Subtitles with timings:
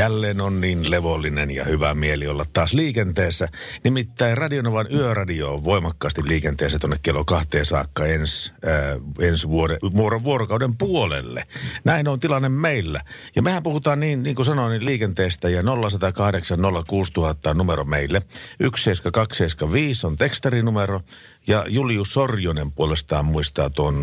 [0.00, 3.48] Jälleen on niin levollinen ja hyvä mieli olla taas liikenteessä.
[3.84, 10.22] Nimittäin Radionovan yöradio on voimakkaasti liikenteessä tuonne kello kahteen saakka ens, äh, ensi vuoden, vuoro,
[10.22, 11.44] vuorokauden puolelle.
[11.84, 13.00] Näin on tilanne meillä.
[13.36, 18.20] Ja mehän puhutaan niin, niin kuin sanoin, niin liikenteestä ja 0108 06000 on numero meille.
[18.60, 21.00] 17275 on tekstarinumero
[21.46, 23.94] ja Julius Sorjonen puolestaan muistaa tuon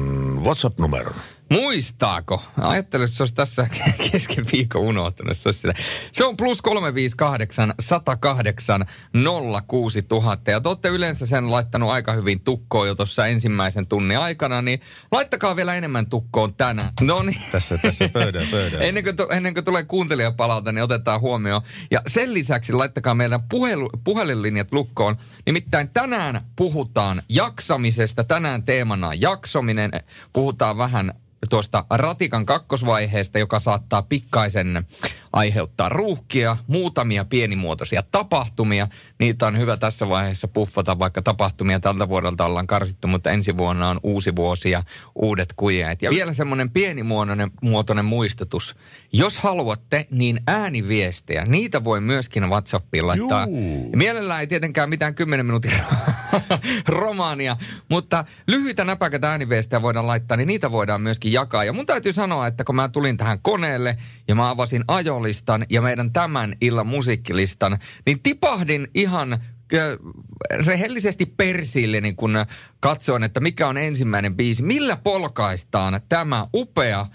[0.44, 1.16] WhatsApp-numeron.
[1.52, 2.44] Muistaako?
[2.58, 3.68] Ajattelin, että se olisi tässä
[4.12, 5.38] kesken viikon unohtunut.
[5.38, 5.74] Se, olisi sillä.
[6.12, 8.86] se on plus 358 108
[9.68, 10.52] 06000.
[10.52, 14.82] Ja te olette yleensä sen laittanut aika hyvin tukkoon jo tuossa ensimmäisen tunnin aikana, niin
[15.12, 16.94] laittakaa vielä enemmän tukkoon tänään.
[17.02, 17.42] No niin.
[17.52, 18.82] Tässä, tässä pöydän, pöydän.
[18.88, 21.62] ennen, kuin, ennen kuin tulee kuuntelijapalauta, niin otetaan huomioon.
[21.92, 25.16] Ja sen lisäksi laittakaa meidän puhelu, puhelinlinjat lukkoon.
[25.46, 28.24] Nimittäin tänään puhutaan jaksamisesta.
[28.24, 29.92] Tänään teemana on jaksominen.
[30.34, 31.14] Puhutaan vähän
[31.50, 34.86] tuosta ratikan kakkosvaiheesta, joka saattaa pikkaisen
[35.34, 38.88] aiheuttaa ruuhkia, muutamia pienimuotoisia tapahtumia.
[39.20, 43.90] Niitä on hyvä tässä vaiheessa puffata, vaikka tapahtumia tältä vuodelta ollaan karsittu, mutta ensi vuonna
[43.90, 44.84] on uusi vuosi ja
[45.16, 46.02] uudet kujeet.
[46.02, 48.76] Ja vielä semmoinen pienimuotoinen muotoinen muistutus.
[49.14, 53.46] Jos haluatte, niin ääniviestejä, niitä voi myöskin WhatsAppiin laittaa.
[53.46, 53.92] Juu.
[53.96, 55.72] Mielellään ei tietenkään mitään 10 minuutin
[56.88, 57.58] romaania,
[57.90, 61.64] mutta lyhyitä näpäkätä ääniviestejä voidaan laittaa, niin niitä voidaan myöskin jakaa.
[61.64, 63.98] Ja mun täytyy sanoa, että kun mä tulin tähän koneelle
[64.28, 69.38] ja mä avasin ajolistan ja meidän tämän illan musiikkilistan, niin tipahdin ihan
[70.66, 72.46] rehellisesti persille, niin kun
[72.80, 74.64] katsoin, että mikä on ensimmäinen biisi.
[74.64, 77.06] Millä polkaistaan tämä upea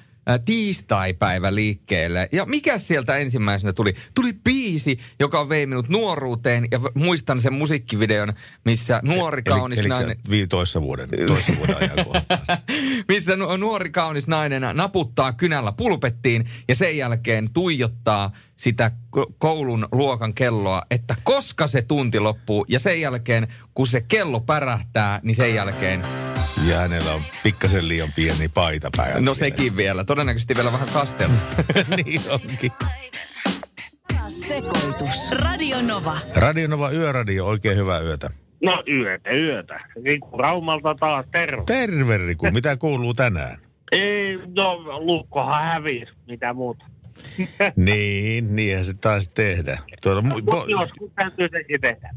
[0.44, 2.28] tiistaipäivä liikkeelle.
[2.32, 3.94] Ja mikä sieltä ensimmäisenä tuli?
[4.14, 8.32] Tuli biisi, joka vei minut nuoruuteen ja muistan sen musiikkivideon,
[8.64, 10.16] missä nuori kaunis eli, nainen...
[10.28, 11.76] Eli toissa vuoden, toissa vuoden
[13.08, 19.88] missä nu- nuori kaunis nainen naputtaa kynällä pulpettiin ja sen jälkeen tuijottaa sitä ko- koulun
[19.92, 25.34] luokan kelloa, että koska se tunti loppuu ja sen jälkeen, kun se kello pärähtää, niin
[25.34, 26.02] sen jälkeen,
[26.68, 29.20] Ja hänellä on pikkasen liian pieni paita päällä.
[29.20, 31.34] no sekin vielä, todennäköisesti vielä vähän kasteltu.
[31.96, 32.72] niin onkin.
[34.28, 35.30] Sekoitus.
[35.30, 36.14] Radio Nova.
[36.36, 38.30] Radionova Yöradio, oikein hyvää yötä.
[38.62, 39.80] No yötä, yötä.
[40.04, 41.62] Riku Raumalta taas terve.
[41.66, 43.56] Terve Riku, mitä kuuluu tänään?
[43.92, 46.84] Ei, no lukkohan hävisi, mitä muuta.
[47.76, 49.78] niin, niinhän se taisi tehdä.
[50.02, 52.10] Tuolla, mu- Mutta to, joskus täytyy sekin tehdä.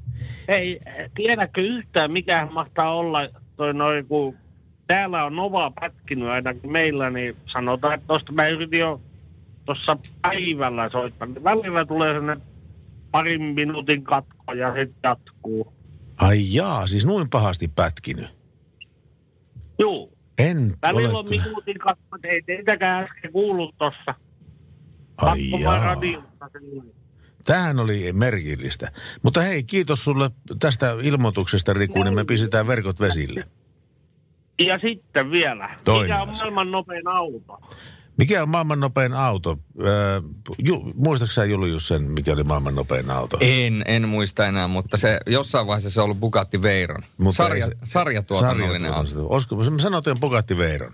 [0.48, 0.80] Ei,
[1.16, 3.20] tiedätkö yhtään, mikä mahtaa olla
[3.58, 4.36] toi noin, kun
[4.88, 9.02] täällä on Nova pätkinyt ainakin meillä, niin sanotaan, että tuosta mä yritin jo
[9.66, 11.28] tuossa päivällä soittaa.
[11.44, 12.46] Välillä tulee sellainen
[13.12, 15.74] parin minuutin katko ja sitten jatkuu.
[16.18, 18.28] ai jaa, siis noin pahasti pätkinyt.
[19.80, 24.16] Juu, En välillä ole on minuutin katko, ei teitäkään äsken kuullut tuossa.
[25.18, 25.96] Ai jaa.
[27.46, 28.92] Tämähän oli merkillistä.
[29.24, 30.30] Mutta hei, kiitos sulle
[30.60, 33.44] tästä ilmoituksesta, Riku, niin me pistetään verkot vesille.
[34.60, 36.44] Ja sitten vielä, Toinen mikä on asia.
[36.44, 37.62] maailman nopein auto?
[38.18, 39.58] Mikä on maailman nopein auto?
[39.82, 40.22] Öö,
[40.60, 43.38] ju, muistaaksä Julius sen, mikä oli maailman nopein auto?
[43.42, 47.04] en, en muista enää, mutta se jossain vaiheessa se on ollut Bugatti Veyron.
[47.18, 49.06] Mutta Sarja, se- sarjatuotannollinen auto.
[49.10, 49.32] sarjatuotannollinen.
[49.34, 50.94] Olisiko, mä sanoin Bugatti Veyron.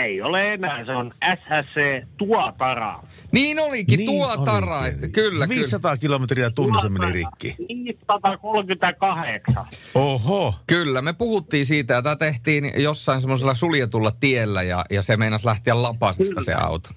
[0.00, 3.00] Ei ole enää, se on SHC Tuotara.
[3.32, 4.94] Niin olikin, Niin tuo tara, olikin.
[4.94, 7.54] että kyllä, 500 kilometriä tunnissa meni rikki.
[7.68, 9.64] 538.
[9.94, 10.54] Oho.
[10.66, 15.46] Kyllä, me puhuttiin siitä ja tämä tehtiin jossain semmoisella suljetulla tiellä ja, ja se meinasi
[15.46, 16.90] lähteä lapasesta se auto.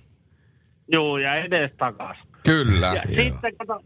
[0.87, 2.17] Joo, ja edes takas.
[2.45, 2.87] Kyllä.
[2.95, 3.81] Ja sitten kato,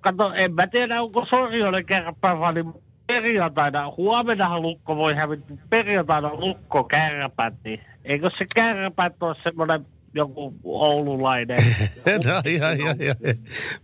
[0.00, 2.72] kato, en mä tiedä, onko Sorjonen kärppä vai niin
[3.06, 10.54] perjantaina, huomenna lukko voi hävitä, perjantaina lukko kärpät, niin eikö se kärpät ole semmoinen joku
[10.64, 11.58] oululainen?
[12.26, 13.16] No, ihan, ihan, ihan.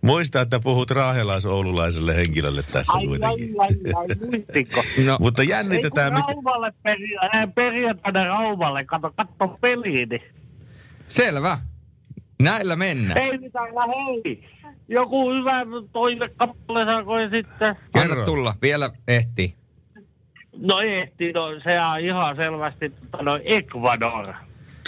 [0.03, 3.61] Muista, että puhut raahelais-oululaiselle henkilölle tässä ai, ai, kuitenkin.
[3.61, 4.83] ai, ai, muistiko?
[5.07, 6.35] No, Mutta Ei jännitetään, kun mit...
[6.35, 10.23] Raumalle peri, äh, perjantaina Raumalle, kato, katso peliin, niin.
[11.07, 11.59] selvä.
[12.43, 13.19] Näillä mennään.
[13.23, 14.45] Ei mitään, ja hei,
[14.89, 17.69] joku hyvä toivekappale saako sitten.
[17.95, 18.25] Anna Kerro.
[18.25, 19.60] tulla, vielä ehtii.
[20.61, 24.35] No ehti, no se on ihan selvästi tota, no Ecuador.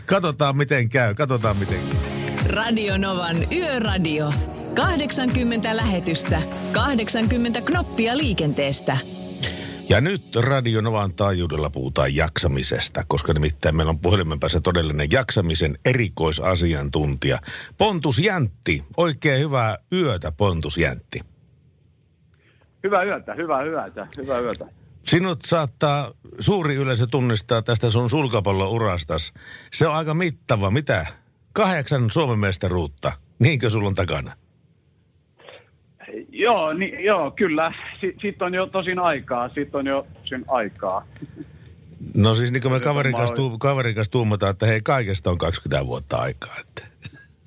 [0.07, 2.01] Katsotaan miten käy, katsotaan miten käy.
[2.57, 4.31] Radio Novan Yöradio.
[4.75, 6.43] 80 lähetystä,
[6.73, 8.97] 80 knoppia liikenteestä.
[9.89, 15.79] Ja nyt Radio Novan taajuudella puhutaan jaksamisesta, koska nimittäin meillä on puhelimen päässä todellinen jaksamisen
[15.85, 17.39] erikoisasiantuntija.
[17.79, 21.21] Pontus Jäntti, oikein hyvää yötä Pontus Jäntti.
[22.85, 24.82] Hyvää yötä, hyvää yötä, hyvää yötä.
[25.05, 26.11] Sinut saattaa
[26.41, 29.33] suuri yleisö tunnistaa tästä sun sulkapallourastas.
[29.73, 30.71] Se on aika mittava.
[30.71, 31.07] Mitä?
[31.53, 33.13] Kahdeksan Suomen mestaruutta.
[33.39, 34.33] Niinkö sulla on takana?
[36.29, 37.73] Joo, niin, joo kyllä.
[38.01, 41.07] Si- Siitä on jo tosin aikaa, siitä on jo tosin aikaa.
[42.15, 45.31] No siis niin kuin me kaverin kanssa, olin- tuu, kaverin kanssa tuumataan, että hei kaikesta
[45.31, 46.55] on 20 vuotta aikaa.
[46.61, 46.87] Että.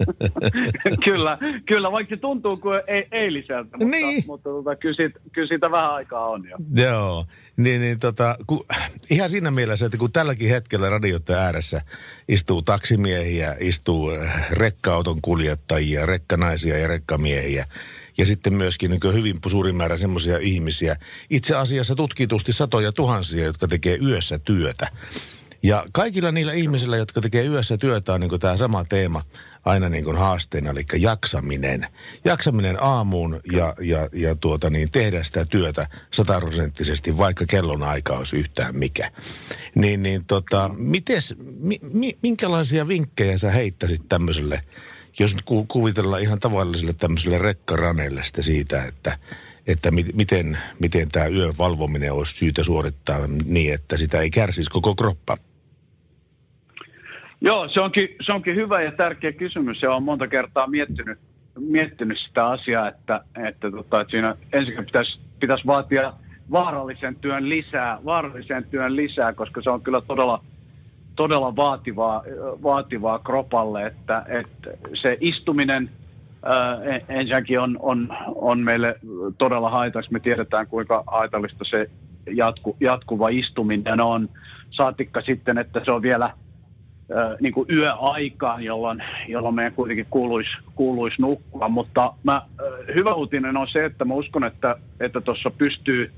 [1.05, 4.23] kyllä, kyllä, vaikka se tuntuu kuin ei, eiliseltä, mutta, Niin.
[4.27, 6.57] mutta tota, kyllä, siitä, kyllä siitä vähän aikaa on jo.
[6.83, 7.25] Joo,
[7.57, 8.65] niin, niin tota, ku,
[9.09, 11.81] ihan siinä mielessä, että kun tälläkin hetkellä radioiden ääressä
[12.27, 17.67] istuu taksimiehiä, istuu äh, rekka-auton kuljettajia, rekkanaisia ja rekkamiehiä,
[18.17, 20.95] ja sitten myöskin niin hyvin suuri määrä semmoisia ihmisiä,
[21.29, 24.87] itse asiassa tutkitusti satoja tuhansia, jotka tekee yössä työtä.
[25.63, 29.21] Ja kaikilla niillä ihmisillä, jotka tekee yössä työtä, on niin tämä sama teema
[29.65, 31.87] aina niin kuin haasteena, eli jaksaminen.
[32.25, 38.37] Jaksaminen aamuun ja, ja, ja tuota niin, tehdä sitä työtä sataprosenttisesti, vaikka kellon aika olisi
[38.37, 39.11] yhtään mikä.
[39.75, 44.61] Niin, niin tota, mites, mi, mi, minkälaisia vinkkejä sä heittäisit tämmöiselle,
[45.19, 49.19] jos nyt ku, kuvitellaan ihan tavalliselle tämmöiselle rekkaraneelle sitten siitä, että
[49.67, 54.69] että mi, miten, miten tämä yön valvominen olisi syytä suorittaa niin, että sitä ei kärsisi
[54.69, 55.37] koko kroppa.
[57.45, 61.19] Joo, se onkin, se onkin hyvä ja tärkeä kysymys ja olen monta kertaa miettinyt,
[61.59, 66.13] miettinyt sitä asiaa, että, että, tota, että siinä ensinnäkin pitäisi, pitäisi vaatia
[66.51, 70.41] vaarallisen työn lisää, vaarallisen työn lisää, koska se on kyllä todella,
[71.15, 72.23] todella vaativaa,
[72.63, 74.69] vaativaa kropalle, että, että
[75.01, 75.89] se istuminen
[76.43, 78.95] ää, en- ensinnäkin on, on, on meille
[79.37, 80.13] todella haitaksi.
[80.13, 81.89] Me tiedetään, kuinka haitallista se
[82.31, 84.29] jatku, jatkuva istuminen on.
[84.71, 86.31] Saatikka sitten, että se on vielä
[87.39, 91.69] niin kuin yöaikaan, jolloin, jolloin meidän kuitenkin kuuluisi, kuuluisi nukkua.
[91.69, 92.41] Mutta mä,
[92.95, 95.21] hyvä uutinen on se, että mä uskon, että että
[95.57, 96.11] pystyy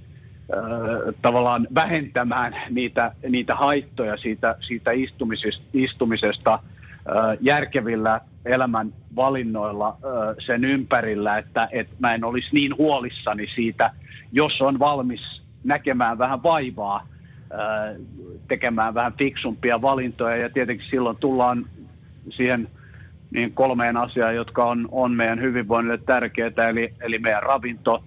[1.21, 6.59] tavallaan vähentämään niitä, niitä haittoja siitä, siitä istumisesta, istumisesta
[7.41, 9.97] järkevillä elämän valinnoilla
[10.45, 13.91] sen ympärillä, että et mä en olisi niin huolissani siitä,
[14.31, 17.07] jos on valmis näkemään vähän vaivaa
[18.47, 21.65] tekemään vähän fiksumpia valintoja ja tietenkin silloin tullaan
[22.29, 22.67] siihen
[23.31, 28.03] niin kolmeen asiaan, jotka on, on meidän hyvinvoinnille tärkeää, eli, eli meidän ravinto,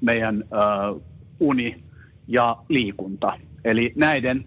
[0.00, 1.02] meidän äh,
[1.40, 1.82] uni
[2.28, 3.38] ja liikunta.
[3.64, 4.44] Eli näiden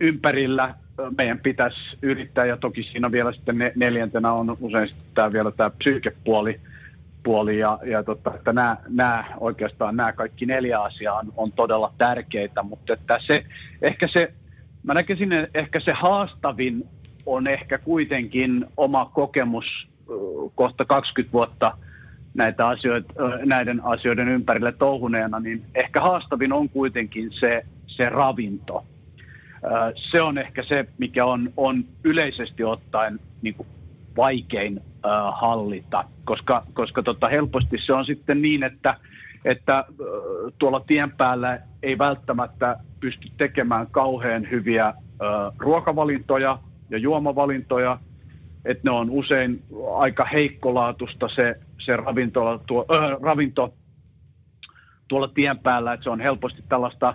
[0.00, 0.74] ympärillä äh,
[1.18, 5.70] meidän pitäisi yrittää, ja toki siinä vielä sitten ne, neljäntenä on usein tämä vielä tämä
[5.70, 6.60] psyykepuoli,
[7.26, 11.92] puoli ja, ja totta, että nämä, nämä, oikeastaan nämä kaikki neljä asiaa on, on todella
[11.98, 13.44] tärkeitä, mutta että se,
[13.82, 14.32] ehkä se,
[14.82, 16.88] mä näkisin, ehkä se haastavin
[17.26, 19.64] on ehkä kuitenkin oma kokemus
[20.54, 21.78] kohta 20 vuotta
[22.34, 23.14] näitä asioita,
[23.44, 28.84] näiden asioiden ympärille touhuneena, niin ehkä haastavin on kuitenkin se, se ravinto.
[30.10, 33.68] Se on ehkä se, mikä on, on yleisesti ottaen niin kuin
[34.16, 38.96] vaikein ö, hallita, koska, koska tota, helposti se on sitten niin, että,
[39.44, 40.04] että ö,
[40.58, 44.92] tuolla tien päällä ei välttämättä pysty tekemään kauhean hyviä ö,
[45.58, 46.58] ruokavalintoja
[46.90, 47.98] ja juomavalintoja,
[48.64, 49.62] että ne on usein
[49.96, 51.54] aika heikkolaatusta se,
[51.84, 53.74] se ravintola, tuo, ö, ravinto
[55.08, 57.14] tuolla tien päällä, että se on helposti tällaista,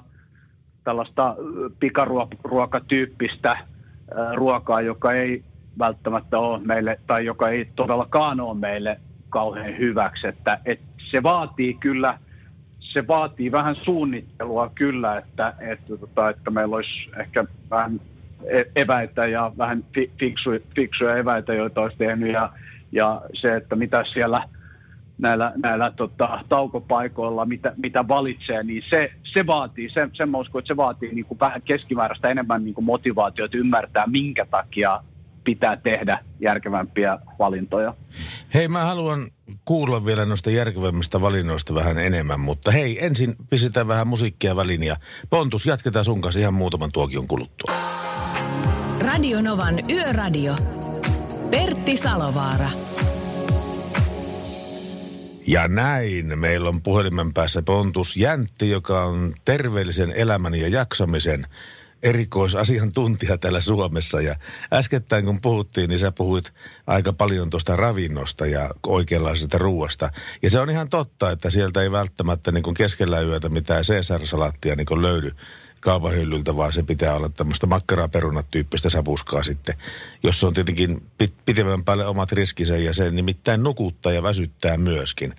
[0.84, 1.36] tällaista
[1.80, 3.58] pikaruokatyyppistä
[4.36, 5.44] ruokaa, joka ei
[5.80, 8.98] välttämättä ole meille, tai joka ei todellakaan ole meille
[9.30, 12.18] kauhean hyväksi, että, että se vaatii kyllä,
[12.80, 18.02] se vaatii vähän suunnittelua kyllä, että, että, että, että meillä olisi ehkä vähän
[18.46, 22.32] e- eväitä ja vähän fi- fiksu, fiksuja eväitä, joita olisi tehnyt.
[22.34, 22.50] Ja,
[22.92, 24.44] ja se, että mitä siellä
[25.18, 30.60] näillä, näillä tota, taukopaikoilla, mitä, mitä valitsee, niin se, se vaatii, se, sen mä uskon,
[30.60, 35.00] että se vaatii niin kuin vähän keskimääräistä enemmän niin kuin motivaatiota ymmärtää, minkä takia
[35.44, 37.94] pitää tehdä järkevämpiä valintoja.
[38.54, 39.20] Hei, mä haluan
[39.66, 44.96] kuulla vielä noista järkevämmistä valinnoista vähän enemmän, mutta hei, ensin pistetään vähän musiikkia väliin ja
[45.30, 47.76] Pontus, jatketaan sun kanssa ihan muutaman tuokion kuluttua.
[49.00, 50.56] Radio Novan Yöradio.
[51.52, 52.70] Pertti Salovaara.
[55.48, 61.48] Ja näin meillä on puhelimen päässä Pontus Jäntti, joka on terveellisen elämän ja jaksamisen
[62.04, 64.22] erikoisasiantuntija täällä Suomessa.
[64.22, 64.36] Ja
[64.74, 66.54] äskettäin kun puhuttiin, niin sä puhuit
[66.88, 70.12] aika paljon tuosta ravinnosta ja oikeanlaisesta ruoasta.
[70.42, 74.76] Ja se on ihan totta, että sieltä ei välttämättä niin kuin keskellä yötä mitään Caesar-salaattia
[74.76, 75.32] niin löydy
[75.82, 79.76] kaupahyllyltä, vaan se pitää olla tämmöistä makkaraperunat tyyppistä sapuskaa sitten,
[80.24, 85.36] jossa on tietenkin pit- pitemmän päälle omat riskinsä ja se nimittäin nukuttaa ja väsyttää myöskin.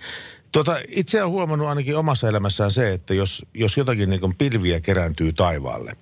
[0.53, 5.33] Tuota, itse olen huomannut ainakin omassa elämässään se, että jos, jos jotakin niin pilviä kerääntyy
[5.33, 5.95] taivaalle,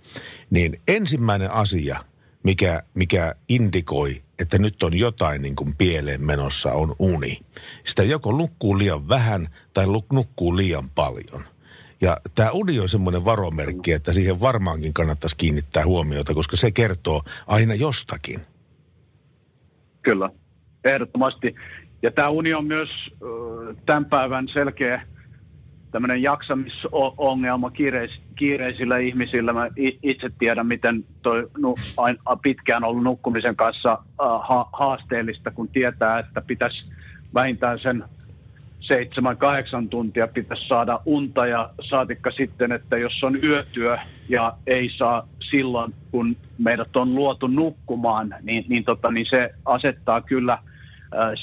[0.50, 2.04] niin ensimmäinen asia,
[2.44, 7.40] mikä, mikä indikoi, että nyt on jotain niin kuin pieleen menossa, on uni.
[7.84, 11.44] Sitä joko nukkuu liian vähän tai nukkuu liian paljon.
[12.02, 17.24] Ja tämä uni on semmoinen varomerkki, että siihen varmaankin kannattaisi kiinnittää huomiota, koska se kertoo
[17.48, 18.40] aina jostakin.
[20.02, 20.30] Kyllä,
[20.84, 21.56] ehdottomasti.
[22.02, 22.90] Ja tämä uni on myös
[23.86, 25.02] tämän päivän selkeä
[25.92, 29.54] tämmöinen jaksamisongelma kiireis, kiireisillä ihmisillä.
[29.54, 29.68] Mä
[30.04, 36.42] itse tiedän, miten toi nu, ain, pitkään ollut nukkumisen kanssa ha, haasteellista, kun tietää, että
[36.42, 36.86] pitäisi
[37.34, 38.04] vähintään sen
[38.80, 43.98] seitsemän, kahdeksan tuntia pitäisi saada unta ja saatikka sitten, että jos on yötyö
[44.30, 50.22] ja ei saa silloin, kun meidät on luotu nukkumaan, niin, niin, tota, niin se asettaa
[50.22, 50.58] kyllä–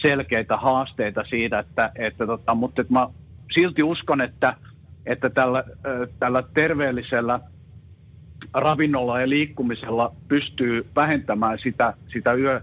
[0.00, 3.08] selkeitä haasteita siitä, että, että tota, mutta että mä
[3.54, 4.54] silti uskon, että,
[5.06, 5.64] että tällä,
[6.18, 7.40] tällä terveellisellä
[8.54, 12.60] ravinnolla ja liikkumisella pystyy vähentämään sitä, sitä yö,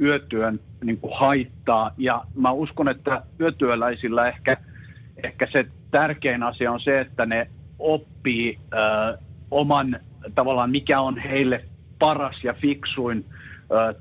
[0.00, 1.90] yötyön niin kuin haittaa.
[1.98, 4.56] Ja mä uskon, että yötyöläisillä ehkä,
[5.24, 9.18] ehkä se tärkein asia on se, että ne oppii ö,
[9.50, 10.00] oman
[10.34, 11.64] tavallaan, mikä on heille
[11.98, 13.24] paras ja fiksuin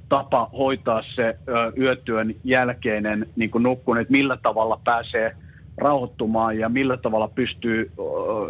[0.09, 1.35] tapa hoitaa se
[1.77, 5.35] yötyön jälkeinen niin nukkun, että millä tavalla pääsee
[5.77, 7.91] rauhoittumaan ja millä tavalla pystyy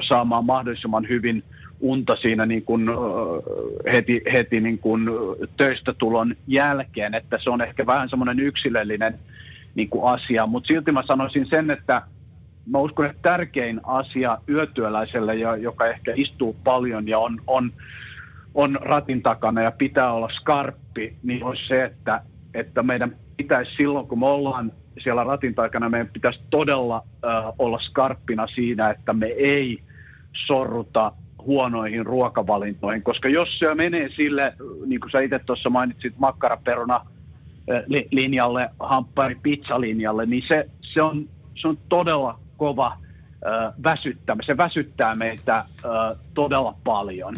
[0.08, 1.44] saamaan mahdollisimman hyvin
[1.80, 2.90] unta siinä niin kuin
[3.92, 5.10] heti, heti niin kuin
[5.58, 9.20] töistä tulon jälkeen, että se on ehkä vähän semmoinen yksilöllinen
[9.76, 12.02] niin kuin asia, mutta silti mä sanoisin sen, että
[12.66, 17.72] mä uskon, että tärkein asia yötyöläiselle, joka ehkä istuu paljon ja on, on
[18.54, 22.22] on ratin takana ja pitää olla skarppi, niin olisi se, että,
[22.54, 24.72] että meidän pitäisi silloin, kun me ollaan
[25.04, 29.80] siellä ratin takana, meidän pitäisi todella äh, olla skarppina siinä, että me ei
[30.48, 31.12] sorruta
[31.46, 34.54] huonoihin ruokavalintoihin, koska jos se menee sille,
[34.86, 37.06] niin kuin sä itse tuossa mainitsit, makkaraperuna
[38.12, 41.26] linjalle, hamppari pizzalinjalle, niin se, se, on,
[41.62, 44.44] se on todella kova äh, väsyttämä.
[44.46, 45.66] Se väsyttää meitä äh,
[46.34, 47.36] todella paljon.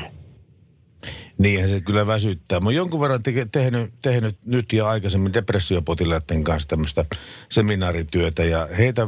[1.43, 2.59] Niinhän se kyllä väsyttää.
[2.59, 7.05] Mä jonkun verran te- tehnyt, tehnyt nyt ja aikaisemmin depressiopotilaiden kanssa tämmöistä
[7.49, 9.07] seminaarityötä ja heitä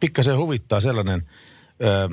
[0.00, 1.22] pikkasen huvittaa sellainen
[1.82, 2.08] ö,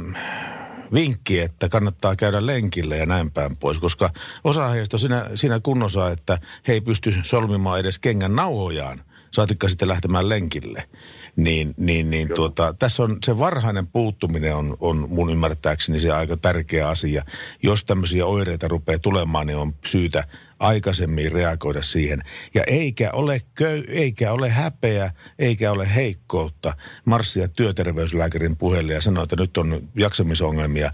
[0.94, 4.10] vinkki, että kannattaa käydä lenkille ja näin päin pois, koska
[4.44, 9.02] osa heistä on siinä, siinä kunnossa, että he ei pysty solmimaan edes kengän nauhojaan,
[9.32, 10.90] saatikka sitten lähtemään lenkille
[11.36, 16.38] niin, niin, niin tuota, tässä on se varhainen puuttuminen on, on mun ymmärtääkseni se aika
[16.38, 17.26] tärkeä asia.
[17.64, 20.24] Jos tämmöisiä oireita rupeaa tulemaan, niin on syytä
[20.60, 22.20] aikaisemmin reagoida siihen.
[22.54, 26.74] Ja eikä ole, köy, eikä ole häpeä, eikä ole heikkoutta
[27.06, 30.92] marssia työterveyslääkärin puheelle ja sanoa, että nyt on jaksamisongelmia,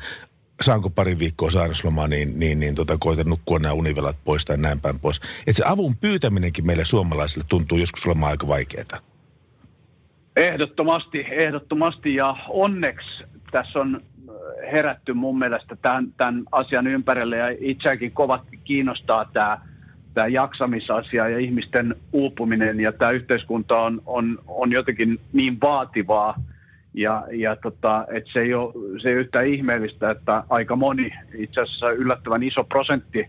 [0.61, 4.79] saanko pari viikkoa sairauslomaa, niin, niin, niin tota, koitan nukkua nämä univelat pois tai näin
[4.79, 5.21] päin pois.
[5.39, 9.16] Että se avun pyytäminenkin meille suomalaisille tuntuu joskus olemaan aika vaikeaa.
[10.37, 12.15] Ehdottomasti, ehdottomasti.
[12.15, 17.37] Ja onneksi tässä on äh, herätty mun mielestä tämän, tämän asian ympärille.
[17.37, 19.61] Ja itseäkin kovasti kiinnostaa tämä,
[20.13, 22.79] tämä jaksamisasia ja ihmisten uupuminen.
[22.79, 26.35] Ja tämä yhteiskunta on, on, on jotenkin niin vaativaa.
[26.93, 31.61] Ja, ja tota, että se ei ole se ei yhtään ihmeellistä, että aika moni, itse
[31.61, 33.25] asiassa yllättävän iso prosentti,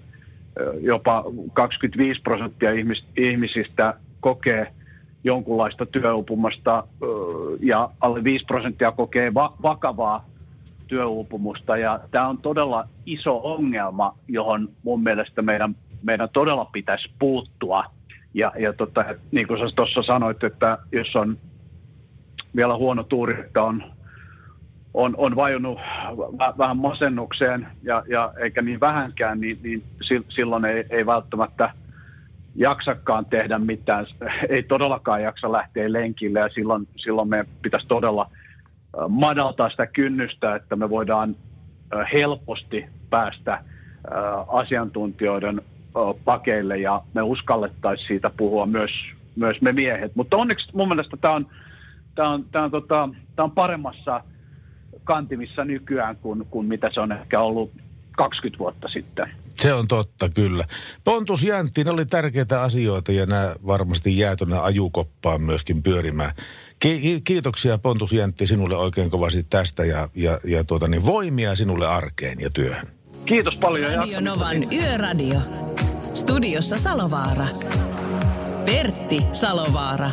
[0.80, 2.70] jopa 25 prosenttia
[3.16, 4.66] ihmisistä kokee–
[5.24, 6.84] jonkunlaista työuupumasta
[7.60, 10.24] ja alle 5 prosenttia kokee va- vakavaa
[10.86, 11.76] työuupumusta.
[11.76, 17.84] Ja tämä on todella iso ongelma, johon mun mielestä meidän, meidän todella pitäisi puuttua.
[18.34, 21.38] Ja, ja tota, niin kuin sä tuossa sanoit, että jos on
[22.56, 23.84] vielä huono tuuri, että on,
[24.94, 25.78] on, on vajunut
[26.58, 29.82] vähän masennukseen ja, ja eikä niin vähänkään, niin, niin
[30.28, 31.70] silloin ei, ei välttämättä–
[32.58, 34.06] jaksakaan tehdä mitään,
[34.48, 38.30] ei todellakaan jaksa lähteä lenkille ja silloin, silloin meidän pitäisi todella
[39.08, 41.36] madaltaa sitä kynnystä, että me voidaan
[42.12, 43.64] helposti päästä
[44.48, 45.62] asiantuntijoiden
[46.24, 48.90] pakeille ja me uskallettaisiin siitä puhua myös,
[49.36, 50.16] myös me miehet.
[50.16, 51.46] Mutta onneksi mun mielestä tämä on,
[52.14, 54.20] tämä on, tää on, tota, tää on paremmassa
[55.04, 57.72] kantimissa nykyään kuin, kuin mitä se on ehkä ollut
[58.16, 59.30] 20 vuotta sitten.
[59.60, 60.64] Se on totta, kyllä.
[61.04, 66.32] Pontus Jäntti, ne oli tärkeitä asioita ja nämä varmasti jää tuonne ajukoppaan myöskin pyörimään.
[66.78, 71.86] Ki- kiitoksia Pontus Jäntti sinulle oikein kovasti tästä ja, ja, ja tuota, niin voimia sinulle
[71.86, 72.86] arkeen ja työhön.
[73.24, 73.92] Kiitos paljon.
[73.92, 75.40] ja Radio Novan Yöradio.
[76.14, 77.46] Studiossa Salovaara.
[78.66, 80.10] Pertti Salovaara.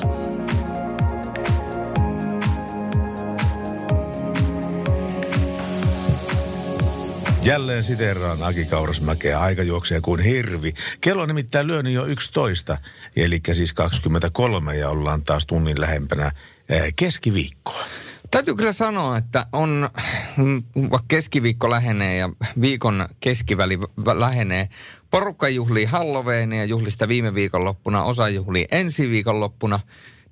[7.46, 9.40] Jälleen siteraan Aki Kaurasmäkeä.
[9.40, 10.74] Aika juoksee kuin hirvi.
[11.02, 12.78] Kello on nimittäin lyönyt jo 11,
[13.16, 16.32] eli siis 23 ja ollaan taas tunnin lähempänä
[16.70, 17.86] eh, keskiviikkoa.
[18.32, 19.90] Täytyy kyllä sanoa, että on,
[20.38, 22.30] mm, vaikka keskiviikko lähenee ja
[22.62, 24.70] viikon keskiväli vä- lähenee,
[25.12, 29.80] porukka juhlii Halloweenia, juhlista viime viikonloppuna, osa juhlii ensi viikonloppuna,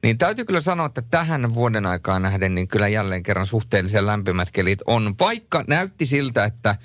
[0.04, 4.52] niin täytyy kyllä sanoa, että tähän vuoden aikaan nähden, niin kyllä jälleen kerran suhteellisen lämpimät
[4.52, 5.16] kelit on.
[5.20, 6.76] Vaikka näytti siltä, että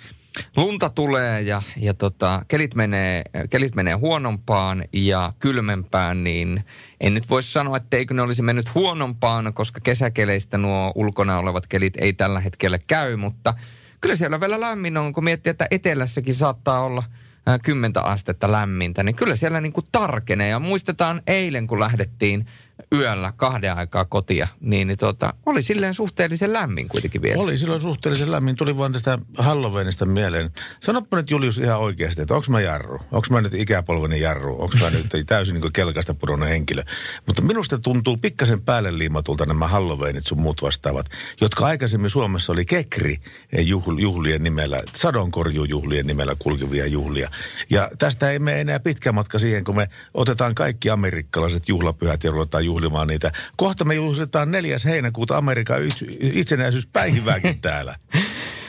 [0.56, 6.64] lunta tulee ja, ja tota, kelit, menee, kelit menee huonompaan ja kylmempään, niin
[7.00, 11.66] en nyt voi sanoa, että eikö ne olisi mennyt huonompaan, koska kesäkeleistä nuo ulkona olevat
[11.66, 13.54] kelit ei tällä hetkellä käy, mutta
[14.00, 17.02] kyllä siellä vielä lämmin on, kun miettii, että etelässäkin saattaa olla
[17.46, 20.48] ää, 10 astetta lämmintä, niin kyllä siellä niin kuin tarkenee.
[20.48, 22.46] Ja muistetaan eilen, kun lähdettiin
[22.94, 27.42] yöllä kahden aikaa kotia, niin, niin tota, oli silleen suhteellisen lämmin kuitenkin vielä.
[27.42, 28.56] Oli silloin suhteellisen lämmin.
[28.56, 30.50] Tuli vaan tästä Halloweenista mieleen.
[30.80, 33.00] Sanoppa nyt Julius ihan oikeasti, että onko mä jarru?
[33.12, 34.62] Onko mä nyt ikäpolveni jarru?
[34.62, 36.82] Onko mä nyt täysin niin kelkasta pudonnut henkilö?
[37.26, 41.06] Mutta minusta tuntuu pikkasen päälle liimatulta nämä Halloweenit sun muut vastaavat,
[41.40, 43.18] jotka aikaisemmin Suomessa oli kekri
[43.58, 47.30] juhl, juhlien nimellä, sadonkorjujuhlien nimellä kulkevia juhlia.
[47.70, 52.30] Ja tästä ei mene enää pitkä matka siihen, kun me otetaan kaikki amerikkalaiset juhlapyhät ja
[52.30, 53.32] ruvetaan juhlimaan niitä.
[53.56, 54.76] Kohta me juhlitaan 4.
[54.84, 57.96] heinäkuuta Amerikan it- itsenäisyyspäivääkin täällä.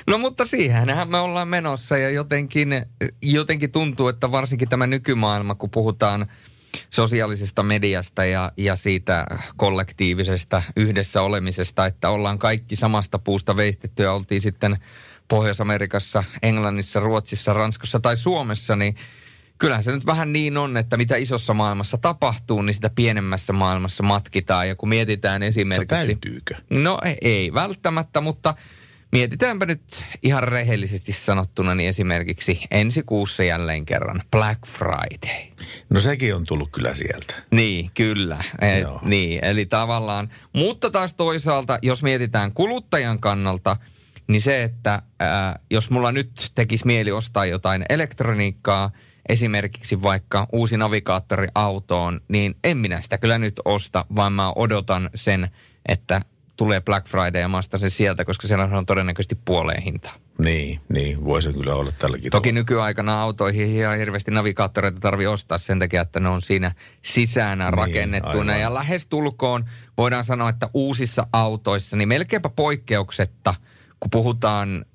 [0.07, 2.85] No mutta siihenhän me ollaan menossa ja jotenkin,
[3.21, 6.31] jotenkin tuntuu, että varsinkin tämä nykymaailma, kun puhutaan
[6.89, 9.25] sosiaalisesta mediasta ja, ja siitä
[9.57, 14.77] kollektiivisesta yhdessä olemisesta, että ollaan kaikki samasta puusta veistettyä, oltiin sitten
[15.27, 18.95] Pohjois-Amerikassa, Englannissa, Ruotsissa, Ranskassa tai Suomessa, niin
[19.59, 24.03] kyllähän se nyt vähän niin on, että mitä isossa maailmassa tapahtuu, niin sitä pienemmässä maailmassa
[24.03, 24.67] matkitaan.
[24.67, 25.87] Ja kun mietitään esimerkiksi...
[25.87, 26.55] Täytyykö?
[26.69, 28.55] No ei välttämättä, mutta
[29.11, 35.51] mietitäänpä nyt ihan rehellisesti sanottuna niin esimerkiksi ensi kuussa jälleen kerran Black Friday.
[35.89, 37.33] No sekin on tullut kyllä sieltä.
[37.51, 38.37] Niin, kyllä.
[38.61, 38.99] E, Joo.
[39.03, 43.77] niin, eli tavallaan, mutta taas toisaalta, jos mietitään kuluttajan kannalta,
[44.27, 48.91] niin se, että ää, jos mulla nyt tekisi mieli ostaa jotain elektroniikkaa,
[49.29, 55.09] esimerkiksi vaikka uusi navigaattori autoon, niin en minä sitä kyllä nyt osta, vaan mä odotan
[55.15, 55.49] sen,
[55.85, 56.21] että
[56.57, 60.13] tulee Black Friday ja mä ostan sen sieltä, koska siellä on todennäköisesti puoleen hintaa.
[60.37, 65.79] Niin, niin, voisi kyllä olla tälläkin Toki nykyaikana autoihin ihan hirveästi navigaattoreita tarvi ostaa sen
[65.79, 68.53] takia, että ne on siinä sisään rakennettuina.
[68.53, 68.61] aivan.
[68.61, 69.65] ja lähestulkoon
[69.97, 73.55] voidaan sanoa, että uusissa autoissa, niin melkeinpä poikkeuksetta,
[73.99, 74.85] kun puhutaan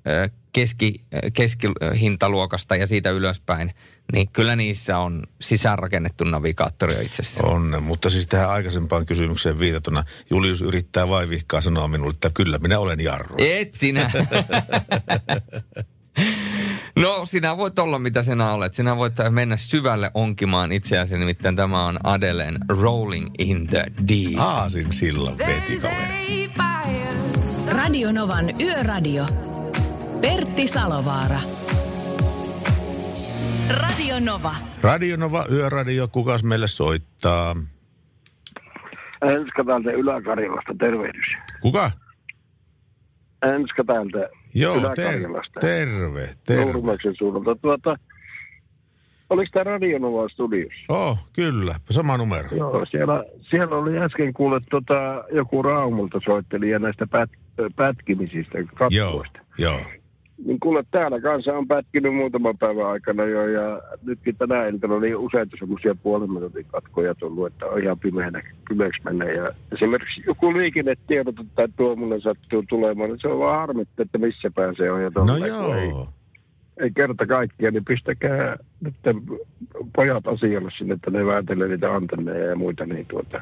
[0.53, 1.01] keski,
[1.33, 3.73] keskihintaluokasta ja siitä ylöspäin,
[4.13, 7.49] niin kyllä niissä on sisäänrakennettu navigaattori itsessään.
[7.49, 12.79] On, mutta siis tähän aikaisempaan kysymykseen viitatuna Julius yrittää vaivihkaa sanoa minulle, että kyllä minä
[12.79, 13.35] olen jarru.
[13.39, 14.11] Et sinä.
[16.95, 18.73] No, sinä voit olla mitä sinä olet.
[18.73, 24.39] Sinä voit mennä syvälle onkimaan itseäsi, nimittäin tämä on Adelen Rolling in the Deep.
[24.39, 26.49] Aasin sillan veti kaveri.
[27.67, 29.25] Radio Novan Yöradio.
[30.21, 31.39] Pertti Salovaara.
[33.69, 34.51] Radio Nova.
[34.81, 37.55] Radio Nova Yöradio, kukas meille soittaa?
[39.21, 41.25] Enska täältä Ylä-Karjalasta, tervehdys.
[41.61, 41.91] Kuka?
[43.53, 45.59] Enska täältä Joo, ter- Ylä-Karjalasta.
[45.59, 46.73] terve, terve.
[46.73, 47.55] Nurmeksen suunnalta.
[47.61, 47.95] Tuota,
[49.29, 50.85] oliko tämä Radionova studiossa?
[50.89, 52.49] Oh, kyllä, sama numero.
[52.57, 57.29] Joo, siellä, siellä oli äsken kuule tota, joku Raumulta soitteli ja näistä pät,
[57.75, 58.57] pätkimisistä,
[58.89, 59.39] Joo, katkoista.
[59.57, 59.79] joo.
[60.45, 65.15] Niin kuule, täällä kanssa on pätkinyt muutaman päivän aikana jo ja nytkin tänä iltana oli
[65.15, 69.25] useita semmoisia puolen minuutin katkoja tullut, että on ihan pimeänä, pimeäksi mennä.
[69.25, 74.51] Ja esimerkiksi joku liikennetiedot tai tuommoinen sattuu tulemaan, niin se on vaan harmittu, että missä
[74.55, 75.03] pääsee on.
[75.03, 76.07] Ja No kun Ei, joo.
[76.79, 78.95] ei kerta kaikkia, niin pistäkää nyt
[79.95, 83.41] pojat asialle sinne, että ne vääntelee niitä antenneja ja muita, niin tuota,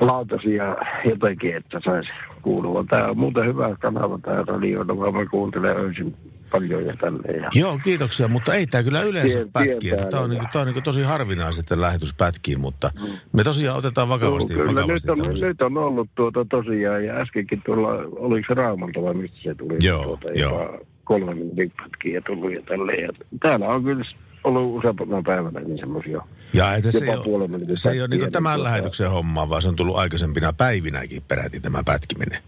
[0.00, 0.76] lautasia
[1.10, 2.08] jotenkin, että saisi
[2.42, 2.84] kuulua.
[2.90, 6.16] Tämä on muuten hyvä kanava, tämä radio, vaan mä kuuntelen öisin
[6.50, 7.42] paljon ja tälleen.
[7.42, 9.76] Ja Joo, kiitoksia, mutta ei tämä kyllä yleensä Tien- pätki.
[9.80, 10.28] tien Että Tämä on, päällä.
[10.34, 12.90] niinku, tämä on niinku tosi harvinaista, että lähetys pätkii, mutta
[13.32, 14.52] me tosiaan otetaan vakavasti.
[14.52, 15.48] Joo, kyllä, vakavasti nyt on, tämmöisen.
[15.48, 19.76] nyt on ollut tuota tosiaan, ja äskenkin tuolla, oliko se Raumalta vai mistä se tuli?
[19.82, 20.78] Joo, tuota, joo.
[21.04, 23.02] kolme minuutin pätkiä tullut ja tälleen.
[23.02, 23.08] Ja
[23.40, 24.04] täällä on kyllä
[24.44, 26.20] ollut useampana päivänä niin semmoisia.
[26.52, 29.68] Ja että se, ei ole, se ei ole niin tämän tuota- lähetyksen homma, vaan se
[29.68, 32.42] on tullut aikaisempina päivinäkin peräti tämä pätkiminen.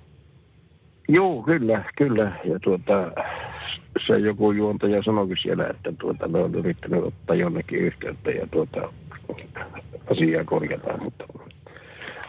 [1.09, 2.41] Joo, kyllä, kyllä.
[2.45, 3.13] Ja tuota,
[4.07, 8.93] se joku juontaja sanoikin siellä, että tuota, ne on yrittänyt ottaa jonnekin yhteyttä ja tuota,
[10.11, 11.25] asiaa korjataan, mutta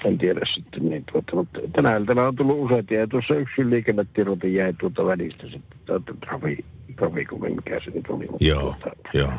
[0.06, 0.90] en tiedä sitten.
[0.90, 5.44] Niin, tuota, mutta tänä iltana on tullut useita ja tuossa yksi liikennetiedote jäi tuota välistä
[5.44, 8.28] sitten, tuota, trafi, trafikumi, mikä se nyt oli.
[8.32, 9.32] Mutta Joo, tuota, joo.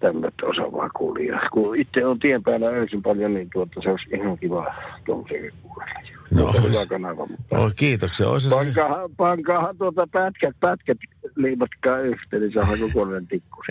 [0.00, 1.26] Tämmöistä osa vaan kuuli.
[1.26, 5.52] Ja kun itse on tien päällä öisin paljon, niin tuota, se olisi ihan kiva tuommoisen
[5.62, 6.19] kuunnella.
[6.30, 7.58] No, hyvä ois- kanava, mutta...
[7.58, 8.28] Oi, kiitoksia.
[8.28, 10.98] Olisi se, Pankaahan, pankaahan tuota pätkät, pätkät
[11.36, 13.62] liimatkaa yhteen, niin saadaan kokonainen tikku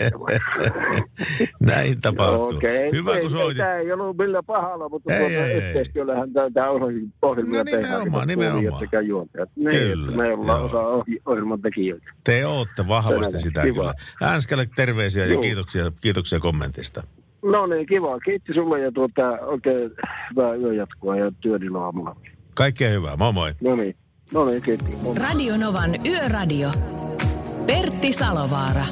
[1.60, 2.56] näin tapahtuu.
[2.56, 3.56] Okei, Hyvä, ei, kun soitit.
[3.58, 5.56] Tämä ei ollut millään pahalla, mutta Ei, tuota ei, ei.
[5.56, 6.70] yhteistyöllähän tämä
[7.22, 7.82] ohjelmia No tehdään.
[7.84, 8.80] nimenomaan, sekä nimenomaan.
[8.80, 9.48] Sekä juontajat.
[9.56, 10.80] Niin, Kyllä, me ollaan osa
[11.26, 12.10] ohjelman tekijöitä.
[12.24, 13.40] Te ootte vahvasti Tänään.
[13.40, 13.74] sitä Kiva.
[13.74, 14.32] kyllä.
[14.34, 15.42] Änskälle terveisiä ja Joo.
[15.42, 17.02] kiitoksia, kiitoksia kommentista.
[17.42, 18.18] No niin, kiva.
[18.20, 19.90] Kiitti sulle ja tuota, oikein
[20.30, 22.16] hyvää yöjatkoa ja työdillä aamulla.
[22.54, 23.16] Kaikkea hyvää.
[23.16, 23.52] Moi moi.
[23.60, 23.96] No niin,
[24.32, 24.96] no niin, kiitti.
[25.02, 25.14] Moi.
[25.14, 26.70] Radio Novan Yöradio.
[27.66, 28.86] Pertti Salovaara.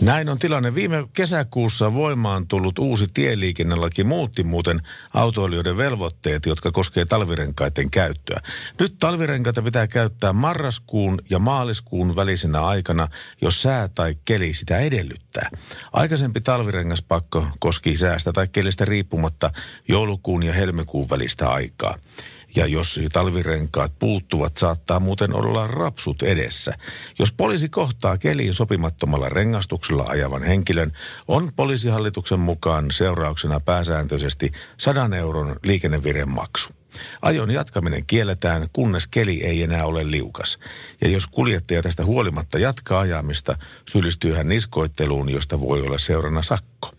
[0.00, 0.74] Näin on tilanne.
[0.74, 4.80] Viime kesäkuussa voimaan tullut uusi tieliikennelaki muutti muuten
[5.14, 8.40] autoilijoiden velvoitteet, jotka koskee talvirenkaiden käyttöä.
[8.80, 13.08] Nyt talvirenkaita pitää käyttää marraskuun ja maaliskuun välisenä aikana,
[13.40, 15.50] jos sää tai keli sitä edellyttää.
[15.92, 19.50] Aikaisempi talvirengaspakko koski säästä tai kelistä riippumatta
[19.88, 21.94] joulukuun ja helmikuun välistä aikaa.
[22.56, 26.72] Ja jos talvirenkaat puuttuvat, saattaa muuten olla rapsut edessä.
[27.18, 30.92] Jos poliisi kohtaa keliin sopimattomalla rengastuksella ajavan henkilön,
[31.28, 36.68] on poliisihallituksen mukaan seurauksena pääsääntöisesti 100 euron liikenneviremaksu.
[37.22, 40.58] Ajon jatkaminen kielletään, kunnes keli ei enää ole liukas.
[41.00, 43.58] Ja jos kuljettaja tästä huolimatta jatkaa ajamista,
[43.90, 46.90] syyllistyy hän niskoitteluun, josta voi olla seurana sakko.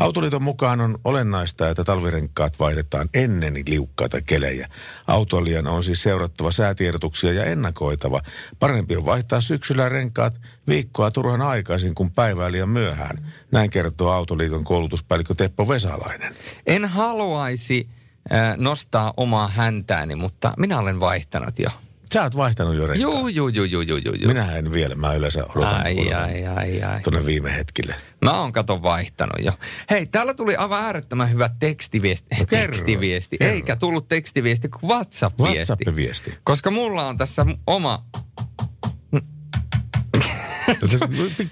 [0.00, 4.68] Autoliiton mukaan on olennaista, että talvirenkaat vaihdetaan ennen liukkaita kelejä.
[5.06, 8.20] Autoilijan on siis seurattava säätiedotuksia ja ennakoitava.
[8.58, 13.32] Parempi on vaihtaa syksyllä renkaat viikkoa turhan aikaisin kuin päivää liian myöhään.
[13.52, 16.36] Näin kertoo Autoliiton koulutuspäällikkö Teppo Vesalainen.
[16.66, 17.88] En haluaisi
[18.32, 21.70] äh, nostaa omaa häntääni, mutta minä olen vaihtanut jo.
[22.14, 23.00] Sä oot vaihtanut jo renkaat.
[23.00, 24.14] Juu, juu, juu, juu, juu, juu.
[24.26, 27.00] Minä en vielä, mä yleensä odotan, Ai, odotan ai, ai, ai.
[27.00, 27.94] tuonne viime hetkille.
[28.24, 29.52] Mä oon kato vaihtanut jo.
[29.90, 32.28] Hei, täällä tuli aivan äärettömän hyvä tekstiviesti.
[32.38, 33.38] No kerro, tekstiviesti.
[33.38, 33.54] kerro.
[33.54, 35.72] Eikä tullut tekstiviesti kuin WhatsApp-viesti.
[35.72, 36.34] WhatsApp-viesti.
[36.44, 38.04] Koska mulla on tässä oma...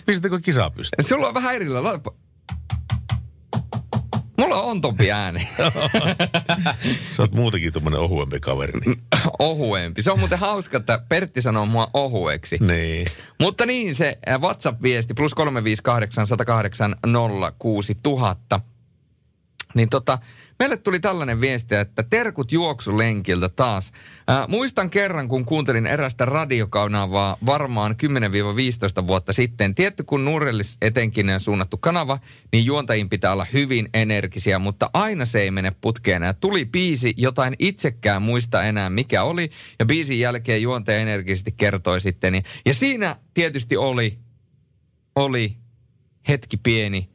[0.06, 1.08] Pistätkö kisaa pystyyn?
[1.08, 1.80] Sulla on vähän erillä.
[4.38, 5.48] Mulla on ontompi ääni.
[7.12, 8.80] Sä oot muutenkin tuommoinen ohuempi kaveri.
[8.80, 9.02] Niin.
[9.38, 10.02] Ohuempi.
[10.02, 12.58] Se on muuten hauska, että Pertti sanoo mua ohueksi.
[12.60, 13.06] niin.
[13.40, 16.96] Mutta niin se WhatsApp-viesti plus 358 108
[17.58, 18.60] 06000.
[19.74, 20.18] Niin tota,
[20.58, 23.92] meille tuli tällainen viesti, että terkut juoksulenkiltä taas.
[24.28, 27.96] Ää, muistan kerran, kun kuuntelin erästä radiokanavaa varmaan
[29.02, 29.74] 10-15 vuotta sitten.
[29.74, 32.18] Tietty, kun Nurellis etenkin suunnattu kanava,
[32.52, 36.22] niin juontajien pitää olla hyvin energisiä, mutta aina se ei mene putkeen.
[36.22, 42.00] Ja tuli biisi, jotain itsekään muista enää mikä oli, ja biisin jälkeen juontaja energisesti kertoi
[42.00, 42.32] sitten.
[42.32, 44.18] niin- Ja siinä tietysti oli,
[45.16, 45.56] oli
[46.28, 47.10] hetki pieni,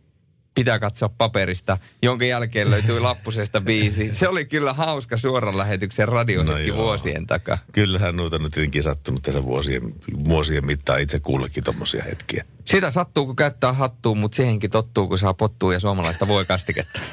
[0.55, 4.09] pitää katsoa paperista, jonka jälkeen löytyi lappusesta biisi.
[4.13, 6.77] Se oli kyllä hauska suoran lähetyksen radiohetki No joo.
[6.77, 7.57] vuosien takaa.
[7.71, 9.81] Kyllähän noita nyt tietenkin sattunut tässä vuosien,
[10.29, 12.45] vuosien mittaan itse kullekin tommosia hetkiä.
[12.65, 16.99] Sitä sattuu, kun käyttää hattua, mutta siihenkin tottuu, kun saa pottua ja suomalaista voi kastiketta.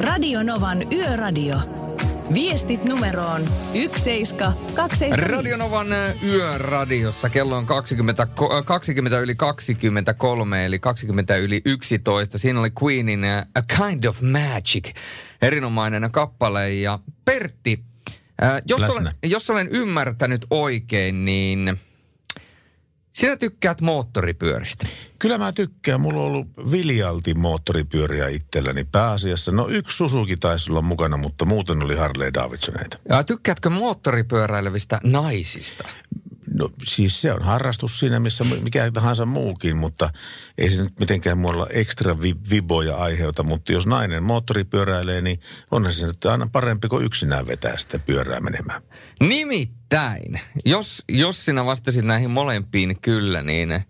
[0.00, 1.56] Radio Novan Yöradio.
[2.34, 5.16] Viestit numeroon 17275.
[5.16, 12.38] Radionovan ö, yöradiossa kello on 20, ko- ö, 20 yli 23, eli 20 yli 11.
[12.38, 14.90] Siinä oli Queenin ö, A Kind of Magic,
[15.42, 16.70] erinomainen kappale.
[16.74, 17.84] Ja Pertti,
[18.66, 18.94] jos Läsnä.
[19.00, 21.78] olen, jos olen ymmärtänyt oikein, niin
[23.12, 24.86] sinä tykkäät moottoripyöristä.
[25.18, 26.00] Kyllä mä tykkään.
[26.00, 29.52] Mulla on ollut Viljalti moottoripyöriä itselläni pääasiassa.
[29.52, 32.98] No yksi Suzuki taisi olla mukana, mutta muuten oli Harley Davidsoneita.
[33.08, 35.84] Ja tykkäätkö moottoripyöräilevistä naisista?
[36.54, 40.10] No siis se on harrastus siinä, missä mikä tahansa muukin, mutta
[40.58, 43.42] ei se nyt mitenkään mulla ekstra vi- viboja aiheuta.
[43.42, 48.40] Mutta jos nainen moottoripyöräilee, niin onhan se nyt aina parempi kuin yksinään vetää sitä pyörää
[48.40, 48.82] menemään.
[49.20, 49.81] Nimittäin,
[50.64, 53.80] jos, jos sinä vastasit näihin molempiin kyllä, niin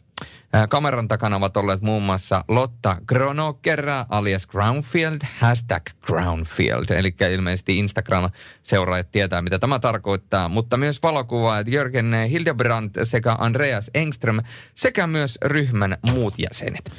[0.52, 7.78] Ää, Kameran takana ovat olleet muun muassa Lotta Gronokera alias Groundfield, hashtag Groundfield, eli ilmeisesti
[7.78, 14.40] Instagram-seuraajat tietää, mitä tämä tarkoittaa, mutta myös valokuvaajat Jörgen Hildebrandt sekä Andreas Engström
[14.74, 16.92] sekä myös ryhmän muut jäsenet.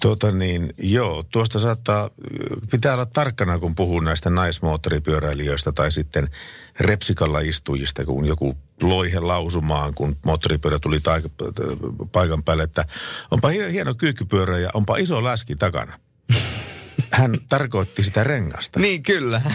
[0.00, 2.10] Tota niin, joo, tuosta saattaa,
[2.70, 6.28] pitää olla tarkkana, kun puhuu näistä naismoottoripyöräilijöistä tai sitten
[6.80, 12.84] repsikalla istujista, kun joku loihe lausumaan, kun moottoripyörä tuli taik- paikan päälle, että
[13.30, 15.98] onpa hie- hieno kyykkypyörä ja onpa iso läski takana.
[17.10, 18.80] Hän tarkoitti sitä rengasta.
[18.80, 19.42] Niin kyllä.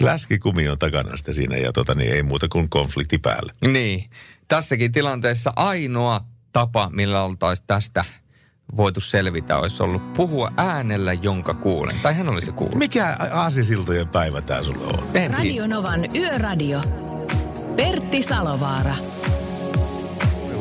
[0.00, 3.52] Läskikumi on takana sitä siinä ja tota niin, ei muuta kuin konflikti päälle.
[3.66, 4.10] niin.
[4.48, 6.20] Tässäkin tilanteessa ainoa
[6.58, 8.04] tapa, millä oltaisiin tästä
[8.76, 11.96] voitu selvitä, olisi ollut puhua äänellä, jonka kuulen.
[12.02, 12.78] Tai hän olisi kuullut.
[12.78, 14.98] Mikä aasisiltojen päivä tämä sulle on?
[14.98, 15.36] En tiedä.
[15.36, 16.80] Radio Novan Yöradio.
[17.76, 18.94] Pertti Salovaara.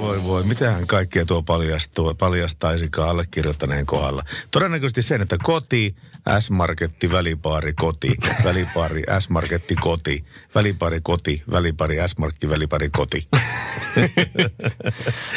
[0.02, 4.24] Voi voi, mitähän kaikkea tuo paljastuu, paljastaisikaan allekirjoittaneen kohdalla.
[4.52, 5.96] Todennäköisesti sen, että koti,
[6.40, 13.28] S-marketti, välipaari, koti, välipaari, S-marketti, koti, välipaari, koti, välipaari, S-marketti, välipaari, koti.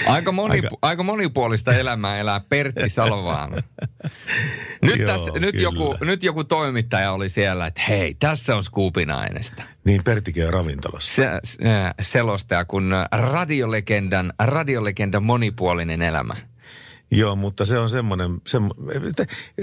[0.06, 0.68] Aika, moni, aika...
[0.68, 3.56] Aika- aika monipuolista elämää elää Pertti Salvaana.
[4.82, 5.62] Nyt, Joo, tässä, nyt, kyllä.
[5.62, 9.62] joku, nyt joku toimittaja oli siellä, että hei, tässä on Scoopin aineesta.
[9.84, 11.14] Niin Perttikin on ravintolassa.
[11.14, 11.58] Se, se,
[12.00, 16.34] selostaja kun radiolegendan, radiolegendan monipuolinen elämä.
[17.10, 18.74] Joo, mutta se on semmoinen, semmo,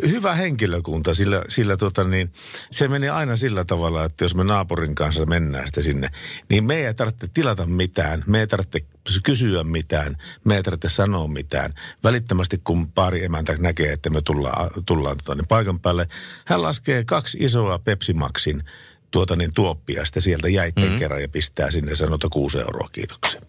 [0.08, 2.32] hyvä henkilökunta, sillä, sillä tota niin,
[2.72, 6.10] se menee aina sillä tavalla, että jos me naapurin kanssa mennään sitten sinne,
[6.50, 8.80] niin me ei tarvitse tilata mitään, me ei tarvitse
[9.24, 11.74] kysyä mitään, me ei tarvitse sanoa mitään.
[12.04, 16.08] Välittömästi kun pari emäntä näkee, että me tullaan, tullaan tota niin paikan päälle,
[16.46, 18.64] hän laskee kaksi isoa Pepsi Maxin
[19.12, 21.00] tuota niin tuoppia sitten sieltä jäitten mm.
[21.00, 23.42] kerran ja pistää sinne että kuusi euroa kiitoksia.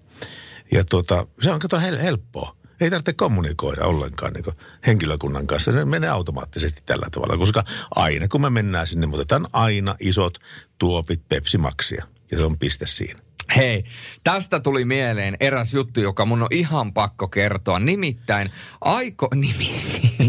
[0.72, 2.56] Ja tuota, se on kato hel- helppoa.
[2.80, 5.72] Ei tarvitse kommunikoida ollenkaan niin henkilökunnan kanssa.
[5.72, 7.64] Se menee automaattisesti tällä tavalla, koska
[7.94, 10.38] aina kun me mennään sinne, me otetaan aina isot
[10.78, 12.04] tuopit Pepsi Maxia.
[12.30, 13.27] Ja se on piste siinä.
[13.56, 13.84] Hei,
[14.24, 17.78] tästä tuli mieleen eräs juttu, joka mun on ihan pakko kertoa.
[17.78, 19.28] Nimittäin aiko...
[19.34, 19.80] Nimi,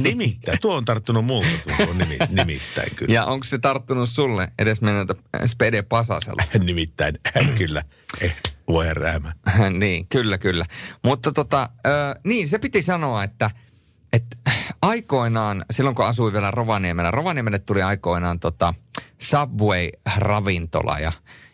[0.02, 0.60] Nimittäin.
[0.62, 3.14] Tuo on tarttunut multa, tuo nimi, nimittäin kyllä.
[3.14, 6.44] ja onko se tarttunut sulle edes mennältä Spede Pasasella?
[6.66, 7.20] Nimittäin,
[7.58, 7.84] kyllä.
[8.22, 8.36] Eh,
[8.68, 9.34] voi räämä.
[9.80, 10.66] niin, kyllä, kyllä.
[11.04, 11.90] Mutta tota, ö,
[12.24, 13.52] niin, se piti sanoa, että,
[14.14, 14.38] että
[14.82, 18.74] aikoinaan, silloin kun asuin vielä Rovaniemellä, Rovaniemelle tuli aikoinaan tota
[19.18, 21.12] Subway-ravintola ja,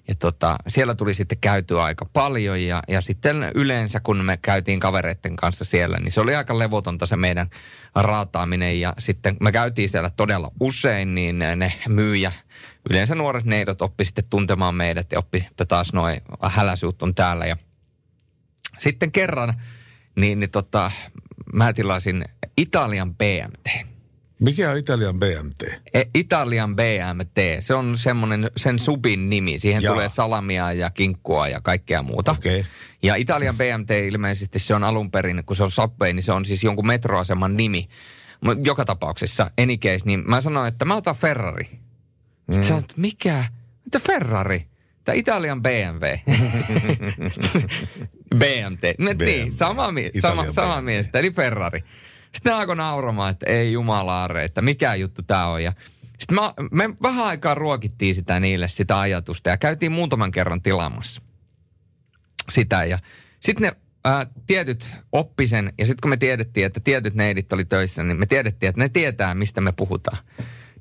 [0.07, 4.79] ja tota, siellä tuli sitten käytyä aika paljon ja, ja sitten yleensä kun me käytiin
[4.79, 7.49] kavereiden kanssa siellä, niin se oli aika levotonta se meidän
[7.95, 12.31] raataaminen ja sitten me käytiin siellä todella usein, niin ne myyjä,
[12.89, 17.45] yleensä nuoret neidot oppi sitten tuntemaan meidät ja oppi, että taas noin häläsuut on täällä
[17.45, 17.57] ja
[18.77, 19.53] sitten kerran,
[20.15, 20.91] niin, niin tota,
[21.53, 22.25] mä tilasin
[22.57, 23.94] Italian BMT.
[24.39, 25.63] Mikä on Italian BMT?
[25.93, 29.59] E, Italian BMT, se on semmoinen, sen subin nimi.
[29.59, 29.93] Siihen Jaa.
[29.93, 32.31] tulee salamia ja kinkkua ja kaikkea muuta.
[32.31, 32.65] Okei.
[33.03, 36.45] Ja Italian BMT ilmeisesti se on alun perin, kun se on Subway, niin se on
[36.45, 37.89] siis jonkun metroaseman nimi.
[38.63, 41.65] Joka tapauksessa, any case, niin mä sanoin, että mä otan Ferrari.
[41.65, 42.63] Sitten mm.
[42.63, 43.45] sanoin, että mikä?
[43.85, 44.65] Mitä Ferrari?
[45.03, 46.05] Tämä Italian BMW.
[48.39, 48.81] BMT.
[48.97, 49.25] No, BMW.
[49.25, 49.87] Niin, sama,
[50.21, 51.83] sama, sama mies, eli Ferrari.
[52.35, 55.63] Sitten alkoi nauramaan, että ei jumalaare, että mikä juttu tämä on.
[55.63, 55.73] Ja
[56.19, 61.21] sitten mä, me vähän aikaa ruokittiin sitä niille, sitä ajatusta, ja käytiin muutaman kerran tilaamassa
[62.49, 62.85] sitä.
[62.85, 62.99] Ja
[63.39, 68.03] sitten ne ää, tietyt oppisen, ja sitten kun me tiedettiin, että tietyt neidit oli töissä,
[68.03, 70.17] niin me tiedettiin, että ne tietää, mistä me puhutaan.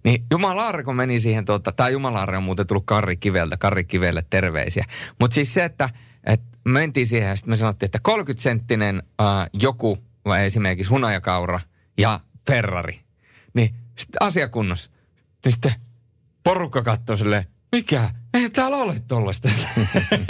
[0.05, 4.25] Niin Jumala kun meni siihen, tuota, tämä Jumala on muuten tullut Karri Kiveltä, Karri Kivelle
[4.31, 4.85] terveisiä.
[5.21, 5.91] Mutta siis se, että,
[6.27, 10.14] että mentiin siihen ja sitten me sanottiin, että 30 senttinen ää, joku, vai
[10.45, 11.61] esimerkiksi hunajakaura
[11.99, 13.01] ja Ferrari.
[13.55, 14.91] Niin sitten asiakunnossa.
[15.49, 15.73] Sitten
[16.45, 18.11] porukka katsoi silleen, mikä?
[18.35, 19.49] Ei täällä ole tollasta.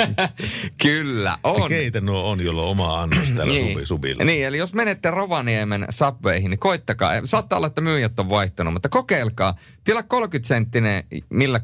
[0.83, 1.69] Kyllä, on.
[1.69, 3.73] Keitä nuo on, jolla on oma annos täällä niin.
[3.73, 4.25] subi, subilla?
[4.25, 7.13] Niin, eli jos menette Rovaniemen subwayhin, niin koittakaa.
[7.25, 9.55] Saattaa olla, että myyjät on vaihtunut, mutta kokeilkaa.
[9.85, 11.61] Tila 30 senttinen, millä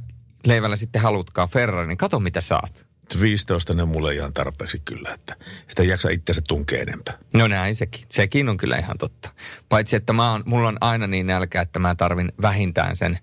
[0.47, 2.87] leivällä sitten halutkaa Ferrari, niin kato mitä saat.
[3.21, 5.37] 15 ne mulle ihan tarpeeksi kyllä, että
[5.69, 7.19] sitä ei jaksa itse tunkea enempää.
[7.35, 8.05] No näin sekin.
[8.11, 9.31] Sekin on kyllä ihan totta.
[9.69, 13.19] Paitsi, että mä oon, mulla on aina niin nälkä, että mä tarvin vähintään sen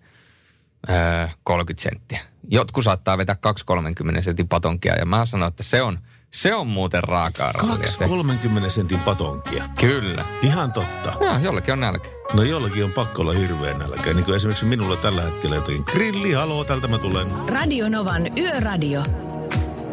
[0.90, 2.20] öö, 30 senttiä.
[2.50, 3.36] Jotkut saattaa vetää
[4.16, 6.00] 2,30 sentin patonkia ja mä sanon, että se on,
[6.32, 8.08] se on muuten raakaa roolia.
[8.08, 9.70] 30 sentin patonkia.
[9.80, 10.26] Kyllä.
[10.42, 11.14] Ihan totta.
[11.26, 12.10] Ja, jollekin on nälkä.
[12.34, 14.14] No jollakin on pakko olla hirveän nälkä.
[14.14, 17.28] Niin kuin esimerkiksi minulla tällä hetkellä jotenkin grilli, haloo, tältä mä tulen.
[17.48, 19.04] Radio Novan Yöradio.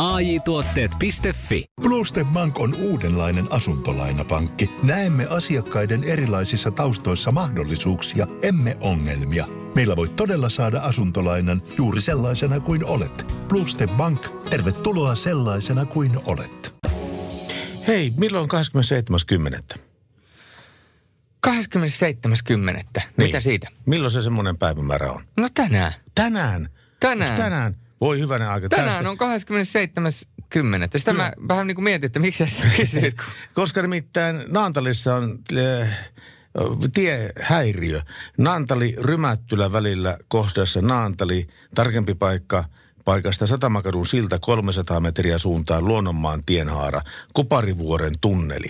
[0.00, 1.64] AJ-tuotteet.fi.
[1.82, 4.70] Bluestep Bank on uudenlainen asuntolainapankki.
[4.82, 9.46] Näemme asiakkaiden erilaisissa taustoissa mahdollisuuksia, emme ongelmia.
[9.74, 13.26] Meillä voi todella saada asuntolainan juuri sellaisena kuin olet.
[13.48, 16.74] Bluestep Bank, tervetuloa sellaisena kuin olet.
[17.86, 18.48] Hei, milloin
[19.74, 19.80] 27.10.?
[21.46, 23.02] 27.10.
[23.16, 23.68] Mitä siitä?
[23.86, 25.24] Milloin se semmoinen päivämäärä on?
[25.36, 25.92] No tänään.
[26.14, 26.68] Tänään.
[27.00, 27.30] Tänään.
[27.30, 27.85] Onks tänään?
[28.00, 28.68] Voi hyvänä aika.
[28.68, 30.98] Tänään Tästä- on 27.10.
[30.98, 33.14] Sitä mä vähän niin kuin mietin, että miksi sitä kysyit.
[33.14, 33.24] kun-
[33.62, 35.38] Koska nimittäin Naantalissa on
[35.82, 35.98] äh,
[36.94, 38.00] tiehäiriö.
[38.38, 42.64] Naantali Rymättylä välillä kohdassa Naantali, tarkempi paikka
[43.06, 47.00] paikasta Satamakadun silta 300 metriä suuntaan Luonnonmaan tienhaara,
[47.34, 48.68] Kuparivuoren tunneli.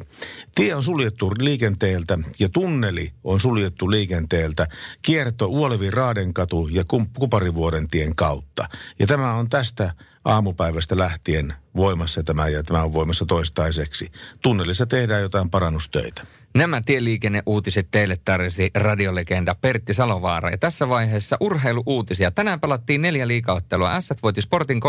[0.55, 4.69] Tie on suljettu liikenteeltä ja tunneli on suljettu liikenteeltä
[5.03, 6.85] kierto Uolevi Raadenkatu ja
[7.19, 8.69] Kuparivuoren tien kautta.
[8.99, 9.95] Ja tämä on tästä
[10.25, 14.11] aamupäivästä lähtien voimassa tämä ja tämä on voimassa toistaiseksi.
[14.43, 16.27] Tunnelissa tehdään jotain parannustöitä.
[16.57, 20.51] Nämä tieliikenneuutiset teille tarjosi radiolegenda Pertti Salovaara.
[20.51, 22.31] Ja tässä vaiheessa urheiluuutisia.
[22.31, 24.01] Tänään pelattiin neljä liikaottelua.
[24.01, 24.81] S voitti Sportin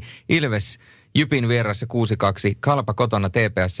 [0.00, 0.78] 3-2, Ilves
[1.14, 1.86] Jypin vieressä
[2.52, 3.80] 6-2, Kalpa kotona TPS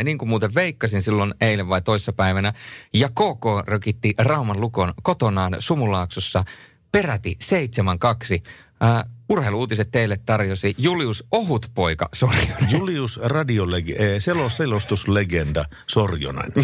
[0.00, 2.52] 5-3, niin kuin muuten veikkasin silloin eilen vai toissapäivänä.
[2.94, 6.44] Ja KK rökitti Rauman lukon kotonaan Sumulaaksossa
[6.92, 8.42] peräti 7-2.
[8.82, 12.70] Äh, urheiluuutiset teille tarjosi Julius Ohutpoika Sorjonen.
[12.70, 16.52] Julius radiolege- eh, selo- selostuslegenda Sorjonen.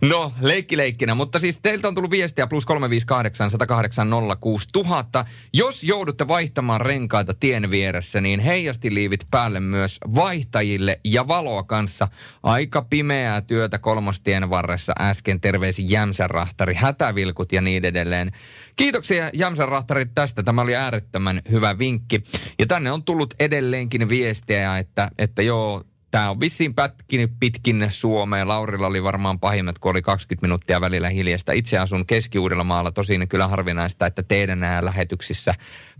[0.00, 4.08] No, leikki leikkinä, mutta siis teiltä on tullut viestiä plus 358 108
[4.40, 5.24] 06000.
[5.52, 12.08] Jos joudutte vaihtamaan renkaita tien vieressä, niin heijastiliivit päälle myös vaihtajille ja valoa kanssa.
[12.42, 18.32] Aika pimeää työtä kolmostien varressa äsken terveisi Jämsän rahtari, hätävilkut ja niin edelleen.
[18.78, 20.42] Kiitoksia Jämsän rahtarit tästä.
[20.42, 22.22] Tämä oli äärettömän hyvä vinkki.
[22.58, 28.48] Ja tänne on tullut edelleenkin viestiä, että, että joo, Tämä on vissiin pätkinyt pitkin Suomea.
[28.48, 31.52] Laurilla oli varmaan pahimmat, kun oli 20 minuuttia välillä hiljasta.
[31.52, 35.54] Itse asun Keski-Uudellamaalla, tosin kyllä harvinaista, että teidän nämä lähetyksissä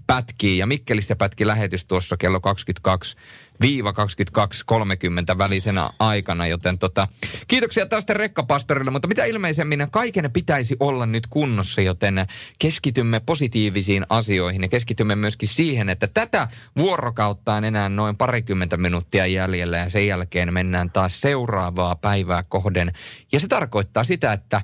[0.07, 0.59] pätkii.
[0.59, 3.17] Ja Mikkelissä pätki lähetys tuossa kello 22
[3.64, 7.09] 22.30 välisenä aikana, joten tota,
[7.49, 12.27] kiitoksia tästä rekkapastorille, mutta mitä ilmeisemmin kaiken pitäisi olla nyt kunnossa, joten
[12.59, 19.27] keskitymme positiivisiin asioihin ja keskitymme myöskin siihen, että tätä vuorokautta on enää noin parikymmentä minuuttia
[19.27, 22.92] jäljellä ja sen jälkeen mennään taas seuraavaa päivää kohden.
[23.33, 24.62] Ja se tarkoittaa sitä, että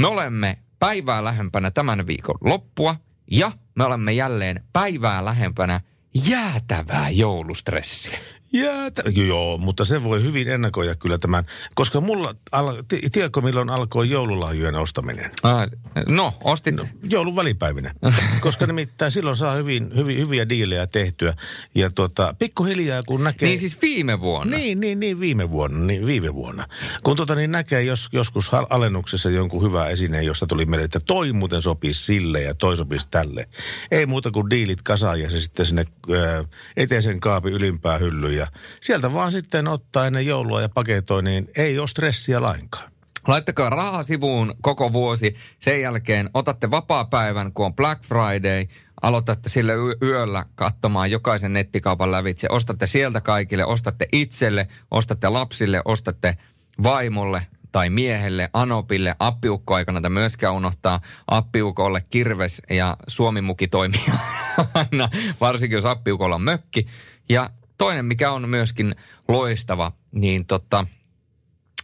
[0.00, 2.96] me olemme päivää lähempänä tämän viikon loppua
[3.30, 5.80] ja me olemme jälleen päivää lähempänä
[6.14, 8.18] jäätävää joulustressiä.
[8.52, 9.02] Jäätä.
[9.14, 14.10] Joo, mutta se voi hyvin ennakoida kyllä tämän, koska mulla, al, ti- tiedätkö milloin alkoi
[14.10, 15.30] joululahjojen ostaminen?
[15.42, 15.68] Ah,
[16.08, 16.74] no, ostit...
[16.74, 16.86] No.
[17.02, 17.94] Joulun välipäivinä,
[18.40, 21.34] koska nimittäin silloin saa hyvin, hyvin, hyviä diilejä tehtyä.
[21.74, 23.48] Ja tuota, pikkuhiljaa kun näkee...
[23.48, 24.56] Niin siis viime vuonna?
[24.56, 26.66] Niin, niin, niin viime vuonna, niin viime vuonna.
[27.04, 31.32] Kun tuota, niin näkee jos, joskus alennuksessa jonkun hyvä esineen, josta tuli meille, että toi
[31.32, 33.48] muuten sopisi sille ja toi sopisi tälle.
[33.90, 36.44] Ei muuta kuin diilit kasaan ja se sitten sinne ö,
[36.76, 41.78] eteisen kaapin ylimpää hyllyyn ja sieltä vaan sitten ottaa ennen joulua ja paketoi, niin ei
[41.78, 42.92] ole stressiä lainkaan.
[43.26, 45.36] Laittakaa rahaa sivuun koko vuosi.
[45.58, 48.66] Sen jälkeen otatte vapaa-päivän, kun on Black Friday.
[49.02, 52.48] Aloitatte sille yö- yöllä katsomaan jokaisen nettikaupan lävitse.
[52.50, 56.36] Ostatte sieltä kaikille, ostatte itselle, ostatte lapsille, ostatte
[56.82, 61.00] vaimolle tai miehelle, Anopille, appiukko ei kannata myöskään unohtaa.
[61.28, 64.06] Appiukolle kirves ja suomimuki toimii
[64.74, 65.08] aina,
[65.40, 66.86] varsinkin jos appiukolla on mökki.
[67.28, 67.50] Ja
[67.82, 68.94] toinen, mikä on myöskin
[69.28, 70.86] loistava, niin tota,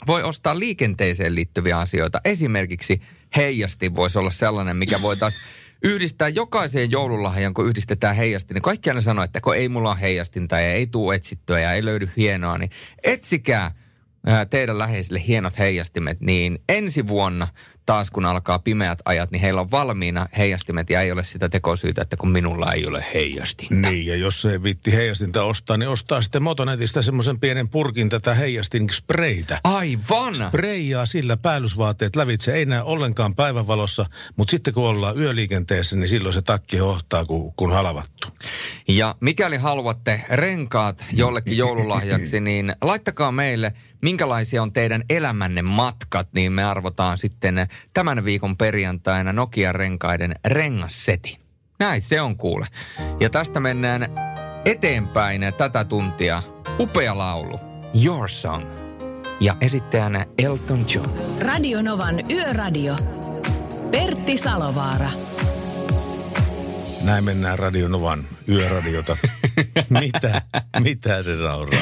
[0.07, 2.21] voi ostaa liikenteeseen liittyviä asioita.
[2.25, 3.03] Esimerkiksi
[3.37, 5.45] heijasti voisi olla sellainen, mikä voitaisiin
[5.83, 8.55] yhdistää jokaiseen joululahjaan, kun yhdistetään heijastin.
[8.55, 11.73] Niin kaikki aina sanoo, että kun ei mulla ole heijastinta ja ei tuu etsittyä ja
[11.73, 12.71] ei löydy hienoa, niin
[13.05, 13.71] etsikää
[14.27, 17.49] ää, teidän läheisille hienot heijastimet, niin ensi vuonna
[17.89, 22.03] taas kun alkaa pimeät ajat, niin heillä on valmiina heijastimet ja ei ole sitä tekosyytä,
[22.03, 23.75] että kun minulla ei ole heijastinta.
[23.75, 28.35] Niin, ja jos ei vitti heijastinta ostaa, niin ostaa sitten Motonetista semmoisen pienen purkin tätä
[28.35, 29.61] heijastin spreitä.
[29.65, 30.35] Aivan!
[30.51, 36.33] Preijaa sillä päällysvaatteet lävitse, ei näe ollenkaan päivänvalossa, mutta sitten kun ollaan yöliikenteessä, niin silloin
[36.33, 38.29] se takki hohtaa kun, kun halavattu.
[38.89, 43.73] Ja mikäli haluatte renkaat jollekin joululahjaksi, niin laittakaa meille,
[44.03, 51.39] minkälaisia on teidän elämänne matkat, niin me arvotaan sitten tämän viikon perjantaina Nokia-renkaiden rengasseti.
[51.79, 52.67] Näin se on kuule.
[53.21, 54.09] Ja tästä mennään
[54.65, 56.43] eteenpäin tätä tuntia.
[56.81, 57.61] Upea laulu,
[58.05, 58.65] Your Song.
[59.41, 61.09] Ja esittäjänä Elton John.
[61.41, 62.97] Radionovan Yöradio.
[63.91, 65.11] Pertti Salovaara.
[67.09, 69.17] Näin mennään Radionovan yöradiota.
[70.01, 70.43] Mitä,
[70.81, 71.81] mitä se sauraa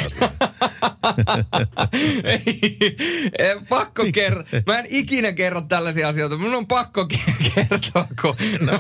[2.25, 2.71] ei,
[3.39, 4.61] ei, pakko kertoa.
[4.67, 6.37] Mä en ikinä kerro tällaisia asioita.
[6.37, 8.73] Mun on pakko ke- kertoa, kun no,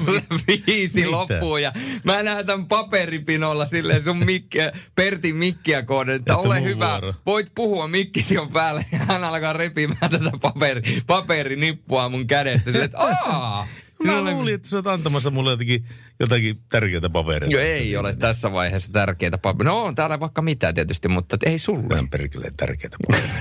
[0.66, 1.10] viisi mitä?
[1.10, 1.56] loppuu.
[1.56, 1.72] Ja
[2.04, 6.90] mä näytän paperipinolla silleen sun mikkiä, Pertin mikkiä kohden, että, Että ole hyvä.
[6.92, 7.14] vuoro.
[7.26, 8.84] Voit puhua, mikkisi on päällä.
[8.92, 12.64] Ja hän alkaa repimään tätä paperi, paperinippua mun kädestä.
[12.64, 13.68] Silleen, että aah!
[14.04, 15.84] Mä sinulle- luulin, että sä oot antamassa mulle jotakin,
[16.20, 17.54] jotakin tärkeitä papereita.
[17.54, 19.72] Joo, ei ole tässä vaiheessa tärkeitä papereita.
[19.72, 21.94] No on täällä vaikka mitä tietysti, mutta ei sulle.
[21.94, 23.36] Mä en perkele tärkeitä papereita.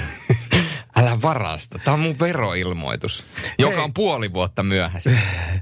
[0.98, 1.80] Älä varasta.
[1.80, 3.24] Tämä on mun veroilmoitus,
[3.60, 3.84] joka Hei.
[3.84, 5.10] on puoli vuotta myöhässä.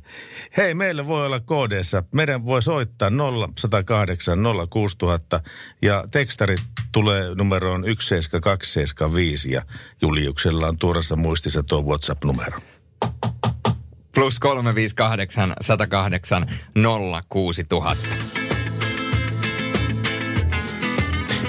[0.58, 2.04] Hei, meillä voi olla koodeissa.
[2.12, 4.40] Meidän voi soittaa 0108
[4.70, 5.42] 06000
[5.82, 6.60] ja tekstarit
[6.92, 9.62] tulee numeroon 17275 ja
[10.02, 12.60] Juliuksella on tuoreessa muistissa tuo WhatsApp-numero.
[14.16, 16.46] Plus 358 108
[17.30, 18.08] 06000.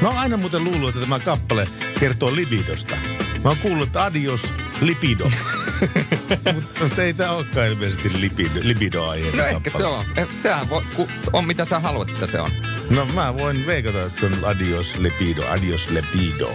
[0.03, 1.69] Mä oon aina muuten luullut, että tämä kappale
[2.01, 2.97] kertoo libidosta.
[3.45, 5.25] Mä oon kuullut, että adios libido.
[6.81, 10.05] Mutta ei tämä olekaan ilmeisesti libido, libido-aiheinen No ehkä se on.
[10.17, 12.51] Eh, Sehän voi, ku, on mitä sä haluat, että se on.
[12.91, 16.51] No mä voin veikata, että se on adios libido, adios libido.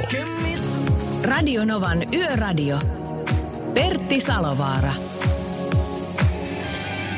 [1.23, 2.79] Radionovan Yöradio.
[3.73, 4.93] Pertti Salovaara.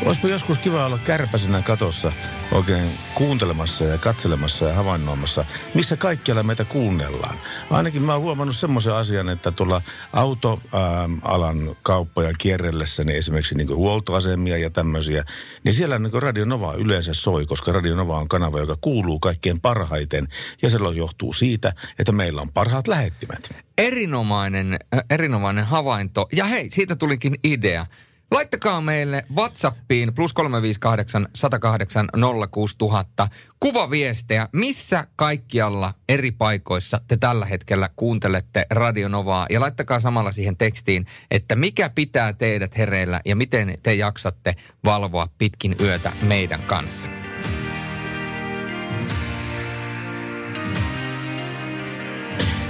[0.06, 2.12] Olisiko joskus kiva olla kärpäsenä katossa
[2.52, 7.36] oikein kuuntelemassa ja katselemassa ja havainnoimassa, missä kaikkialla meitä kuunnellaan.
[7.70, 9.82] Ainakin mä oon huomannut semmoisen asian, että tuolla
[10.14, 15.26] autoalan kauppoja kierrellessä, niin esimerkiksi niin huoltoasemia ja tämmöisiä,
[15.64, 19.62] niin siellä niin Radio Nova yleensä soi, koska Radio Nova on kanava, joka kuuluu kaikkein
[19.62, 20.28] parhaiten.
[20.62, 23.56] Ja se johtuu siitä, että meillä on parhaat lähettimet.
[23.78, 26.28] Erinomainen, äh, erinomainen havainto.
[26.32, 27.86] Ja hei, siitä tulikin idea.
[28.32, 32.07] Laittakaa meille WhatsAppiin plus 358 108
[32.51, 33.27] 06000
[33.59, 39.45] kuvaviestejä, missä kaikkialla eri paikoissa te tällä hetkellä kuuntelette Radionovaa.
[39.49, 44.55] Ja laittakaa samalla siihen tekstiin, että mikä pitää teidät hereillä ja miten te jaksatte
[44.86, 47.09] valvoa pitkin yötä meidän kanssa.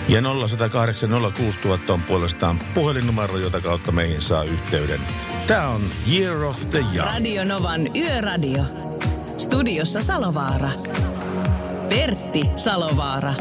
[0.08, 5.02] Ja 0108 06000 on puolestaan puhelinnumero, jota kautta meihin saa yhteyden.
[5.48, 5.82] Tämä on
[6.14, 7.10] Year of the Young.
[7.14, 8.64] Radionovan Yöradio.
[9.38, 10.70] Studiossa Salovaara.
[11.90, 13.34] Pertti Salovaara.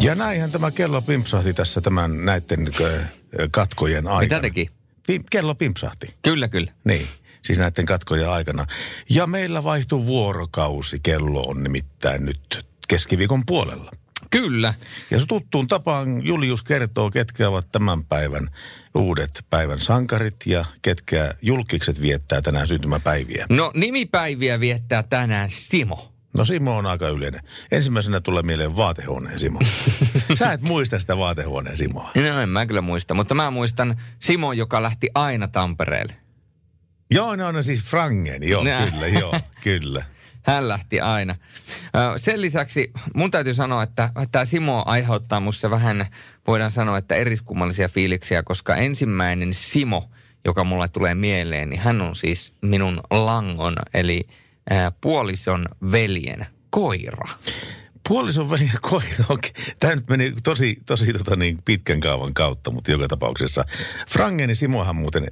[0.00, 2.66] Ja näinhän tämä kello pimpsahti tässä tämän näiden
[3.50, 4.20] katkojen aikana.
[4.20, 4.70] Mitä teki?
[5.30, 6.14] Kello pimpsahti.
[6.22, 6.72] Kyllä, kyllä.
[6.84, 7.06] Niin,
[7.42, 8.66] siis näiden katkojen aikana.
[9.10, 11.00] Ja meillä vaihtuu vuorokausi.
[11.02, 13.90] Kello on nimittäin nyt keskiviikon puolella.
[14.30, 14.74] Kyllä.
[15.10, 18.48] Ja se tuttuun tapaan Julius kertoo, ketkä ovat tämän päivän
[18.94, 23.46] uudet päivän sankarit ja ketkä julkikset viettää tänään syntymäpäiviä.
[23.50, 26.12] No nimipäiviä viettää tänään Simo.
[26.36, 27.40] No Simo on aika yleinen.
[27.72, 29.58] Ensimmäisenä tulee mieleen vaatehuoneen Simo.
[30.38, 32.10] Sä et muista sitä vaatehuoneen Simoa.
[32.16, 36.21] No en mä kyllä muista, mutta mä muistan Simo, joka lähti aina Tampereelle.
[37.14, 38.90] Joo, no, no siis Frangen, joo, Nää.
[38.90, 40.04] kyllä, joo, kyllä.
[40.46, 41.34] Hän lähti aina.
[42.16, 46.06] Sen lisäksi mun täytyy sanoa, että tämä Simo aiheuttaa musta vähän,
[46.46, 50.10] voidaan sanoa, että eriskummallisia fiiliksiä, koska ensimmäinen Simo,
[50.44, 54.22] joka mulle tulee mieleen, niin hän on siis minun langon, eli
[55.00, 57.28] puolison veljen koira.
[58.08, 59.52] Puolison ja koira, okei.
[59.80, 63.64] Tämä nyt meni tosi, tosi tota niin pitkän kaavan kautta, mutta joka tapauksessa.
[64.08, 65.26] Frangeni Simohan muuten,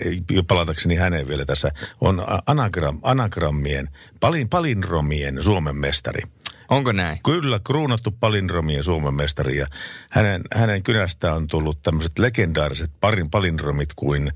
[0.49, 3.89] palatakseni häneen vielä tässä, on anagram, anagrammien,
[4.21, 6.23] palin, palinromien Suomen mestari.
[6.69, 7.19] Onko näin?
[7.23, 9.67] Kyllä, kruunattu palinromien Suomen mestari ja
[10.11, 14.31] hänen, hänen kynästä on tullut tämmöiset legendaariset parin palinromit kuin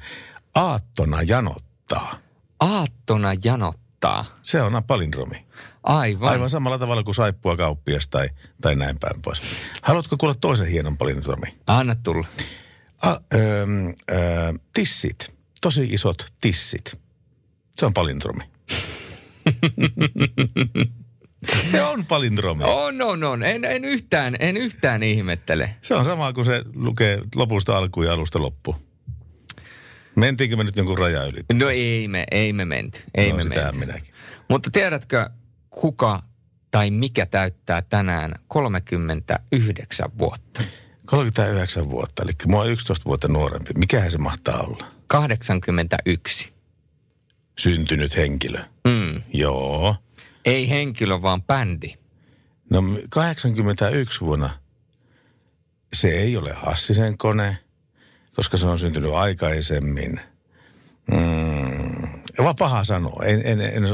[0.54, 2.18] Aattona janottaa.
[2.60, 4.24] Aattona janottaa.
[4.42, 5.46] Se on palinromi.
[5.84, 6.28] Aivan.
[6.28, 8.28] Aivan samalla tavalla kuin saippua kauppias tai,
[8.60, 9.42] tai näin päin pois.
[9.82, 11.46] Haluatko kuulla toisen hienon palinromi?
[11.66, 12.26] Anna tulla.
[13.02, 13.66] A, öö,
[14.12, 15.34] öö, tissit.
[15.60, 16.98] Tosi isot tissit.
[17.76, 18.44] Se on palindromi.
[21.70, 22.64] se on palindromi.
[22.66, 23.42] On, on, on.
[23.42, 25.76] En, en, yhtään, en yhtään ihmettele.
[25.82, 28.76] Se on sama kuin se lukee lopusta alkuun ja alusta loppuun.
[30.16, 31.40] Mentiinkö me nyt jonkun raja yli?
[31.52, 33.00] No ei me, ei me menty.
[33.14, 33.78] Ei no, me menty.
[33.78, 34.14] minäkin.
[34.48, 35.30] Mutta tiedätkö,
[35.80, 36.22] kuka
[36.70, 40.62] tai mikä täyttää tänään 39 vuotta?
[41.06, 43.70] 39 vuotta, eli mua on 11 vuotta nuorempi.
[43.76, 44.86] Mikähän se mahtaa olla?
[45.06, 46.52] 81.
[47.58, 48.58] Syntynyt henkilö.
[48.84, 49.22] Mm.
[49.32, 49.96] Joo.
[50.44, 51.94] Ei henkilö, vaan bändi.
[52.70, 54.58] No 81 vuonna
[55.92, 57.58] se ei ole Hassisen kone,
[58.36, 60.20] koska se on syntynyt aikaisemmin.
[61.10, 63.22] Mm, vaan paha sanoa.
[63.24, 63.84] En, en, en,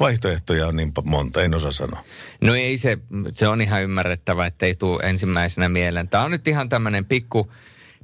[0.00, 2.04] vaihtoehtoja on niin monta, en osaa sanoa.
[2.40, 2.98] No ei se,
[3.32, 6.08] se on ihan ymmärrettävä, että ei tule ensimmäisenä mieleen.
[6.08, 7.52] Tämä on nyt ihan tämmöinen pikku,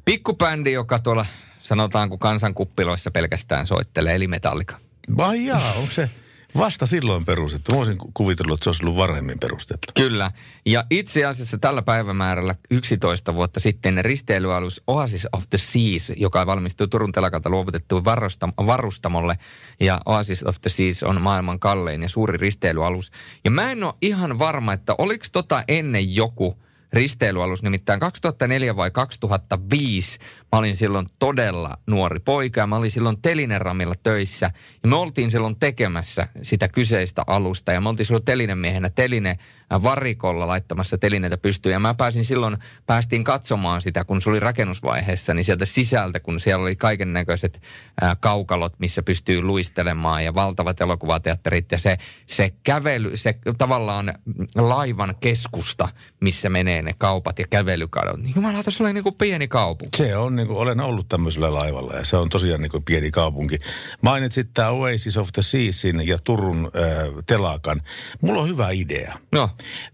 [0.05, 1.27] pikkubändi, joka tuolla
[1.61, 4.77] sanotaanko kansankuppiloissa pelkästään soittelee, eli Metallica.
[5.16, 6.11] Vai jaa, onko se
[6.59, 7.73] vasta silloin perustettu?
[7.73, 9.93] Mä olisin ku- kuvitellut, että se olisi ollut varhemmin perustettu.
[9.95, 10.31] Kyllä.
[10.67, 16.89] Ja itse asiassa tällä päivämäärällä 11 vuotta sitten risteilyalus Oasis of the Seas, joka valmistui
[16.89, 19.39] Turun telakalta luovutettuun varustam- varustamolle.
[19.81, 23.11] Ja Oasis of the Seas on maailman kallein ja suuri risteilyalus.
[23.45, 28.91] Ja mä en ole ihan varma, että oliko tota ennen joku risteilyalus, nimittäin 2004 vai
[28.91, 30.19] 2005.
[30.55, 34.51] Mä olin silloin todella nuori poika ja mä olin silloin Telineramilla töissä.
[34.83, 39.83] Ja me oltiin silloin tekemässä sitä kyseistä alusta ja me oltiin silloin telinemiehenä teline äh,
[39.83, 41.73] varikolla laittamassa telineitä pystyyn.
[41.73, 46.41] Ja mä pääsin silloin, päästiin katsomaan sitä, kun se oli rakennusvaiheessa, niin sieltä sisältä, kun
[46.41, 47.63] siellä oli kaiken näköiset
[48.21, 54.15] kaukalot, missä pystyy luistelemaan ja valtavat elokuvateatterit ja se, se kävely, se tavallaan
[54.57, 55.89] laivan keskusta,
[56.21, 58.23] missä menee ne kaupat ja kävelykadot.
[58.23, 59.99] Niin jumalauta, se oli niin kuin pieni kaupunki.
[59.99, 63.11] Se on, niin kuin, olen ollut tämmöisellä laivalla ja se on tosiaan niin kuin pieni
[63.11, 63.59] kaupunki.
[64.03, 67.82] Mainitsit tämä Oasis of the Seasin ja Turun äh, telakan.
[68.22, 69.18] Mulla on hyvä idea.
[69.32, 69.51] No,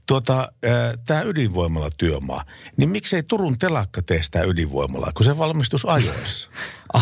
[0.07, 2.44] Tuota, äh, tämä ydinvoimala työmaa,
[2.76, 6.48] niin miksei Turun telakka tee sitä ydinvoimalaa, kun se valmistus ajoissa?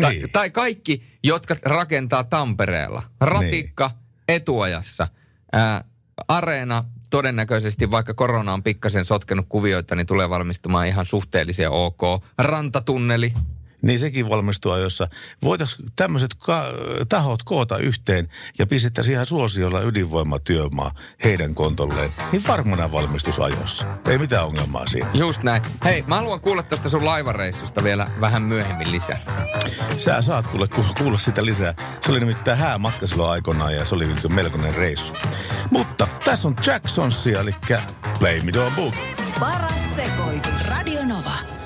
[0.00, 0.32] tai, Niin.
[0.32, 3.02] tai kaikki, jotka rakentaa Tampereella.
[3.20, 3.90] Ratikka
[4.28, 5.08] etuajassa.
[5.52, 5.84] Ää,
[6.28, 12.00] areena todennäköisesti, vaikka korona on pikkasen sotkenut kuvioita, niin tulee valmistumaan ihan suhteellisia ok.
[12.38, 13.32] Rantatunneli.
[13.82, 15.08] Niin sekin valmistuu ajoissa.
[15.42, 16.72] Voitaisiin tämmöiset ka-
[17.08, 18.28] tahot koota yhteen
[18.58, 23.86] ja pistettäisiin ihan suosiolla ydinvoimatyömaa heidän kontolleen, niin varmana valmistusajoissa.
[24.08, 25.08] Ei mitään ongelmaa siinä.
[25.14, 25.62] Just näin.
[25.84, 29.20] Hei, mä haluan kuulla tuosta sun laivareissusta vielä vähän myöhemmin lisää.
[29.98, 31.74] Sä saat kuule ku- kuulla sitä lisää.
[32.00, 35.14] Se oli nimittäin häämatka silloin aikoinaan ja se oli niin melkoinen reissu.
[35.70, 37.54] Mutta tässä on Jacksonsia, eli
[38.18, 38.94] Play Me Door Book.
[39.40, 40.68] Paras sekoitus.
[40.70, 41.61] Radio Nova.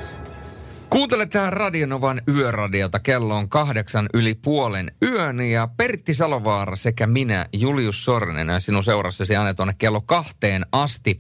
[0.97, 2.99] Kuuntele tähän Radionovan yöradiota.
[2.99, 9.37] Kello on kahdeksan yli puolen yön ja Pertti Salovaara sekä minä, Julius Sornen, sinun seurassasi
[9.37, 11.19] aina tuonne kello kahteen asti.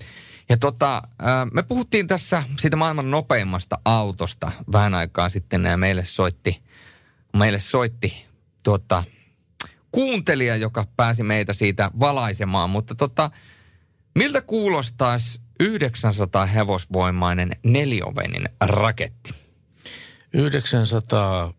[0.48, 1.02] Ja tota,
[1.52, 6.62] me puhuttiin tässä siitä maailman nopeimmasta autosta vähän aikaa sitten ja meille soitti,
[7.36, 8.26] meille soitti
[8.62, 9.04] tuota,
[9.92, 12.70] kuuntelija, joka pääsi meitä siitä valaisemaan.
[12.70, 13.30] Mutta tota,
[14.18, 19.45] miltä kuulostaisi 900 hevosvoimainen neliovenin raketti?
[20.36, 21.54] 900,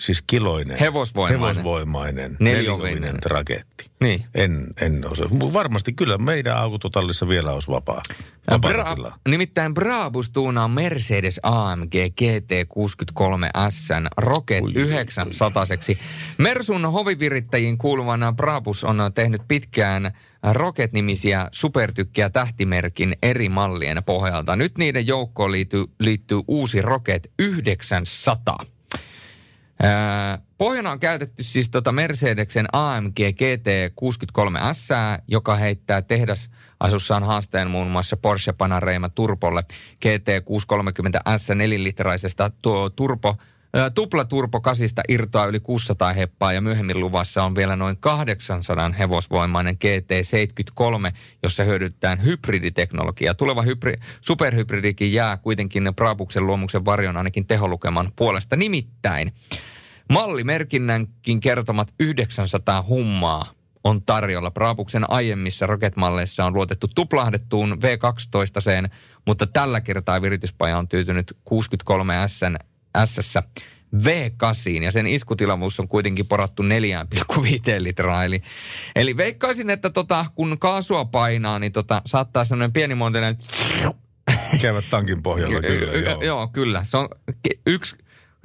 [0.00, 0.78] siis kiloinen.
[0.78, 1.48] Hevosvoimainen.
[1.48, 2.36] Hevosvoimainen.
[2.40, 3.02] Neliovinen.
[3.02, 3.90] Neliovinen raketti.
[4.00, 4.24] Niin.
[4.34, 5.26] En, en osaa.
[5.30, 8.02] Varmasti kyllä meidän autotallissa vielä olisi vapaa.
[8.50, 15.64] Bra- nimittäin Brabus tuunaa Mercedes AMG GT63 S Rocket 900
[16.38, 20.12] Mersun hovivirittäjiin kuuluvana Brabus on tehnyt pitkään
[20.52, 24.56] Rocket-nimisiä supertykkiä tähtimerkin eri mallien pohjalta.
[24.56, 28.58] Nyt niiden joukkoon liittyy, liittyy uusi Rocket 900.
[29.82, 34.88] Ää, Pohjana on käytetty siis tota Mercedeksen AMG GT63 S,
[35.28, 39.62] joka heittää tehdas asussaan haasteen muun muassa Porsche Panarema Turbolle
[40.06, 42.90] GT630 S 4-litraisesta tuo
[43.74, 51.12] ää, tuplaturpokasista irtoaa yli 600 heppaa ja myöhemmin luvassa on vielä noin 800 hevosvoimainen GT73,
[51.42, 53.34] jossa hyödytetään hybriditeknologiaa.
[53.34, 58.56] Tuleva hybri, superhybridikin jää kuitenkin Brabuksen luomuksen varjon ainakin teholukeman puolesta.
[58.56, 59.32] Nimittäin
[60.12, 63.44] mallimerkinnänkin kertomat 900 hummaa
[63.84, 64.50] on tarjolla.
[64.50, 68.90] Brabuksen aiemmissa roketmalleissa on luotettu tuplahdettuun V12,
[69.26, 72.40] mutta tällä kertaa virityspaja on tyytynyt 63 S
[73.04, 73.34] S
[73.96, 76.68] V8 ja sen iskutilavuus on kuitenkin porattu 4,5
[77.78, 78.24] litraa.
[78.24, 78.42] Eli,
[78.96, 83.36] eli veikkaisin, että tota, kun kaasua painaa, niin tota, saattaa semmoinen pieni muotoinen...
[84.60, 86.22] Käyvät tankin pohjalla kyllä, joo.
[86.22, 86.84] joo, kyllä.
[86.84, 87.08] Se on
[87.66, 87.96] yksi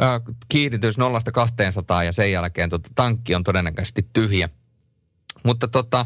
[0.03, 4.49] äh, kiihdytys 0-200 ja sen jälkeen tota, tankki on todennäköisesti tyhjä.
[5.43, 6.05] Mutta tota,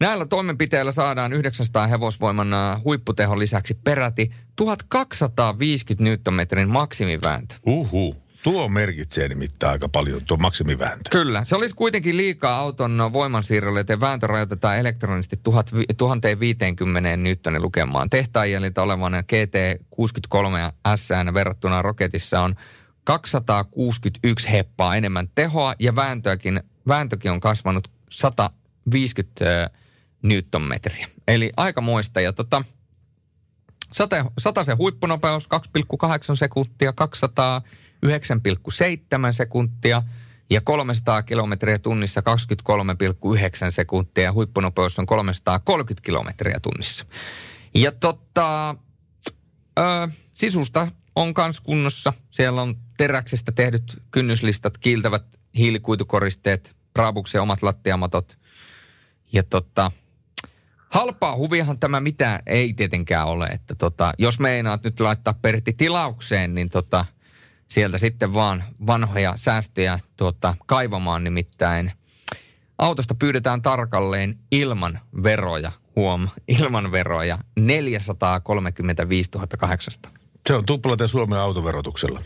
[0.00, 2.48] näillä toimenpiteillä saadaan 900 hevosvoiman
[2.84, 7.54] huipputehon lisäksi peräti 1250 newtonmetrin maksimivääntö.
[7.66, 8.16] Uhu.
[8.42, 11.10] Tuo merkitsee nimittäin aika paljon, tuo maksimivääntö.
[11.10, 11.44] Kyllä.
[11.44, 18.10] Se olisi kuitenkin liikaa auton voimansiirrolle, joten vääntö rajoitetaan elektronisesti 1000 1050 newtonin lukemaan.
[18.10, 22.54] Tehtaajäljiltä olevan GT63 SN verrattuna Roketissa on
[23.04, 29.70] 261 heppaa enemmän tehoa ja vääntöäkin, vääntökin on kasvanut 150
[30.22, 31.06] newtonmetriä.
[31.28, 32.20] Eli aika muista.
[32.20, 32.64] Ja tota,
[33.92, 36.96] sate, sataisen huippunopeus 2,8 sekuntia, 209,7
[39.30, 40.02] sekuntia
[40.50, 42.22] ja 300 kilometriä tunnissa
[43.64, 47.06] 23,9 sekuntia ja huippunopeus on 330 kilometriä tunnissa.
[47.74, 48.70] Ja tota,
[49.78, 49.82] ö,
[50.34, 52.12] sisusta on kans kunnossa.
[52.30, 55.24] Siellä on teräksestä tehdyt kynnyslistat, kiiltävät
[55.56, 58.38] hiilikuitukoristeet, Brabuksen omat lattiamatot.
[59.32, 59.90] Ja tota,
[60.96, 63.46] halpaa huviahan tämä mitään ei tietenkään ole.
[63.46, 67.04] Että tota, jos meinaat nyt laittaa Pertti tilaukseen, niin tota,
[67.68, 71.92] sieltä sitten vaan vanhoja säästöjä tuota, kaivamaan nimittäin.
[72.78, 76.28] Autosta pyydetään tarkalleen ilman veroja, huom,
[76.60, 80.12] ilman veroja, 435 800.
[80.48, 82.22] Se on tuplaten Suomen autoverotuksella.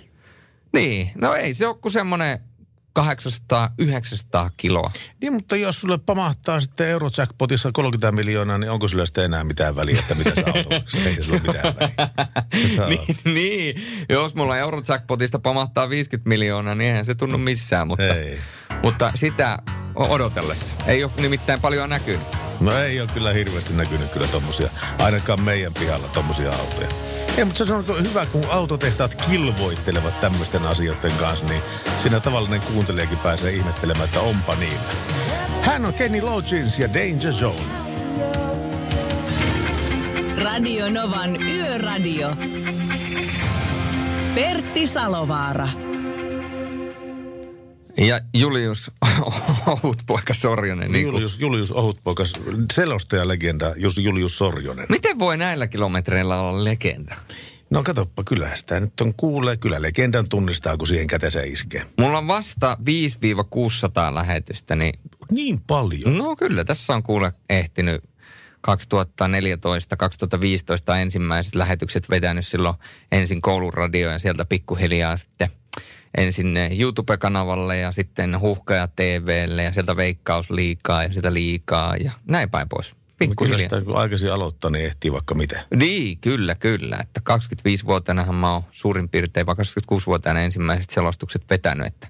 [0.73, 2.41] Niin, no ei se ole kuin semmoinen
[2.99, 3.03] 800-900
[4.57, 4.91] kiloa.
[5.21, 9.77] Niin, mutta jos sulle pamahtaa sitten Eurojackpotissa 30 miljoonaa, niin onko sillä sitten enää mitään
[9.77, 10.31] väliä, että mitä
[10.71, 11.01] maksaa?
[11.01, 12.11] Ei sillä mitään väliä.
[12.89, 18.39] niin, niin, jos mulla Eurojackpotista pamahtaa 50 miljoonaa, niin eihän se tunnu missään, mutta, Ei.
[18.83, 19.59] mutta sitä
[19.95, 20.75] odotellessa.
[20.87, 22.50] Ei ole nimittäin paljon näkynyt.
[22.61, 26.89] No ei ole kyllä hirveästi näkynyt kyllä tommosia, ainakaan meidän pihalla tommosia autoja.
[27.39, 31.63] Ei, mutta se on hyvä, kun autotehtaat kilvoittelevat tämmöisten asioiden kanssa, niin
[32.03, 34.93] siinä tavallinen kuuntelijakin pääsee ihmettelemään, että onpa niillä.
[35.63, 37.91] Hän on Kenny Loggins ja Danger Zone.
[40.45, 42.37] Radio Novan Yöradio.
[44.35, 45.69] Pertti Salovaara.
[48.01, 48.91] Ja Julius
[49.67, 50.93] Ohutpoika Sorjonen.
[50.93, 52.33] Niin Julius, Julius Ohutpoikas,
[52.73, 54.87] selostaja legenda Julius Sorjonen.
[54.89, 57.15] miten voi näillä kilometreillä olla legenda?
[57.71, 59.57] No katoppa, kyllä sitä nyt on kuulee.
[59.57, 61.85] Kyllä legendan tunnistaa, kun siihen kätensä iskee.
[61.99, 62.85] Mulla on vasta 5-600
[64.15, 64.95] lähetystä, niin
[65.31, 66.19] Niin paljon.
[66.19, 68.05] no kyllä tässä on kuule ehtinyt
[68.71, 68.75] 2014-2015
[71.01, 72.75] ensimmäiset lähetykset vetänyt silloin
[73.13, 75.51] ensin kouluradio ja sieltä pikkuhiljaa sitten
[76.17, 82.51] ensin YouTube-kanavalle ja sitten Huhkaja TVlle ja sieltä Veikkaus liikaa ja sitä liikaa ja näin
[82.51, 82.95] päin pois.
[83.19, 83.59] Pikkuhiljaa.
[83.59, 85.67] sitä, kun aikaisin aloittaa, niin ehtii vaikka mitä.
[85.75, 86.97] Niin, kyllä, kyllä.
[87.01, 92.09] Että 25-vuotiaanahan mä oon suurin piirtein, vai 26-vuotiaana ensimmäiset selostukset vetänyt, että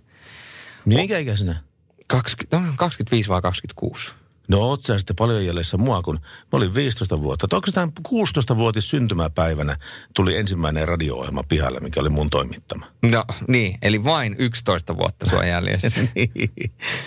[0.85, 1.63] Niin minkä ikäisenä?
[2.07, 4.13] 20, no, 25 vai 26.
[4.51, 7.49] No oot sä sitten paljon jäljessä mua, kun mä olin 15 vuotta.
[7.49, 9.77] Tai Oikeastaan 16-vuotis syntymäpäivänä
[10.15, 12.87] tuli ensimmäinen radio-ohjelma pihalle, mikä oli mun toimittama.
[13.03, 15.91] No niin, eli vain 11 vuotta sua jäljessä.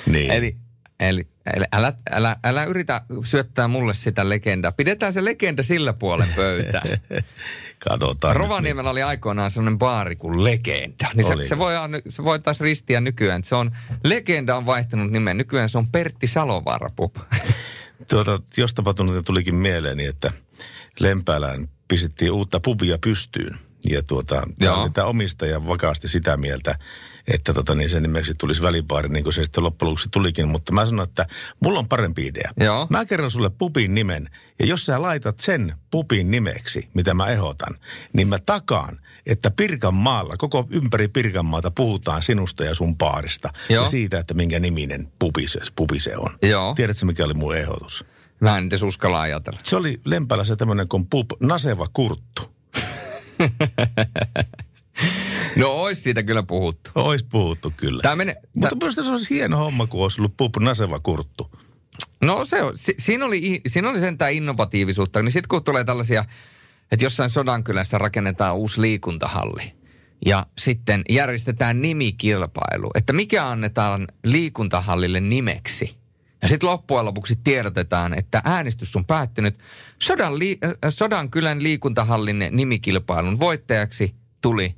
[0.06, 0.32] niin.
[0.32, 0.56] eli,
[1.00, 4.72] eli, eli älä, älä, älä yritä syöttää mulle sitä legendaa.
[4.72, 6.84] Pidetään se legenda sillä puolen pöytää.
[7.90, 8.36] Katsotaan.
[8.36, 11.08] Rovaniemellä oli aikoinaan sellainen baari kuin Legenda.
[11.14, 11.74] Niin se, se, voi,
[12.10, 13.44] se voi taas ristiä nykyään.
[13.44, 13.72] Se on,
[14.04, 15.38] Legenda on vaihtanut nimen.
[15.38, 17.16] Nykyään se on Pertti Salovaara Pub.
[18.10, 20.32] Tuota, jostapa tunnet tulikin mieleeni, että
[21.00, 23.60] Lempäälään pistettiin uutta pubia pystyyn.
[23.90, 24.44] Ja tuota,
[24.94, 26.80] tämä omistaja vakaasti sitä mieltä,
[27.28, 30.48] että tota, niin sen nimeksi tulisi välipaari, niin kuin se sitten loppujen lopuksi tulikin.
[30.48, 31.26] Mutta mä sanon, että
[31.60, 32.52] mulla on parempi idea.
[32.58, 32.88] Joo.
[32.90, 37.76] Mä kerron sulle pupin nimen, ja jos sä laitat sen pupin nimeksi, mitä mä ehdotan,
[38.14, 43.50] niin mä takaan, että Pirkanmaalla, koko ympäri Pirkanmaata puhutaan sinusta ja sun paarista.
[43.70, 43.84] Joo.
[43.84, 46.38] Ja siitä, että minkä niminen pupi se, pupi se on.
[46.42, 46.74] Joo.
[46.76, 48.06] Tiedätkö, mikä oli mun ehdotus?
[48.40, 49.60] Mä en edes uskalla ajatella.
[49.64, 52.54] Se oli Lempälä se tämmöinen kuin pup, naseva kurttu.
[55.56, 56.92] No ois siitä kyllä puhuttu.
[56.96, 58.02] Ois puhuttu kyllä.
[58.02, 61.52] Tää menee, Mutta minusta se olisi hieno homma, kun olisi ollut pup, naseva kurttu.
[62.22, 65.22] No se on, si, siinä, oli, siinä oli sentään innovatiivisuutta.
[65.22, 66.26] Niin sitten kun tulee tällaisia,
[66.92, 69.74] että jossain Sodankylässä rakennetaan uusi liikuntahalli
[70.26, 75.98] ja sitten järjestetään nimikilpailu, että mikä annetaan liikuntahallille nimeksi.
[76.42, 79.60] Ja sitten loppujen lopuksi tiedotetaan, että äänestys on päättynyt.
[80.00, 84.76] Sodan, li, äh, Sodankylän liikuntahallin nimikilpailun voittajaksi tuli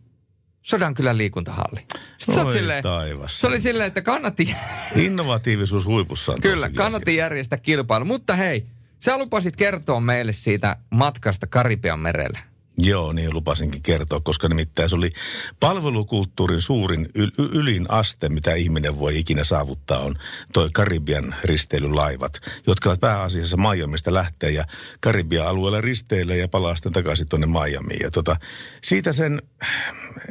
[0.66, 1.80] Sodankylän liikuntahalli.
[2.18, 3.40] Sitten Oi silleen- taivas.
[3.40, 4.56] Se oli silleen, että kannatti,
[4.96, 6.42] Innovatiivisuus huipussaan.
[6.42, 7.20] Kyllä, kannatti asiassa.
[7.24, 8.06] järjestää kilpailu.
[8.06, 8.66] Mutta hei,
[9.00, 12.40] sä lupasit kertoa meille siitä matkasta Karibian merelle.
[12.78, 15.12] Joo, niin lupasinkin kertoa, koska nimittäin se oli
[15.60, 20.16] palvelukulttuurin suurin yl- ylin aste, mitä ihminen voi ikinä saavuttaa, on
[20.54, 24.66] toi Karibian risteilylaivat, jotka ovat pääasiassa Miamista lähtee ja
[25.00, 28.00] Karibian alueella risteilee ja palaa sitten takaisin tuonne Miamiin.
[28.04, 28.36] Ja tota,
[28.84, 29.42] siitä sen,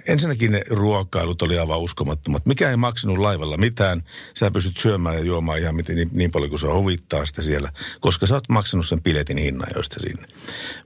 [0.09, 2.47] ensinnäkin ne ruokailut oli aivan uskomattomat.
[2.47, 4.03] Mikä ei maksanut laivalla mitään,
[4.35, 8.27] sä pystyt syömään ja juomaan ihan niin, niin paljon kuin se huvittaa sitä siellä, koska
[8.27, 10.27] sä oot maksanut sen piletin hinnan joista sinne.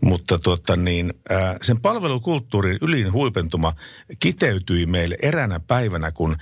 [0.00, 3.74] Mutta tuota niin, ää, sen palvelukulttuurin ylin huipentuma
[4.18, 6.36] kiteytyi meille eräänä päivänä, kun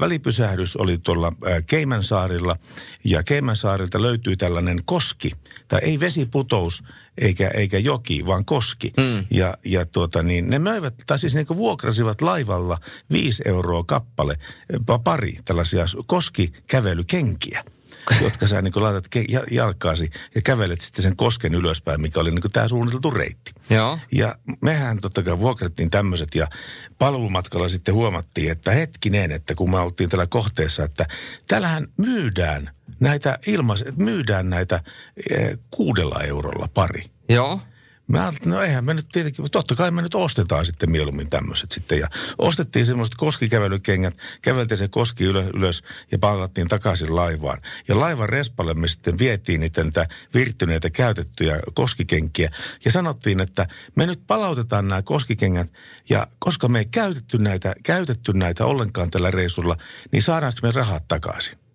[0.00, 1.32] välipysähdys oli tuolla
[1.66, 2.56] Keimansaarilla
[3.04, 5.32] ja Keimansaarilta löytyi tällainen koski,
[5.68, 6.84] tai ei vesiputous
[7.18, 8.92] eikä, eikä joki, vaan koski.
[8.96, 9.24] Mm.
[9.30, 12.78] Ja, ja tuota niin, ne möivät, tai siis niin vuokrasivat laivalla
[13.12, 14.38] viisi euroa kappale,
[14.72, 17.64] pa- pari tällaisia koskikävelykenkiä
[18.24, 22.30] jotka sä niin laitat ke- ja- jalkaasi ja kävelet sitten sen kosken ylöspäin, mikä oli
[22.30, 23.52] niin tämä suunniteltu reitti.
[23.70, 23.98] Joo.
[24.12, 26.48] Ja mehän totta kai vuokrattiin tämmöiset ja
[26.98, 31.06] palvelumatkalla sitten huomattiin, että hetkinen, että kun me oltiin tällä kohteessa, että
[31.48, 34.80] täällähän myydään näitä ilmais, myydään näitä
[35.30, 37.04] eh, kuudella eurolla pari.
[37.28, 37.60] Joo.
[38.08, 41.30] Mä ajattelin, no eihän me nyt tietenkin, mutta totta kai me nyt ostetaan sitten mieluummin
[41.30, 41.98] tämmöiset sitten.
[41.98, 45.82] Ja ostettiin semmoiset koskikävelykengät, käveltiin se koski ylös, ylös
[46.12, 47.60] ja pallattiin takaisin laivaan.
[47.88, 52.50] Ja laivan respalle me sitten vietiin niitä, niitä virttyneitä käytettyjä koskikenkiä.
[52.84, 55.72] Ja sanottiin, että me nyt palautetaan nämä koskikengät
[56.08, 59.76] ja koska me ei käytetty näitä, käytetty näitä ollenkaan tällä reissulla,
[60.12, 61.65] niin saadaanko me rahat takaisin?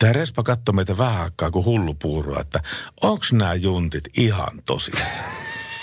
[0.00, 2.62] Tämä Respa katsoi meitä vähän aikaa kuin hullu puuroa, että
[3.00, 5.30] onks nämä juntit ihan tosissaan?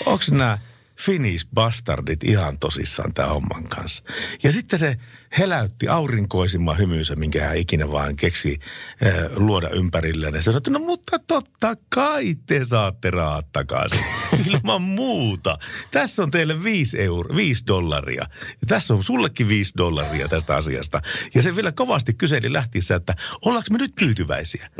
[0.06, 0.58] Onks nämä
[0.96, 4.02] Finnish bastardit ihan tosissaan tämän homman kanssa?
[4.42, 4.96] Ja sitten se
[5.38, 8.58] heläytti aurinkoisimman hymynsä, minkä hän ikinä vaan keksi
[9.06, 10.34] äh, luoda ympärilleen.
[10.34, 14.04] Ja sanoi, että no mutta totta kai te saatte rahat takaisin.
[14.46, 15.58] Ilman muuta.
[15.90, 18.24] Tässä on teille 5 euro, 5 dollaria.
[18.48, 21.00] Ja tässä on sullekin 5 dollaria tästä asiasta.
[21.34, 23.14] Ja se vielä kovasti kyseli lähtiessä, että
[23.44, 24.70] ollaanko me nyt tyytyväisiä?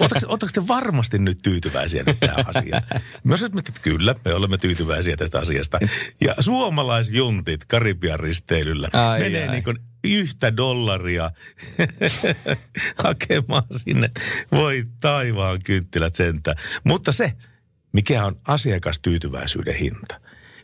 [0.00, 2.82] Oletteko te varmasti nyt tyytyväisiä nyt tähän asiaan?
[3.24, 5.78] Mä sanoin, että kyllä, me olemme tyytyväisiä tästä asiasta.
[6.20, 9.50] Ja suomalaisjuntit Karibian risteilyllä Ai, menee ai.
[9.50, 11.30] niin kuin yhtä dollaria
[13.04, 14.10] hakemaan sinne.
[14.52, 16.56] Voi taivaan kynttilät sentään.
[16.84, 17.32] Mutta se,
[17.92, 20.20] mikä on asiakastyytyväisyyden hinta.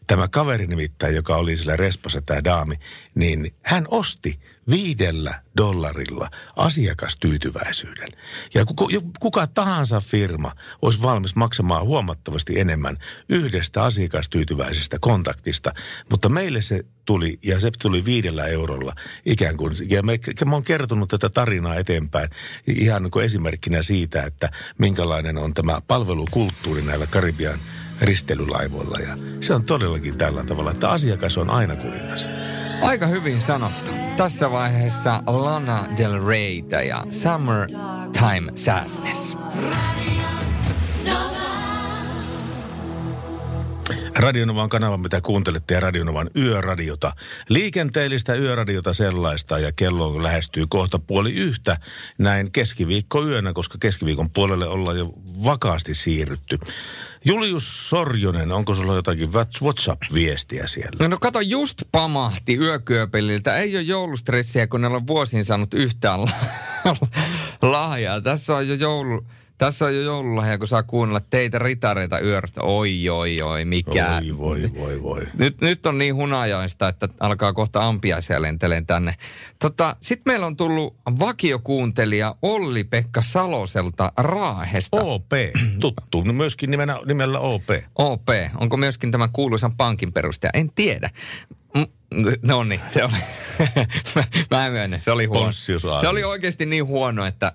[0.07, 2.75] Tämä kaveri nimittäin, joka oli sillä respassa, tämä daami,
[3.15, 4.41] niin hän osti
[4.71, 8.09] viidellä dollarilla asiakastyytyväisyyden.
[8.55, 8.85] Ja kuka,
[9.21, 10.53] kuka tahansa firma
[10.83, 12.97] olisi valmis maksamaan huomattavasti enemmän
[13.29, 15.75] yhdestä asiakastyytyväisestä kontaktista,
[16.11, 18.93] mutta meille se tuli, ja se tuli viidellä eurolla
[19.27, 19.77] ikään kuin.
[19.91, 22.31] Ja me, mä oon kertonut tätä tarinaa eteenpäin
[22.67, 27.59] ihan niin kuin esimerkkinä siitä, että minkälainen on tämä palvelukulttuuri näillä Karibian
[28.01, 28.99] ristelylaivoilla.
[28.99, 32.29] Ja se on todellakin tällä tavalla, että asiakas on aina kuningas.
[32.83, 34.02] Aika hyvin sanottu.
[34.17, 39.37] Tässä vaiheessa Lana Del Reytä ja Summertime Sadness.
[44.17, 47.13] Radionovan kanava, mitä kuuntelette, ja Radionovan yöradiota.
[47.49, 51.77] Liikenteellistä yöradiota sellaista, ja kello lähestyy kohta puoli yhtä
[52.19, 55.13] näin keskiviikkoyönä, koska keskiviikon puolelle ollaan jo
[55.45, 56.59] vakaasti siirrytty.
[57.25, 59.29] Julius Sorjonen, onko sulla jotakin
[59.63, 61.09] WhatsApp-viestiä siellä?
[61.09, 63.57] No kato, just pamahti yökyöpeliltä.
[63.57, 66.31] Ei ole joulustressiä, kun ne on vuosiin saanut yhtään la-
[67.73, 68.21] lahjaa.
[68.21, 69.27] Tässä on jo joulu...
[69.63, 72.63] Tässä on jo joululahja, kun saa kuunnella teitä ritareita yöstä.
[72.63, 74.17] Oi, oi, oi, mikä.
[74.17, 75.27] Oi, voi, voi, voi.
[75.39, 79.15] Nyt, nyt on niin hunajaista, että alkaa kohta ampiaisia lenteleen tänne.
[79.59, 85.01] Tota, Sitten meillä on tullut vakiokuuntelija Olli-Pekka Saloselta Raahesta.
[85.01, 85.33] OP,
[85.81, 86.23] tuttu.
[86.23, 87.69] No Myöskin nimenä, nimellä OP.
[87.95, 88.29] OP.
[88.61, 90.51] Onko myöskin tämän kuuluisan pankin perustaja?
[90.55, 91.11] En tiedä.
[91.77, 91.87] Mm,
[92.47, 93.13] No niin, se oli.
[94.15, 95.53] mä, mä myönnän, se oli huono.
[96.01, 97.53] Se oli oikeasti niin huono, että...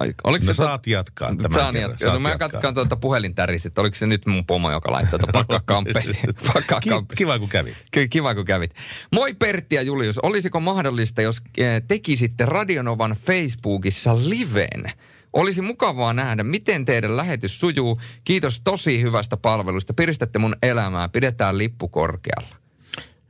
[0.00, 1.90] Oliko No se to- saat jatkaa tämän Saan kerran.
[1.90, 2.48] No, saat mä jatkaa.
[2.48, 6.34] katkaan tuota puhelintärissä, että oliko se nyt mun pomo, joka laittoi tuota pakkaa kamppeisiin.
[6.54, 6.90] pakkaa Ki-.
[7.16, 7.76] Kiva, kun kävit.
[7.90, 8.74] Ky- Kiva, kun kävit.
[9.12, 10.18] Moi Pertti ja Julius.
[10.18, 14.92] Olisiko mahdollista, jos eh, tekisitte Radionovan Facebookissa liven?
[15.32, 18.00] Olisi mukavaa nähdä, miten teidän lähetys sujuu.
[18.24, 19.94] Kiitos tosi hyvästä palvelusta.
[19.94, 21.08] Piristätte mun elämää.
[21.08, 22.56] Pidetään lippu korkealla.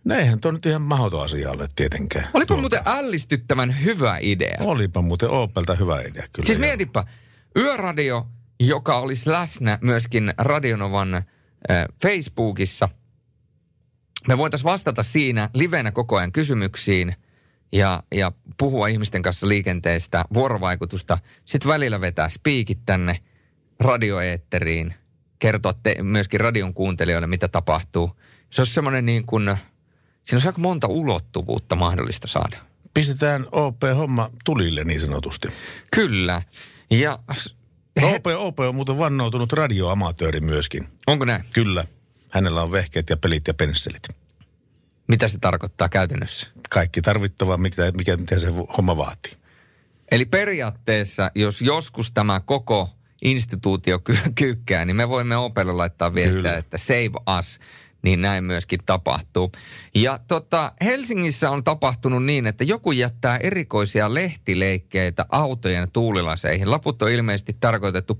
[0.07, 2.29] No eihän tuo nyt ihan mahdoton asia ole tietenkään.
[2.35, 4.57] Olipa muuten ällistyttävän hyvä idea.
[4.61, 6.47] Olipa muuten Opelta hyvä idea kyllä.
[6.47, 7.05] Siis mietipä,
[7.57, 8.27] yöradio,
[8.61, 11.25] joka olisi läsnä myöskin Radionovan äh,
[12.03, 12.89] Facebookissa.
[14.29, 17.15] Me voitaisiin vastata siinä livenä koko ajan kysymyksiin
[17.73, 21.19] ja, ja puhua ihmisten kanssa liikenteestä, vuorovaikutusta.
[21.45, 23.19] Sitten välillä vetää spiikit tänne
[23.81, 24.95] radioeetteriin,
[25.39, 28.17] kertoa te, myöskin radion kuuntelijoille, mitä tapahtuu.
[28.51, 29.57] Se olisi semmoinen niin kuin,
[30.27, 32.57] siinä olisi aika monta ulottuvuutta mahdollista saada.
[32.95, 35.49] Pistetään OP-homma tulille niin sanotusti.
[35.91, 36.43] Kyllä.
[36.91, 37.19] Ja
[38.03, 40.89] OP, OP on muuten vannoutunut radioamatööri myöskin.
[41.07, 41.45] onko näin?
[41.53, 41.85] Kyllä.
[42.29, 44.03] Hänellä on vehkeet ja pelit ja pensselit.
[45.09, 46.47] Mitä se tarkoittaa käytännössä?
[46.71, 49.33] Kaikki tarvittava, mikä, mikä, mitä se homma vaatii.
[50.11, 52.91] Eli periaatteessa, jos joskus tämä koko
[53.23, 56.57] instituutio ky- kyykkää, niin me voimme Opelle laittaa viestiä, Kyllä.
[56.57, 57.59] että save us,
[58.07, 59.53] niin näin myöskin tapahtuu.
[59.95, 66.71] Ja tota, Helsingissä on tapahtunut niin, että joku jättää erikoisia lehtileikkeitä autojen tuulilaseihin.
[66.71, 68.19] Laput on ilmeisesti tarkoitettu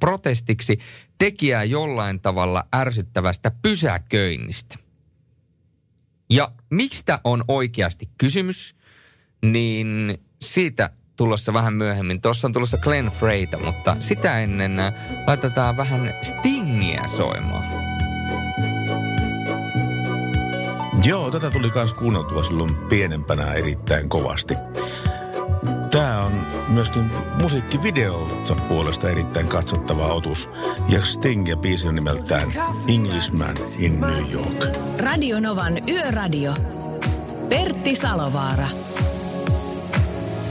[0.00, 0.78] protestiksi
[1.18, 4.76] tekijää jollain tavalla ärsyttävästä pysäköinnistä.
[6.30, 8.74] Ja mistä on oikeasti kysymys,
[9.42, 12.20] niin siitä tulossa vähän myöhemmin.
[12.20, 14.94] Tuossa on tulossa Glenn Freyta, mutta sitä ennen äh,
[15.26, 18.03] laitetaan vähän Stingiä soimaan.
[21.04, 24.54] Joo, tätä tuli myös kuunneltua silloin pienempänä erittäin kovasti.
[25.90, 26.32] Tämä on
[26.68, 27.04] myöskin
[27.42, 30.48] musiikkivideolta puolesta erittäin katsottava otus.
[30.88, 32.52] Ja Sting ja biisi on nimeltään
[32.88, 34.76] Englishman in New York.
[34.98, 36.54] Radionovan Yöradio.
[37.48, 38.68] Pertti Salovaara.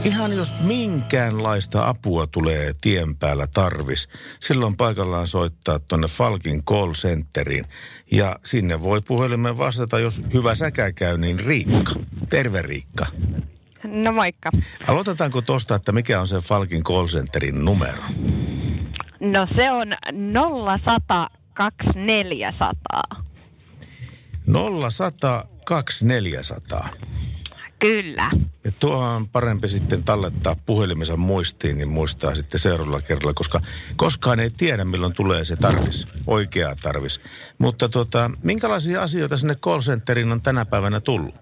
[0.04, 4.08] Ihan jos minkäänlaista apua tulee tien päällä tarvis,
[4.40, 7.64] silloin paikallaan soittaa tuonne Falkin call centeriin.
[8.12, 11.92] Ja sinne voi puhelimeen vastata, jos hyvä säkä käy, niin Riikka.
[12.30, 13.06] Terve Riikka.
[13.84, 14.50] No moikka.
[14.86, 18.02] Aloitetaanko tuosta, että mikä on se Falkin call centerin numero?
[19.20, 19.88] No se on
[20.84, 23.02] 0100 2400.
[24.46, 26.88] 0100 2400.
[27.84, 28.30] Kyllä.
[28.64, 33.60] Ja tuohon on parempi sitten tallettaa puhelimensa muistiin, niin muistaa sitten seuraavalla kerralla, koska
[33.96, 37.20] koskaan ei tiedä, milloin tulee se tarvis, oikea tarvis.
[37.58, 41.34] Mutta tota, minkälaisia asioita sinne call centeriin on tänä päivänä tullut?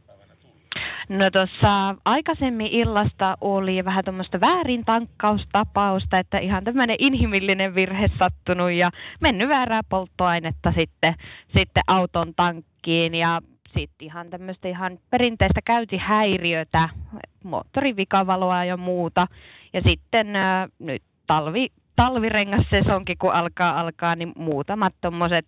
[1.08, 8.72] No tuossa aikaisemmin illasta oli vähän tuommoista väärin tankkaustapausta, että ihan tämmöinen inhimillinen virhe sattunut
[8.72, 8.90] ja
[9.20, 11.14] mennyt väärää polttoainetta sitten,
[11.46, 13.40] sitten auton tankkiin ja
[13.74, 16.88] sitten ihan tämmöistä ihan perinteistä käyntihäiriötä,
[17.44, 19.26] moottorivikavaloa ja muuta.
[19.72, 25.46] Ja sitten äh, nyt talvi, talvirengassesonkin kun alkaa alkaa, niin muutamat tuommoiset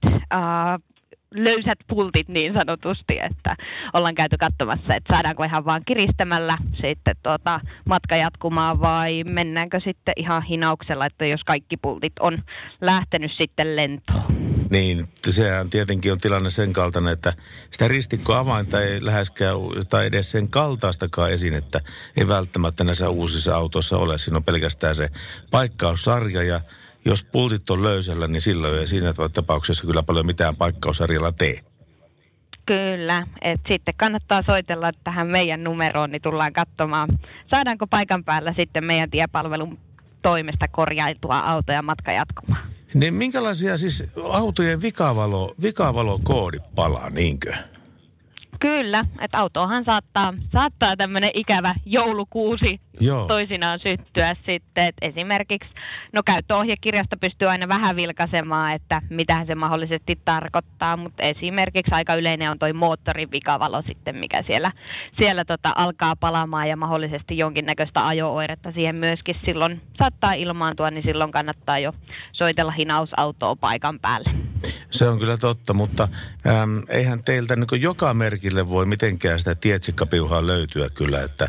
[1.35, 3.57] löysät pultit niin sanotusti, että
[3.93, 10.15] ollaan käyty katsomassa, että saadaanko ihan vaan kiristämällä sitten tuota matka jatkumaan vai mennäänkö sitten
[10.17, 12.39] ihan hinauksella, että jos kaikki pultit on
[12.81, 14.54] lähtenyt sitten lentoon.
[14.75, 17.33] Niin, sehän tietenkin on tilanne sen kaltainen, että
[17.71, 19.57] sitä ristikkoavainta ei läheskään,
[19.91, 21.81] tai edes sen kaltaistakaan esinettä
[22.17, 24.19] ei välttämättä näissä uusissa autoissa ole.
[24.19, 25.09] Siinä on pelkästään se
[25.51, 26.61] paikkaussarja ja
[27.05, 31.61] jos pultit on löysällä, niin silloin ei siinä tapauksessa kyllä paljon mitään paikkaussarjalla tee.
[32.67, 37.09] Kyllä, että sitten kannattaa soitella tähän meidän numeroon, niin tullaan katsomaan,
[37.51, 39.79] saadaanko paikan päällä sitten meidän tiepalvelun
[40.25, 42.69] toimesta korjailtua autoja matka jatkumaan.
[42.95, 47.55] Niin minkälaisia siis autojen vikavalo, vikavalokoodit palaa, niinkö?
[48.65, 53.27] Kyllä, että autoahan saattaa, saattaa tämmöinen ikävä joulukuusi Joo.
[53.27, 54.85] toisinaan syttyä sitten.
[54.85, 55.71] Et esimerkiksi,
[56.13, 62.51] no käyttöohjekirjasta pystyy aina vähän vilkaisemaan, että mitä se mahdollisesti tarkoittaa, mutta esimerkiksi aika yleinen
[62.51, 64.73] on toi moottorin vikavalo sitten, mikä siellä,
[65.19, 71.33] siellä tota alkaa palamaan ja mahdollisesti jonkinnäköistä ajo-oiretta siihen myöskin silloin saattaa ilmaantua, niin silloin
[71.33, 71.93] kannattaa jo
[72.33, 74.31] soitella hinausautoa paikan päälle.
[74.95, 76.09] Se on kyllä totta, mutta
[76.47, 81.49] äm, eihän teiltä niin joka merkille voi mitenkään sitä tietsikkapiuhaa löytyä kyllä, että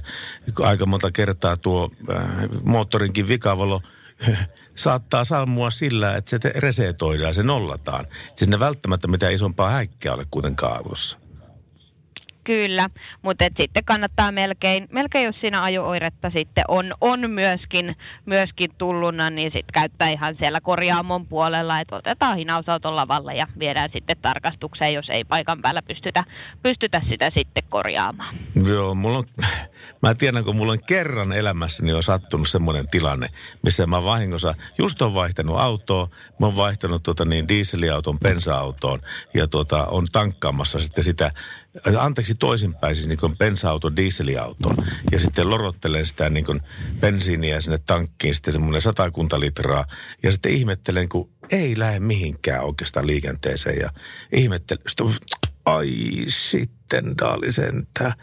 [0.62, 2.26] aika monta kertaa tuo äh,
[2.64, 3.82] moottorinkin vikavalo
[4.76, 8.06] saattaa sammua sillä, että se resetoidaan, se nollataan.
[8.36, 11.25] Sinne välttämättä mitään isompaa häikkää ole kuitenkaan autossa.
[12.46, 12.90] Kyllä,
[13.22, 19.52] mutta sitten kannattaa melkein, melkein jos siinä ajo-oiretta sitten on, on myöskin, myöskin tulluna, niin
[19.52, 25.10] sitten käyttää ihan siellä korjaamon puolella, että otetaan hinausauton lavalle ja viedään sitten tarkastukseen, jos
[25.10, 26.24] ei paikan päällä pystytä,
[26.64, 28.36] pystytä sitä sitten korjaamaan.
[28.68, 29.24] Joo, mulla on,
[30.04, 33.28] mä tiedän, kun mulla on kerran elämässäni on sattunut semmoinen tilanne,
[33.64, 36.08] missä mä vahingossa, just on vaihtanut autoa,
[36.40, 39.00] mä oon vaihtanut tuota niin dieseliauton bensa-autoon
[39.34, 41.32] ja tuota, on tankkaamassa sitten sitä,
[42.00, 44.76] anteeksi toisinpäin, siis niin kuin bensa-auton dieseliautoon.
[45.12, 46.62] Ja sitten lorottelen sitä niin kuin
[47.00, 49.86] bensiiniä sinne tankkiin sitten semmoinen satakunta litraa.
[50.24, 53.80] Ja sitten ihmettelen, kun ei lähde mihinkään oikeastaan liikenteeseen.
[53.80, 53.90] Ja
[54.32, 55.08] ihmettelen, sitten,
[55.66, 55.90] ai
[56.28, 58.14] sitten daali sentään.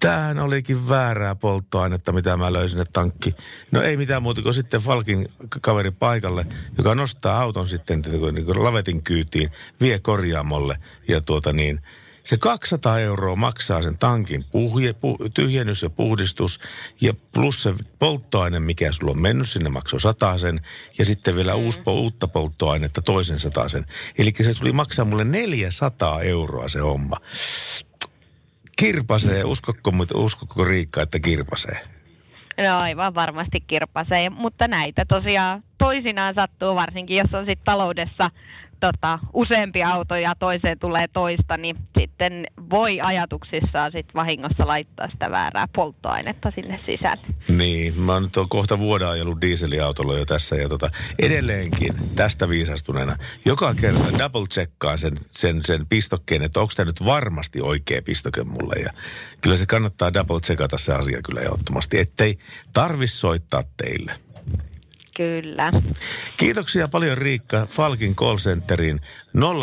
[0.00, 3.34] Tämähän olikin väärää polttoainetta, mitä mä löysin sinne tankki.
[3.70, 5.28] No ei mitään muuta kuin sitten Falkin
[5.60, 6.46] kaveri paikalle,
[6.78, 10.78] joka nostaa auton sitten niin kuin lavetin kyytiin, vie korjaamolle.
[11.08, 11.80] Ja tuota niin,
[12.24, 16.60] se 200 euroa maksaa sen tankin puhje, pu, tyhjennys ja puhdistus
[17.00, 20.00] ja plus se polttoaine, mikä sulla on mennyt sinne, maksoi
[20.36, 20.60] sen
[20.98, 23.84] ja sitten vielä uusi, uutta polttoainetta toisen sen.
[24.18, 27.16] Eli se tuli maksaa mulle 400 euroa se homma.
[28.76, 31.80] Kirpasee, uskokko, mutta uskokko Riikka, että kirpasee?
[32.58, 38.30] No aivan varmasti kirpasee, mutta näitä tosiaan toisinaan sattuu, varsinkin jos on sitten taloudessa
[38.82, 45.30] tota, useampi auto ja toiseen tulee toista, niin sitten voi ajatuksissaan sit vahingossa laittaa sitä
[45.30, 47.26] väärää polttoainetta sinne sisälle.
[47.58, 53.16] Niin, mä nyt on kohta vuoden ajellut dieseliautolla jo tässä ja tota, edelleenkin tästä viisastuneena
[53.44, 58.44] joka kerta double checkkaan sen, sen, sen pistokkeen, että onko tämä nyt varmasti oikea pistoke
[58.44, 58.92] mulle ja
[59.40, 62.38] kyllä se kannattaa double checkata se asia kyllä ehdottomasti, ettei
[62.72, 64.31] tarvis soittaa teille.
[65.16, 65.72] Kyllä.
[66.36, 69.00] Kiitoksia paljon Riikka Falkin call centeriin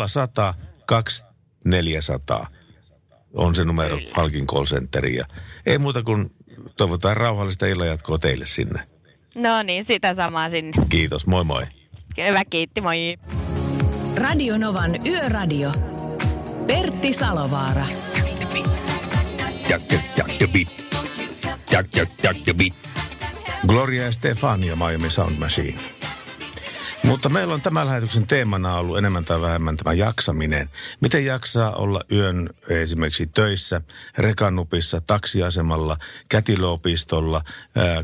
[0.06, 0.54] 0100
[0.86, 2.46] 2400
[3.34, 4.10] on se numero Kyllä.
[4.14, 5.16] Falkin call centeriin.
[5.16, 5.24] Ja
[5.66, 6.26] ei muuta kuin
[6.76, 8.80] toivotaan rauhallista illanjatkoa teille sinne.
[9.34, 10.86] No niin, sitä samaa sinne.
[10.88, 11.62] Kiitos, moi moi.
[12.16, 13.16] Hyvä, kiitti, moi.
[14.16, 15.72] Radio Novan Yöradio.
[16.66, 17.86] Pertti Salovaara.
[19.68, 20.50] Jak, jak, jak, jak,
[21.72, 22.99] jak, jak, jak, jak,
[23.66, 25.80] Gloria ja Stefania Miami Sound Machine.
[27.04, 30.70] Mutta meillä on tämän lähetyksen teemana ollut enemmän tai vähemmän tämä jaksaminen.
[31.00, 33.80] Miten jaksaa olla yön esimerkiksi töissä,
[34.18, 35.96] rekannupissa, taksiasemalla,
[36.28, 37.42] kätilöopistolla,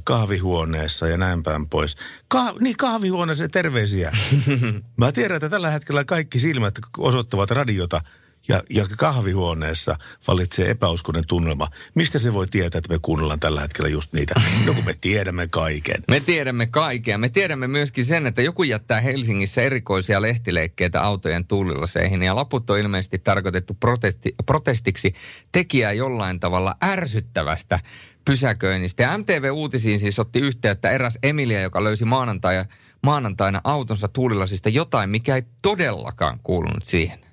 [0.05, 1.97] kahvihuoneessa ja näin päin pois.
[2.29, 4.13] Ka- niin, kahvihuoneeseen terveisiä.
[4.99, 8.01] Mä tiedän, että tällä hetkellä kaikki silmät osoittavat radiota–
[8.49, 11.69] ja, ja kahvihuoneessa valitsee epäuskonen tunnelma.
[11.95, 14.35] Mistä se voi tietää, että me kuunnellaan tällä hetkellä just niitä?
[14.67, 16.03] No kun me tiedämme kaiken.
[16.09, 17.19] Me tiedämme kaikkea.
[17.19, 22.23] Me tiedämme myöskin sen, että joku jättää Helsingissä erikoisia lehtileikkeitä autojen tuulilaseihin.
[22.23, 25.15] Ja laput on ilmeisesti tarkoitettu protesti, protestiksi
[25.53, 27.81] tekijää jollain tavalla ärsyttävästä
[28.25, 29.03] pysäköinnistä.
[29.03, 32.65] Ja MTV Uutisiin siis otti yhteyttä eräs Emilia, joka löysi maanantai,
[33.03, 37.26] maanantaina autonsa tuulilasista jotain, mikä ei todellakaan kuulunut siihen.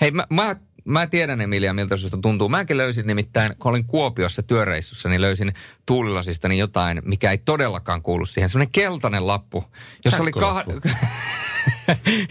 [0.00, 2.48] Hei, mä, mä, mä tiedän Emilia, miltä susta tuntuu.
[2.48, 5.52] Mäkin löysin nimittäin, kun olin Kuopiossa työreissussa, niin löysin
[5.86, 8.48] tuulilasista niin jotain, mikä ei todellakaan kuulu siihen.
[8.48, 9.64] Sellainen keltainen lappu,
[10.04, 10.88] jossa oli kah-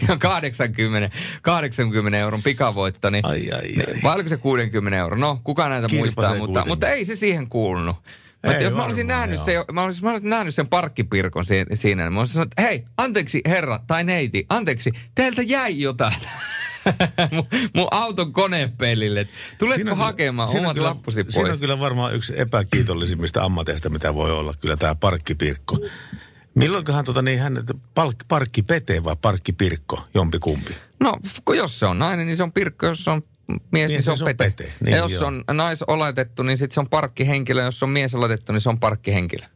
[0.18, 3.10] 80, 80 euron pikavoitto.
[3.10, 4.02] Niin, ai, ai, ai.
[4.02, 5.18] Vai oliko se 60 euroa?
[5.18, 7.96] No, kuka näitä Kirpasee muistaa, mutta, mutta ei se siihen kuulunut.
[8.44, 12.12] Ei, jos mä olisin, nähnyt se, mä, olisin, mä olisin nähnyt sen parkkipirkon siinä, niin
[12.12, 16.14] mä olisin sanonut, että hei, anteeksi herra tai neiti, anteeksi, teiltä jäi jotain.
[17.32, 19.28] mun, mun auton konepelille.
[19.58, 21.34] Tuletko siinä hakemaan kyllä, omat kyllä, lappusi pois?
[21.34, 25.78] Siinä on kyllä varmaan yksi epäkiitollisimmista ammateista, mitä voi olla, kyllä tämä parkkipirkko.
[26.54, 27.64] Milloinkohan tota, niin hän,
[27.94, 30.76] park, parkki Pete vai parkki Pirkko, jompikumpi?
[31.00, 31.14] No,
[31.56, 34.10] jos se on nainen, niin se on Pirkko, jos se on mies, niin, niin se
[34.10, 34.44] on, se on Pete.
[34.44, 34.72] pete.
[34.80, 35.26] Niin, ja jos joo.
[35.26, 39.46] on naisoletettu, niin sitten se on parkkihenkilö, jos on mies oletettu, niin se on parkkihenkilö.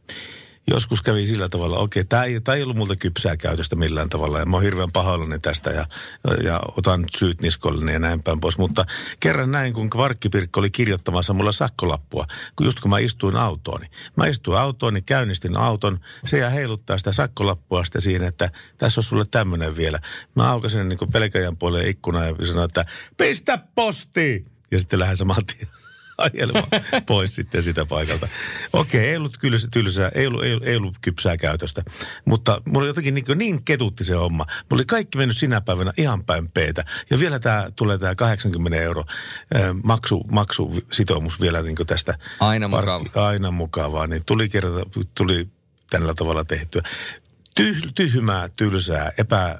[0.67, 4.39] Joskus kävi sillä tavalla, okei, tämä ei, tää ei ollut multa kypsää käytöstä millään tavalla.
[4.39, 5.85] Ja mä oon hirveän pahoillani tästä ja,
[6.43, 8.57] ja otan syyt niskolleni ja näin päin pois.
[8.57, 8.85] Mutta
[9.19, 13.85] kerran näin, kun Varkkipirkko oli kirjoittamassa mulla sakkolappua, kun just kun mä istuin autooni.
[14.15, 19.03] Mä istuin autooni, käynnistin auton, se ja heiluttaa sitä sakkolappua sitten siinä, että tässä on
[19.03, 19.99] sulle tämmöinen vielä.
[20.35, 22.85] Mä aukasin niin pelkäjän puolelle ikkuna ja sanoin, että
[23.17, 24.45] pistä postiin!
[24.71, 25.82] Ja sitten lähden saman tien
[26.17, 26.67] ajelemaan
[27.05, 28.27] pois sitten sitä paikalta.
[28.73, 31.83] Okei, ei ollut kyllä tylsää, ei ollut, ei, ei ollut kypsää käytöstä.
[32.25, 34.45] Mutta mulla oli jotenkin niin, niin ketutti se homma.
[34.49, 36.85] Mulla oli kaikki mennyt sinä päivänä ihan päin peetä.
[37.09, 39.03] Ja vielä tämä tulee tämä 80 euro
[39.55, 42.17] äh, maksu, maksusitoumus vielä niin tästä.
[42.39, 43.27] Aina mukavaa.
[43.27, 44.07] Aina mukavaa.
[44.07, 44.85] Niin tuli, kerta,
[45.15, 45.47] tuli
[45.89, 46.81] tällä tavalla tehtyä.
[47.55, 49.59] Tyh, tyhmää, tylsää, epä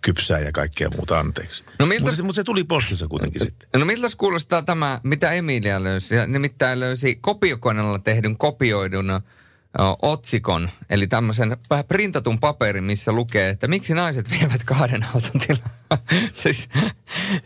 [0.00, 1.64] kypsää ja kaikkea muuta anteeksi.
[1.78, 2.04] No miltä...
[2.04, 3.68] mutta, mutta se tuli postissa kuitenkin sitten.
[3.76, 6.14] No miltä kuulostaa tämä, mitä Emilia löysi?
[6.26, 9.20] Nimittäin löysi kopiokoneella tehdyn kopioidun
[10.02, 15.98] otsikon, eli tämmöisen vähän printatun paperin, missä lukee, että miksi naiset vievät kahden auton tilaa.
[16.42, 16.68] siis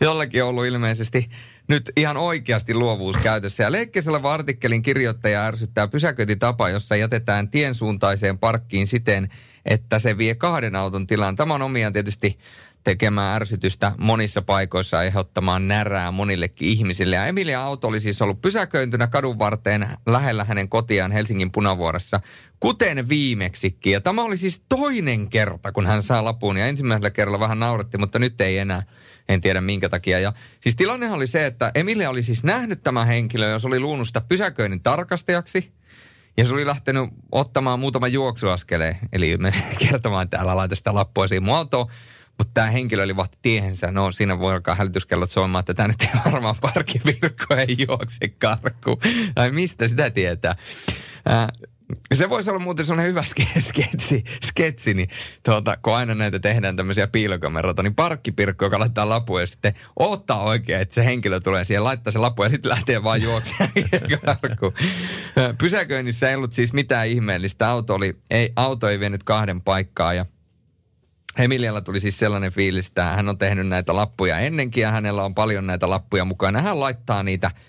[0.01, 1.29] jollakin on ollut ilmeisesti
[1.67, 3.63] nyt ihan oikeasti luovuus käytössä.
[3.63, 3.69] Ja
[4.09, 9.29] oleva artikkelin kirjoittaja ärsyttää pysäköintitapa, jossa jätetään tien suuntaiseen parkkiin siten,
[9.65, 11.35] että se vie kahden auton tilan.
[11.35, 12.37] Tämä on omiaan tietysti
[12.83, 17.15] tekemään ärsytystä monissa paikoissa aiheuttamaan närää monillekin ihmisille.
[17.15, 22.19] Ja Emilia auto oli siis ollut pysäköintynä kadun varteen lähellä hänen kotiaan Helsingin punavuoressa,
[22.59, 23.93] kuten viimeksikin.
[23.93, 26.57] Ja tämä oli siis toinen kerta, kun hän saa lapun.
[26.57, 28.83] Ja ensimmäisellä kerralla vähän nauretti, mutta nyt ei enää.
[29.29, 30.19] En tiedä minkä takia.
[30.19, 34.21] Ja siis tilannehan oli se, että Emilia oli siis nähnyt tämä henkilö, jos oli luunnusta
[34.21, 35.71] pysäköinnin tarkastajaksi–
[36.37, 39.37] ja se oli lähtenyt ottamaan muutama juoksuaskeleen, eli
[39.89, 41.87] kertomaan, että älä laita sitä lappua siihen mun autoon.
[42.37, 43.91] Mutta tämä henkilö oli vahti tiehensä.
[43.91, 48.97] No siinä voi alkaa hälytyskellot soimaan, että tämä nyt ei varmaan parkkivirkko ei juokse karkuun.
[49.35, 50.55] Tai mistä sitä tietää.
[52.13, 53.23] Se voisi olla muuten sellainen hyvä
[53.59, 55.09] sketsi, sketsi niin
[55.43, 60.43] tuota, kun aina näitä tehdään tämmöisiä piilokameroita, niin parkkipirkko, joka laittaa lapu ja sitten ottaa
[60.43, 63.71] oikein, että se henkilö tulee siihen, laittaa se lapu ja sitten lähtee vaan juoksemaan
[65.57, 67.69] Pysäköinnissä ei ollut siis mitään ihmeellistä.
[67.69, 70.25] Auto, oli, ei, auto ei vienyt kahden paikkaa ja
[71.37, 75.35] Emilialla tuli siis sellainen fiilis, että hän on tehnyt näitä lappuja ennenkin ja hänellä on
[75.35, 76.61] paljon näitä lappuja mukana.
[76.61, 77.51] Hän laittaa niitä–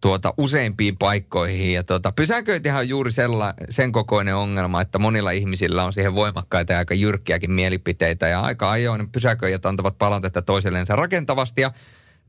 [0.00, 1.72] tuota, useimpiin paikkoihin.
[1.72, 6.72] Ja tuota, pysäköintihän on juuri sella, sen kokoinen ongelma, että monilla ihmisillä on siihen voimakkaita
[6.72, 8.28] ja aika jyrkkiäkin mielipiteitä.
[8.28, 11.70] Ja aika ajoin pysäköijät antavat palautetta toisellensa rakentavasti ja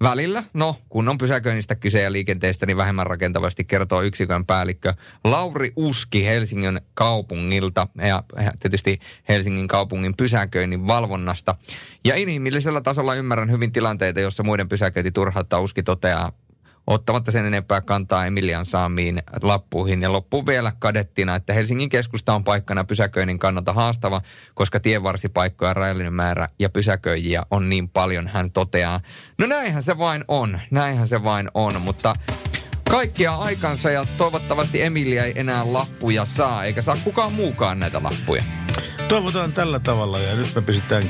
[0.01, 4.93] Välillä, no kun on pysäköinnistä kyse ja liikenteestä, niin vähemmän rakentavasti kertoo yksikön päällikkö
[5.23, 8.23] Lauri Uski Helsingin kaupungilta ja
[8.59, 8.99] tietysti
[9.29, 11.55] Helsingin kaupungin pysäköinnin valvonnasta.
[12.03, 15.59] Ja inhimillisellä tasolla ymmärrän hyvin tilanteita, jossa muiden pysäköinti turhauttaa.
[15.59, 16.31] Uski toteaa
[16.87, 20.01] ottamatta sen enempää kantaa Emilian saamiin lappuihin.
[20.01, 24.21] Ja loppuun vielä kadettina, että Helsingin keskusta on paikkana pysäköinnin kannalta haastava,
[24.53, 28.99] koska tienvarsipaikkoja rajallinen määrä ja pysäköijiä on niin paljon, hän toteaa.
[29.39, 32.15] No näinhän se vain on, näinhän se vain on, mutta
[32.89, 38.43] kaikkia aikansa ja toivottavasti Emilia ei enää lappuja saa, eikä saa kukaan muukaan näitä lappuja.
[39.07, 41.03] Toivotaan tällä tavalla ja nyt me pistetään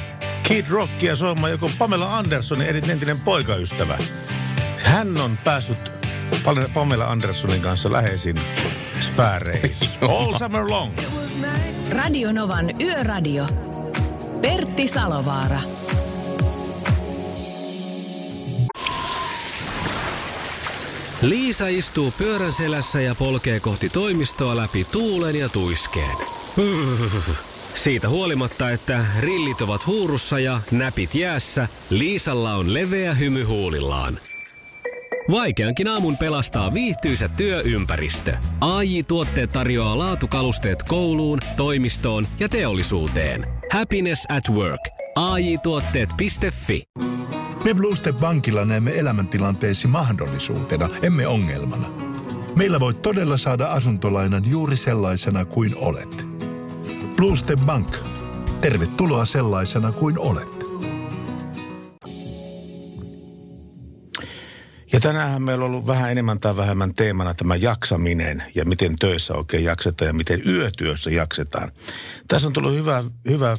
[0.43, 3.97] Kid Rockia soimaan joku Pamela Andersonin entinen poikaystävä.
[4.83, 5.91] Hän on päässyt
[6.73, 8.35] Pamela Anderssonin kanssa läheisiin
[8.99, 9.89] sfääreihin.
[10.09, 10.91] All summer long.
[11.91, 13.47] Radio Novan Yöradio.
[14.41, 15.61] Pertti Salovaara.
[21.21, 26.17] Liisa istuu pyörän selässä ja polkee kohti toimistoa läpi tuulen ja tuiskeen.
[27.75, 34.19] Siitä huolimatta, että rillit ovat huurussa ja näpit jäässä, Liisalla on leveä hymy huulillaan.
[35.31, 38.37] Vaikeankin aamun pelastaa viihtyisä työympäristö.
[38.61, 43.47] AI Tuotteet tarjoaa laatukalusteet kouluun, toimistoon ja teollisuuteen.
[43.71, 44.81] Happiness at work.
[45.15, 46.83] AI Tuotteet.fi
[47.63, 51.87] Me Bluestep Bankilla näemme elämäntilanteesi mahdollisuutena, emme ongelmana.
[52.55, 56.25] Meillä voit todella saada asuntolainan juuri sellaisena kuin olet.
[57.15, 57.97] Bluestep Bank.
[58.61, 60.56] Tervetuloa sellaisena kuin olet.
[64.93, 69.33] Ja tänään meillä on ollut vähän enemmän tai vähemmän teemana tämä jaksaminen ja miten töissä
[69.33, 71.71] oikein jaksetaan ja miten yötyössä jaksetaan.
[72.27, 73.57] Tässä on tullut hyvä, hyvä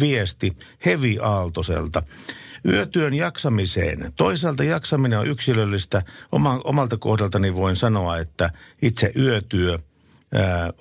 [0.00, 2.02] viesti Hevi Aaltoselta.
[2.68, 4.12] Yötyön jaksamiseen.
[4.16, 6.02] Toisaalta jaksaminen on yksilöllistä.
[6.32, 8.50] Oma, omalta kohdaltani voin sanoa, että
[8.82, 9.78] itse yötyö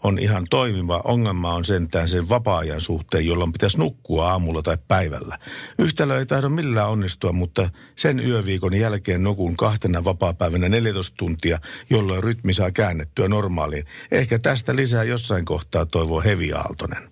[0.04, 1.02] on ihan toimiva.
[1.04, 5.40] Ongelma on sentään sen vapaa-ajan suhteen, jolloin pitäisi nukkua aamulla tai päivällä.
[5.80, 12.24] Yhtälö ei tahdo millään onnistua, mutta sen yöviikon jälkeen nukun kahtena vapaa-päivänä 14 tuntia, jolloin
[12.24, 13.86] rytmi saa käännettyä normaaliin.
[14.12, 17.12] Ehkä tästä lisää jossain kohtaa toivoo Hevi Aaltonen.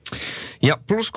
[0.61, 1.11] Ja plus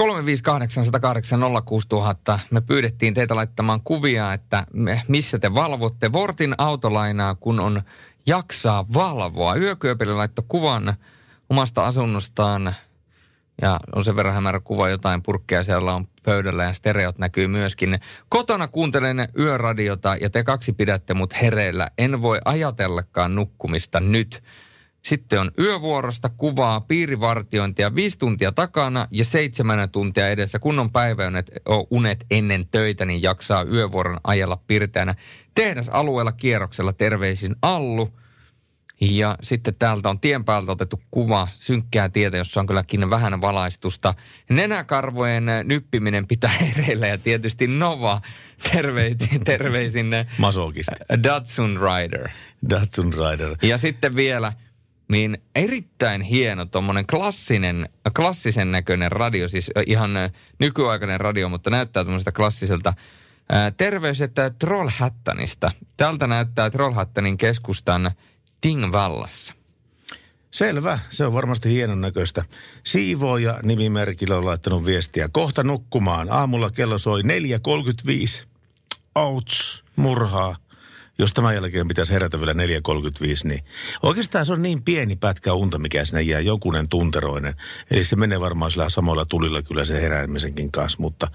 [2.35, 4.67] 358806000 me pyydettiin teitä laittamaan kuvia, että
[5.09, 7.83] missä te valvotte Vortin autolainaa, kun on
[8.27, 9.57] jaksaa valvoa.
[9.57, 10.95] Yökyöpille laittoi kuvan
[11.51, 12.75] omasta asunnostaan
[13.63, 18.01] ja on sen verran hämärä kuva, jotain purkkeja siellä on pöydällä ja stereot näkyy myöskin.
[18.29, 21.89] Kotona kuuntelen yöradiota ja te kaksi pidätte mut hereillä.
[21.99, 24.43] En voi ajatellakaan nukkumista nyt.
[25.03, 30.59] Sitten on yövuorosta kuvaa, piirivartiointia, viisi tuntia takana ja seitsemän tuntia edessä.
[30.59, 35.15] Kun on päiväunet o, unet ennen töitä, niin jaksaa yövuoron ajalla pirteänä.
[35.55, 38.09] Tehdäs alueella kierroksella terveisin Allu.
[39.01, 44.15] Ja sitten täältä on tien päältä otettu kuva, synkkää tietä, jossa on kylläkin vähän valaistusta.
[44.51, 48.21] Nenäkarvojen äh, nyppiminen pitää hereillä ja tietysti Nova
[48.73, 50.95] terveisin, terveisin äh, Masokisti.
[51.23, 52.29] Datsun Rider.
[52.71, 53.57] Datsun Rider.
[53.63, 54.53] Ja sitten vielä,
[55.09, 61.71] niin erittäin hieno tuommoinen klassinen, klassisen näköinen radio, siis ö, ihan ö, nykyaikainen radio, mutta
[61.71, 62.95] näyttää tuommoiselta klassiselta.
[63.77, 65.71] Terveys, että Trollhättanista.
[65.97, 68.11] Tältä näyttää Trollhättanin keskustan
[68.61, 69.55] Tingvallassa.
[70.51, 72.45] Selvä, se on varmasti hienon näköistä.
[72.85, 75.29] Siivooja nimimerkillä on laittanut viestiä.
[75.33, 76.29] Kohta nukkumaan.
[76.31, 78.47] Aamulla kello soi 4.35.
[79.15, 80.57] Outs, murhaa.
[81.23, 82.59] Jos tämän jälkeen pitäisi herätä vielä 4.35,
[83.45, 83.65] niin
[84.03, 87.55] oikeastaan se on niin pieni pätkä unta, mikä sinne jää jokunen tunteroinen.
[87.91, 91.29] Eli se menee varmaan sillä samoilla tulilla kyllä se heräämisenkin kanssa, mutta,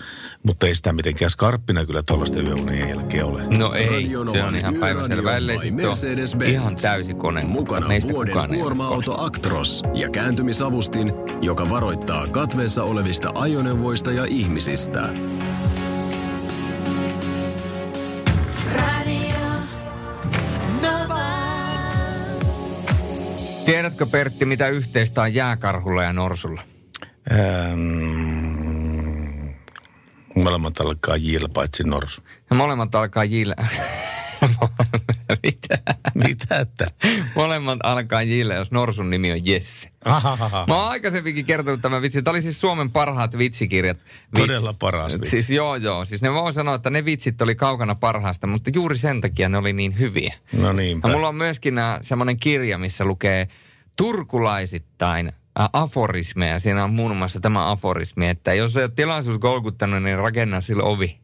[0.44, 3.44] mutta ei sitä mitenkään skarppina kyllä tuollaisten yöunien jälkeen ole.
[3.58, 7.42] No ei, se on ihan päivänselvä, Yöradio ellei sitten ihan täysi kone.
[7.42, 13.32] mutta Mukana meistä vuoden kukaan ei ole kuorma-auto Actros ja kääntymisavustin, joka varoittaa katveessa olevista
[13.36, 15.10] ajoneuvoista ja ihmisistä.
[23.68, 26.62] Tiedätkö Pertti, mitä yhteistä on jääkarhulla ja norsulla?
[27.32, 27.80] Ähm,
[30.36, 32.22] molemmat alkaa jillä paitsi norsu.
[32.50, 33.56] Ja molemmat alkaa jillä...
[35.44, 35.78] Mitä?
[36.14, 36.92] Mitä että?
[37.36, 39.90] Molemmat alkaa jillä, jos norsun nimi on Jesse.
[40.68, 42.24] Mä oon aikaisemminkin kertonut tämän vitsin.
[42.24, 43.98] Tämä oli siis Suomen parhaat vitsikirjat.
[44.36, 45.30] Todella paras vitsi.
[45.30, 46.06] Siis joo, joo.
[46.06, 49.58] Siis ne voi sanoa, että ne vitsit oli kaukana parhaasta, mutta juuri sen takia ne
[49.58, 50.34] oli niin hyviä.
[50.54, 51.08] No niinpä.
[51.08, 53.48] Ja mulla on myöskin semmoinen kirja, missä lukee
[53.96, 55.32] turkulaisittain
[55.74, 56.60] aforismeja.
[56.60, 60.84] Siinä on muun muassa tämä aforismi, että jos ei ole tilaisuus kolkuttanut, niin rakenna sillä
[60.84, 61.18] ovi.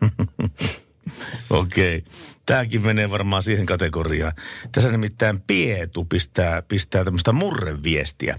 [1.50, 2.04] Okei.
[2.46, 4.32] Tämäkin menee varmaan siihen kategoriaan.
[4.72, 8.38] Tässä nimittäin Pietu pistää, pistää tämmöistä murreviestiä.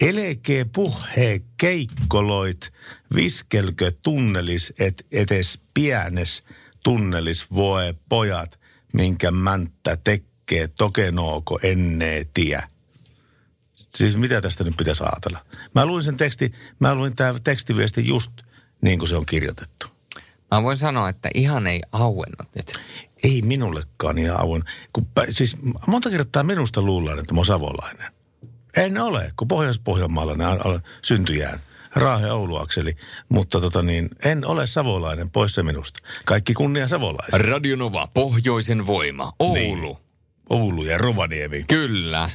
[0.00, 2.72] Eleke puhe keikkoloit,
[3.14, 6.44] viskelkö tunnelis, et etes pienes
[6.84, 8.60] tunnelis voe pojat,
[8.92, 12.62] minkä mänttä tekee tokenooko ennee tie.
[13.94, 15.46] Siis mitä tästä nyt pitäisi ajatella?
[15.74, 18.30] Mä luin sen teksti, mä luin tämä tekstiviesti just
[18.82, 19.93] niin kuin se on kirjoitettu.
[20.54, 22.72] Mä voin sanoa, että ihan ei auennut nyt.
[23.24, 24.62] Ei minullekaan ihan avoin.
[24.92, 25.56] Kun, siis
[25.86, 28.12] monta kertaa minusta luullaan, että mä oon savolainen.
[28.76, 31.60] En ole, kun Pohjois-Pohjanmaalainen al- al- syntyjään.
[31.94, 32.96] Raahe Ouluakseli.
[33.28, 35.98] Mutta tota niin, en ole savolainen, pois se minusta.
[36.24, 37.38] Kaikki kunnia savolaisille.
[37.38, 39.54] Radio Nova, pohjoisen voima, Oulu.
[39.54, 39.96] Niin.
[40.50, 41.64] Oulu ja Rovaniemi.
[41.68, 42.30] Kyllä.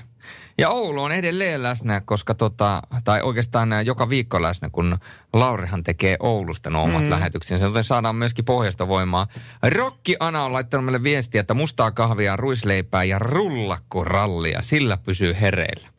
[0.59, 4.97] Ja Oulu on edelleen läsnä, koska tota, tai oikeastaan joka viikko läsnä, kun
[5.33, 7.09] Laurihan tekee Oulusta nuo omat mm.
[7.09, 9.27] lähetyksensä, joten saadaan myöskin pohjasta voimaa.
[9.63, 15.89] Rokki Ana on laittanut meille viestiä, että mustaa kahvia, ruisleipää ja rullakkorallia, sillä pysyy hereillä.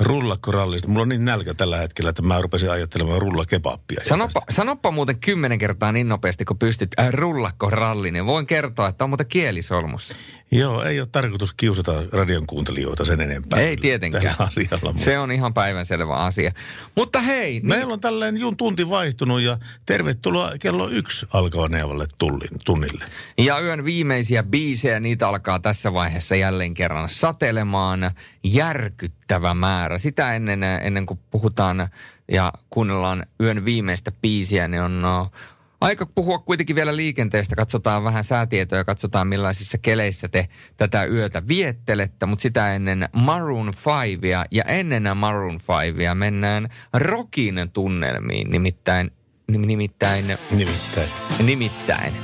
[0.00, 0.88] Rullakkorallista.
[0.88, 4.00] Mulla on niin nälkä tällä hetkellä, että mä rupesin ajattelemaan rullakebappia.
[4.04, 9.04] Sanoppa, sanoppa muuten kymmenen kertaa niin nopeasti, kun pystyt äh, rullakkoralli, niin voin kertoa, että
[9.04, 10.14] on muuten kielisolmussa.
[10.52, 13.60] Joo, ei ole tarkoitus kiusata radion kuuntelijoita sen enempää.
[13.60, 14.34] Ei tietenkään.
[14.38, 16.52] Asialla, mutta- Se on ihan päivänselvä asia.
[16.94, 22.58] Mutta hei, niin, Meillä on tälleen jun tunti vaihtunut ja tervetuloa kello yksi alkavanevalle tullin,
[22.64, 23.04] tunnille.
[23.38, 28.10] Ja yön viimeisiä biisejä, niitä alkaa tässä vaiheessa jälleen kerran satelemaan.
[28.44, 29.98] Järkyttävä määrä.
[29.98, 31.88] Sitä ennen, ennen kuin puhutaan
[32.32, 35.30] ja kuunnellaan yön viimeistä biisiä, niin on no,
[35.80, 37.56] aika puhua kuitenkin vielä liikenteestä.
[37.56, 42.26] Katsotaan vähän säätietoja, katsotaan millaisissa keleissä te tätä yötä viettelette.
[42.26, 44.20] Mutta sitä ennen Maroon 5
[44.50, 45.60] ja ennen Maroon
[45.94, 48.50] 5 mennään rockin tunnelmiin.
[48.50, 49.10] Nimittäin,
[49.52, 51.08] nim- nimittäin, Nimittäin.
[51.46, 52.14] nimittäin.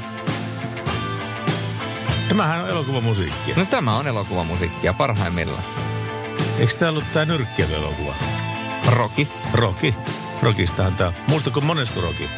[2.29, 3.57] Tämähän on elokuvamusiikkia.
[3.57, 5.65] No tämä on elokuvamusiikkia parhaimmillaan.
[6.59, 8.15] Eikö tämä ollut tämä nyrkkeilyelokuva?
[8.87, 9.29] Roki.
[9.53, 9.95] Roki.
[10.43, 11.13] Rokistahan tämä.
[11.29, 12.29] Muistatko monesko Roki?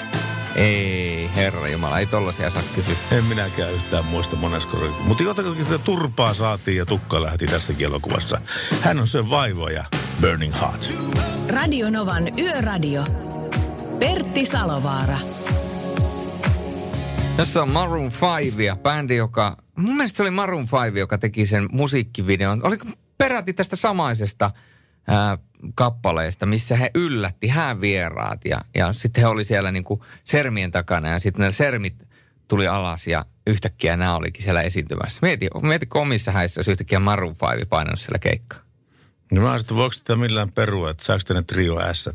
[0.59, 2.95] Ei, herra Jumala, ei tollasia saa kysyä.
[3.13, 4.77] En minäkään yhtään muista monesko.
[5.05, 8.41] Mutta jotakin sitä turpaa saatiin ja tukka lähti tässäkin elokuvassa.
[8.81, 9.85] Hän on se vaivoja.
[10.21, 10.93] Burning Heart.
[11.49, 13.05] Radio Novan Yöradio.
[13.99, 15.19] Pertti Salovaara.
[17.37, 18.11] Tässä on Maroon
[18.41, 19.57] 5 ja bändi, joka...
[19.77, 22.67] Mun mielestä se oli Maroon 5, joka teki sen musiikkivideon.
[22.67, 22.87] Oliko
[23.19, 24.51] peräti tästä samaisesta
[25.09, 25.39] ää,
[25.75, 28.45] kappaleesta, missä he yllätti häävieraat.
[28.45, 31.95] Ja, ja sitten he oli siellä niinku sermien takana ja sitten ne sermit
[32.49, 35.19] tuli alas ja yhtäkkiä nämä olikin siellä esiintymässä.
[35.23, 38.59] Mieti, mieti omissa häissä, jos yhtäkkiä Maroon 5 painanut siellä keikkaa.
[39.33, 42.09] No mä ajattelin, voiko sitä millään perua, että saako tänne trio S?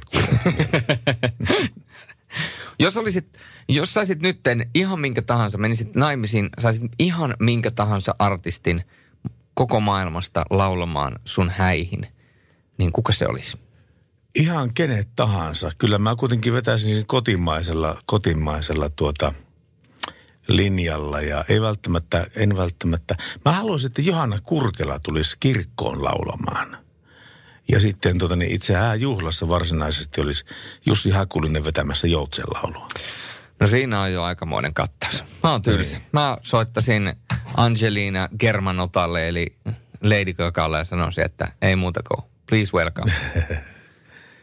[2.79, 3.37] Jos olisit,
[3.69, 8.83] jos saisit nytten ihan minkä tahansa, menisit naimisiin, saisit ihan minkä tahansa artistin
[9.53, 12.07] koko maailmasta laulamaan sun häihin,
[12.77, 13.57] niin kuka se olisi?
[14.35, 15.71] Ihan kenet tahansa.
[15.77, 19.33] Kyllä mä kuitenkin vetäisin kotimaisella, kotimaisella tuota
[20.47, 23.15] linjalla ja ei välttämättä, en välttämättä.
[23.45, 26.77] Mä haluaisin, että Johanna Kurkela tulisi kirkkoon laulamaan.
[27.67, 30.45] Ja sitten tota, niin itse hääjuhlassa varsinaisesti olisi
[30.85, 32.87] Jussi Hakulinen vetämässä joutsenlaulua.
[33.59, 35.23] No siinä on jo aikamoinen kattaus.
[35.43, 36.01] Mä oon tylsä.
[36.11, 37.13] Mä soittasin
[37.57, 39.55] Angelina Germanotalle eli
[40.03, 43.11] Lady Gagalle ja sanoisin, että ei muuta kuin please welcome.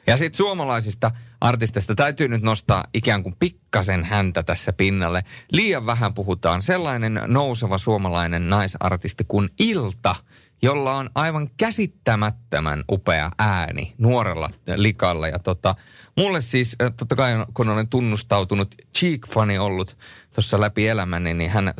[0.07, 1.11] Ja sitten suomalaisista
[1.41, 5.25] artisteista täytyy nyt nostaa ikään kuin pikkasen häntä tässä pinnalle.
[5.53, 6.63] Liian vähän puhutaan.
[6.63, 10.15] Sellainen nouseva suomalainen naisartisti kuin Ilta,
[10.63, 15.29] jolla on aivan käsittämättömän upea ääni nuorella likalla.
[15.29, 15.75] Ja tota,
[16.17, 19.99] mulle siis, äh, totta kai kun olen tunnustautunut Cheek-fani ollut
[20.35, 21.75] tuossa läpi elämäni, niin hän äh,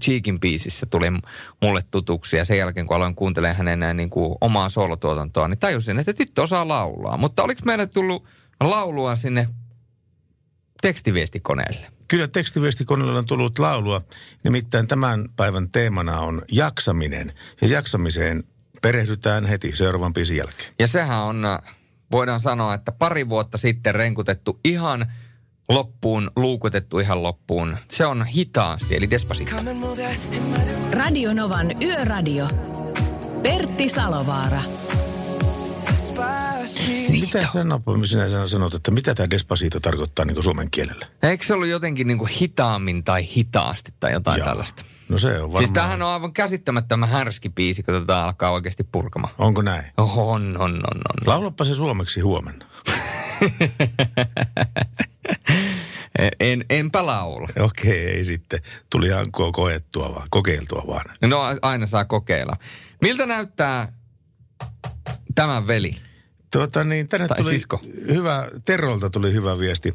[0.00, 1.06] Cheekin biisissä tuli
[1.62, 2.36] mulle tutuksi.
[2.36, 6.42] Ja sen jälkeen, kun aloin kuuntelemaan hänen niin kuin, omaa solotuotantoa, niin tajusin, että tyttö
[6.42, 7.16] osaa laulaa.
[7.16, 8.24] Mutta oliko meille tullut
[8.60, 9.48] laulua sinne
[10.82, 11.86] tekstiviestikoneelle?
[12.08, 14.02] Kyllä tekstiviestikoneella on tullut laulua.
[14.44, 17.32] Nimittäin tämän päivän teemana on jaksaminen.
[17.60, 18.44] Ja jaksamiseen
[18.82, 20.74] perehdytään heti seuraavan biisin jälkeen.
[20.78, 21.44] Ja sehän on,
[22.12, 25.12] voidaan sanoa, että pari vuotta sitten renkutettu ihan
[25.68, 27.76] loppuun, luukutettu ihan loppuun.
[27.90, 29.56] Se on hitaasti, eli Despacito.
[30.92, 32.48] Radio Novan Yöradio.
[33.42, 34.62] Pertti Salovaara.
[37.10, 41.06] Mitä sanoo, sinä sanot- sanot, että mitä tämä Despacito tarkoittaa niin suomen kielellä?
[41.22, 44.48] Eikö se ollut jotenkin niin kuin hitaammin tai hitaasti tai jotain Joo.
[44.48, 44.82] tällaista?
[45.08, 45.58] No se on varmaan.
[45.58, 49.34] Siis tämähän on aivan käsittämättömän härski biisi, kun tätä alkaa oikeasti purkamaan.
[49.38, 49.84] Onko näin?
[49.96, 51.00] On, on, on, on.
[51.26, 52.66] Laulappa se suomeksi huomenna.
[56.40, 57.48] En, enpä laula.
[57.58, 58.60] Okei, ei sitten.
[58.90, 61.04] Tuli ihan ko- koettua vaan, kokeiltua vaan.
[61.22, 62.56] No aina saa kokeilla.
[63.02, 63.92] Miltä näyttää
[65.34, 65.92] tämän veli?
[66.50, 67.80] Tuota niin, tänne Tai tuli sisko.
[68.06, 69.94] hyvä, Terolta tuli hyvä viesti.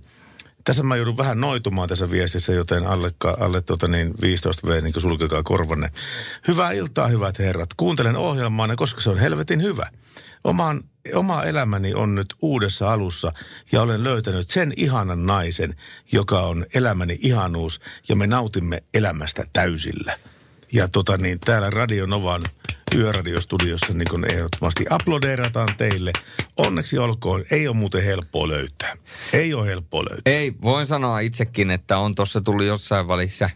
[0.63, 4.93] Tässä mä joudun vähän noitumaan tässä viestissä, joten alle, alle tuota niin 15 V, niin
[5.01, 5.89] sulkekaa korvanne.
[6.47, 7.69] Hyvää iltaa, hyvät herrat.
[7.77, 9.89] Kuuntelen ohjelmaanne, koska se on helvetin hyvä.
[10.43, 10.81] Oman,
[11.13, 13.31] oma elämäni on nyt uudessa alussa
[13.71, 15.75] ja olen löytänyt sen ihanan naisen,
[16.11, 20.19] joka on elämäni ihanuus ja me nautimme elämästä täysillä.
[20.73, 22.41] Ja tota niin, täällä Radio Novan
[22.95, 26.11] yöradiostudiossa niin kun ehdottomasti aplodeerataan teille.
[26.57, 28.97] Onneksi olkoon, ei ole muuten helppoa löytää.
[29.33, 30.33] Ei ole helppoa löytää.
[30.33, 33.49] Ei, voin sanoa itsekin, että on tuossa tullut jossain välissä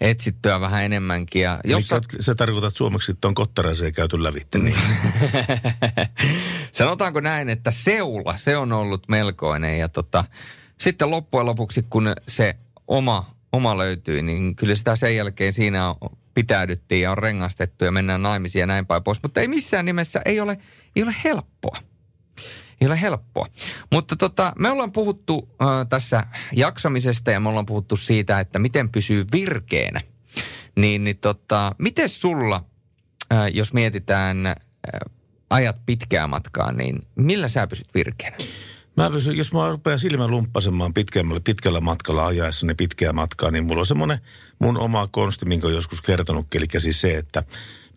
[0.00, 1.42] etsittyä vähän enemmänkin.
[1.42, 1.88] Ja Jos
[2.20, 4.76] sä tarkoitat suomeksi, että on kottaraseen käyty lävitte, niin
[6.72, 9.78] sanotaanko näin, että seula, se on ollut melkoinen.
[9.78, 10.24] Ja tota,
[10.80, 12.56] sitten loppujen lopuksi, kun se
[12.86, 15.96] oma, oma löytyi, niin kyllä sitä sen jälkeen siinä on,
[16.34, 19.22] pitäydyttiin ja on rengastettu ja mennään naimisiin ja näin päin pois.
[19.22, 20.58] Mutta ei missään nimessä, ei ole,
[20.96, 21.76] ei ole helppoa.
[22.80, 23.46] Ei ole helppoa.
[23.92, 26.22] Mutta tota, me ollaan puhuttu äh, tässä
[26.56, 30.00] jaksamisesta ja me ollaan puhuttu siitä, että miten pysyy virkeänä.
[30.76, 32.64] Niin, niin tota, miten sulla,
[33.32, 34.54] äh, jos mietitään äh,
[35.50, 38.36] ajat pitkää matkaa, niin millä sä pysyt virkeänä?
[38.96, 43.80] Mä pysyn, jos mä rupean silmä lumppasemaan pitkällä, pitkällä matkalla ajaessani pitkää matkaa, niin mulla
[43.80, 44.18] on semmoinen
[44.58, 47.42] mun oma konsti, minkä on joskus kertonut, eli siis se, että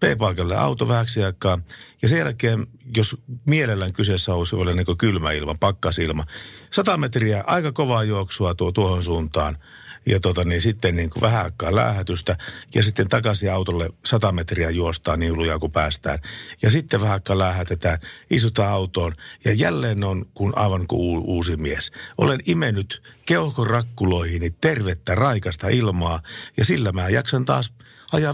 [0.01, 1.59] P-paikalle auto vähäksi aikaa,
[2.01, 3.17] ja sen jälkeen, jos
[3.49, 6.23] mielellään kyseessä olisi vielä niin kylmä ilma, pakkasilma,
[6.71, 9.57] 100 metriä aika kovaa juoksua tuo tuohon suuntaan,
[10.05, 12.37] ja tota, niin sitten niin kuin vähän aikaa läähätystä
[12.75, 16.19] ja sitten takaisin autolle 100 metriä juostaan niin lujaa kuin päästään.
[16.61, 17.99] Ja sitten vähän aikaa läähätetään,
[18.29, 19.15] istutaan autoon
[19.45, 21.91] ja jälleen on kun aivan kuin uu- uusi mies.
[22.17, 26.21] Olen imennyt keuhkorakkuloihini tervettä raikasta ilmaa
[26.57, 27.73] ja sillä mä jaksan taas
[28.11, 28.33] ajaa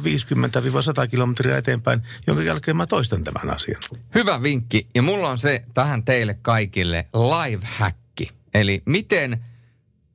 [1.05, 3.81] 50-100 kilometriä eteenpäin, jonka jälkeen mä toistan tämän asian.
[4.15, 4.87] Hyvä vinkki.
[4.95, 8.29] Ja mulla on se tähän teille kaikille live-häkki.
[8.53, 9.43] Eli miten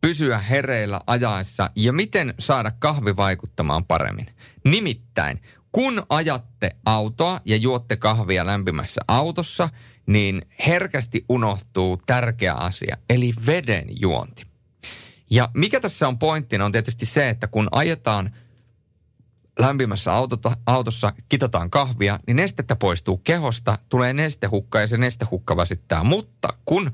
[0.02, 4.26] pysyä hereillä ajaessa ja miten saada kahvi vaikuttamaan paremmin.
[4.64, 5.42] Nimittäin,
[5.72, 9.68] kun ajatte autoa ja juotte kahvia lämpimässä autossa,
[10.06, 14.46] niin herkästi unohtuu tärkeä asia, eli veden juonti.
[15.30, 18.30] Ja mikä tässä on pointtina on tietysti se, että kun ajetaan
[19.58, 26.04] lämpimässä autota, autossa, kitataan kahvia, niin nestettä poistuu kehosta, tulee nestehukka ja se nestehukka väsyttää.
[26.04, 26.90] Mutta kun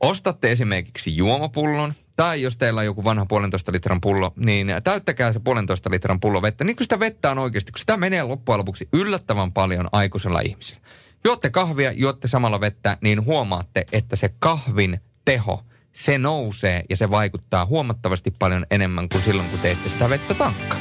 [0.00, 5.40] ostatte esimerkiksi juomapullon, tai jos teillä on joku vanha puolentoista litran pullo, niin täyttäkää se
[5.40, 6.64] puolentoista litran pullo vettä.
[6.64, 10.82] Niin kuin sitä vettä on oikeasti, kun sitä menee loppujen lopuksi yllättävän paljon aikuisella ihmisellä.
[11.24, 17.10] Juotte kahvia, juotte samalla vettä, niin huomaatte, että se kahvin teho, se nousee ja se
[17.10, 20.80] vaikuttaa huomattavasti paljon enemmän kuin silloin, kun teette sitä vettä tankkaa.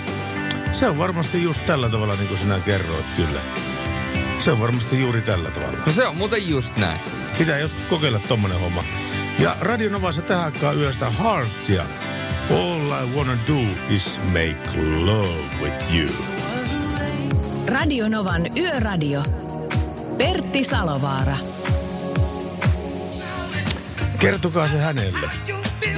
[0.71, 3.41] Se on varmasti just tällä tavalla, niin kuin sinä kerroit, kyllä.
[4.39, 5.77] Se on varmasti juuri tällä tavalla.
[5.85, 6.99] No se on muuten just näin.
[7.37, 8.83] Pitää joskus kokeilla tommonen homma.
[9.41, 11.83] Ja Radionovassa tähän aikaan yöstä Heartia.
[12.49, 13.59] All I wanna do
[13.89, 16.09] is make love with you.
[17.67, 19.23] Radionovan Yöradio.
[20.17, 21.37] Pertti Salovaara.
[24.19, 25.29] Kertokaa se hänelle.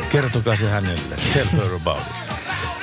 [0.09, 1.15] Kertokaa se hänelle.
[1.33, 2.32] Tell her about it.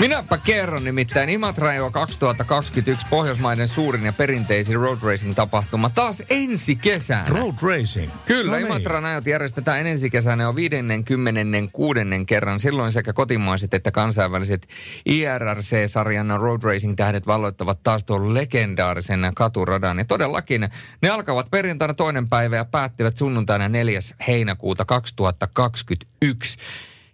[0.01, 6.77] Minäpä kerron nimittäin Imatra jo 2021 Pohjoismaiden suurin ja perinteisin road racing tapahtuma taas ensi
[6.77, 7.25] kesänä.
[7.29, 8.13] Road racing?
[8.27, 8.67] Kyllä, No niin.
[8.67, 12.01] Imatran ajot järjestetään ensi kesänä jo 56.
[12.27, 12.61] kerran.
[12.61, 14.67] Silloin sekä kotimaiset että kansainväliset
[15.07, 19.99] IRRC-sarjan road racing tähdet valloittavat taas tuon legendaarisen katuradan.
[19.99, 20.69] Ja todellakin
[21.03, 24.01] ne alkavat perjantaina toinen päivä ja päättyvät sunnuntaina 4.
[24.29, 26.59] heinäkuuta 2021.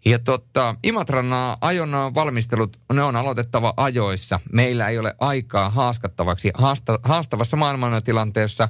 [0.06, 1.26] Ja totta, Imatran
[1.60, 4.40] ajon valmistelut, ne on aloitettava ajoissa.
[4.52, 8.68] Meillä ei ole aikaa haaskattavaksi haasta, haastavassa maailmantilanteessa.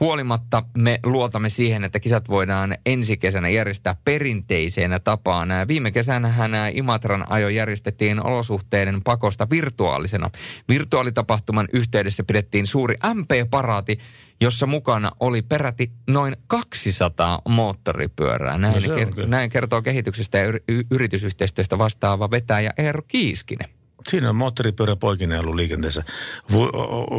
[0.00, 5.48] Huolimatta me luotamme siihen, että kisat voidaan ensi kesänä järjestää perinteiseen tapaan.
[5.68, 10.30] Viime kesänähän Imatran ajo järjestettiin olosuhteiden pakosta virtuaalisena.
[10.68, 13.98] Virtuaalitapahtuman yhteydessä pidettiin suuri MP-paraati,
[14.40, 18.58] jossa mukana oli peräti noin 200 moottoripyörää.
[18.58, 23.79] Näin, No ker- näin kertoo kehityksestä ja yri- y- yritysyhteistyöstä vastaava vetäjä Eero Kiiskinen.
[24.08, 26.04] Siinä on moottoripyörä poikineen ollut liikenteessä.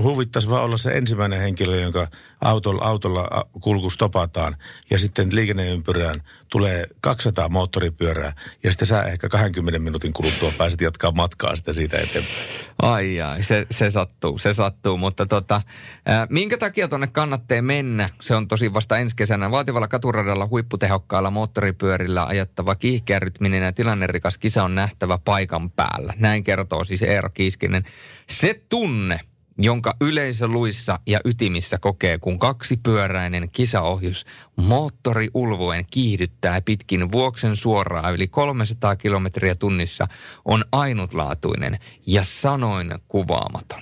[0.03, 2.07] Huvittaisi vaan olla se ensimmäinen henkilö, jonka
[2.41, 4.55] autolla, autolla kulku stopataan
[4.89, 6.21] ja sitten liikenneympyrään
[6.51, 8.33] tulee 200 moottoripyörää
[8.63, 12.35] ja sitten sä ehkä 20 minuutin kuluttua pääset jatkaa matkaa sitä siitä eteenpäin.
[12.81, 14.97] Ai ai, se, se sattuu, se sattuu.
[14.97, 15.61] Mutta tota,
[16.05, 18.09] ää, minkä takia tuonne kannattaa mennä?
[18.21, 19.51] Se on tosi vasta ensi kesänä.
[19.51, 26.13] Vaativalla katuradalla huipputehokkailla moottoripyörillä ajattava kiihkeärytminen ja tilannerikas kisa on nähtävä paikan päällä.
[26.17, 27.83] Näin kertoo siis Eero Kiiskinen.
[28.29, 29.19] Se tunne,
[29.57, 34.25] jonka yleisö luissa ja ytimissä kokee, kun kaksipyöräinen kisaohjus
[34.55, 40.07] moottori ulvoen kiihdyttää pitkin vuoksen suoraan yli 300 kilometriä tunnissa,
[40.45, 43.81] on ainutlaatuinen ja sanoin kuvaamaton.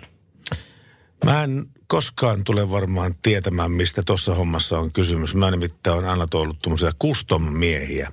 [1.26, 5.36] Mä en koskaan tule varmaan tietämään, mistä tuossa hommassa on kysymys.
[5.36, 8.12] Mä nimittäin on aina ollut tuommoisia custom-miehiä.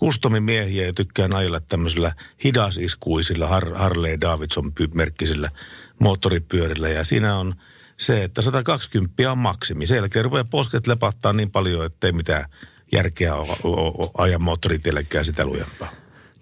[0.00, 2.14] Custom-miehiä ja tykkään ajella tämmöisillä
[2.44, 5.48] hidasiskuisilla Har- Harley Davidson-merkkisillä
[6.02, 6.88] moottoripyörillä.
[6.88, 7.54] Ja siinä on
[7.96, 9.86] se, että 120 on maksimi.
[9.86, 12.44] Sen jälkeen rupeaa posket lepattaa niin paljon, että ei mitään
[12.92, 15.92] järkeä o- o- o- aja moottoritiellekään sitä lujempaa.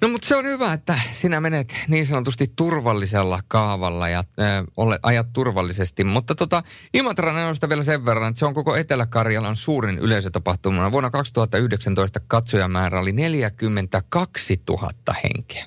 [0.01, 4.99] No mutta se on hyvä, että sinä menet niin sanotusti turvallisella kaavalla ja äh, ole,
[5.03, 6.05] ajat turvallisesti.
[6.05, 6.63] Mutta tota,
[6.95, 10.93] Imatran ajoista vielä sen verran, että se on koko Etelä-Karjalan suurin yleisötapahtuma.
[10.93, 14.91] Vuonna 2019 katsojamäärä oli 42 000
[15.25, 15.67] henkeä.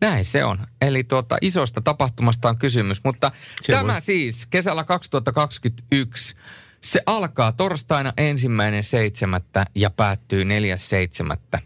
[0.00, 0.66] Näin se on.
[0.82, 3.32] Eli tuota, isosta tapahtumasta on kysymys, mutta
[3.62, 6.34] Se tämä voi- siis kesällä 2021,
[6.80, 11.58] se alkaa torstaina ensimmäinen seitsemättä ja päättyy neljäs seitsemättä.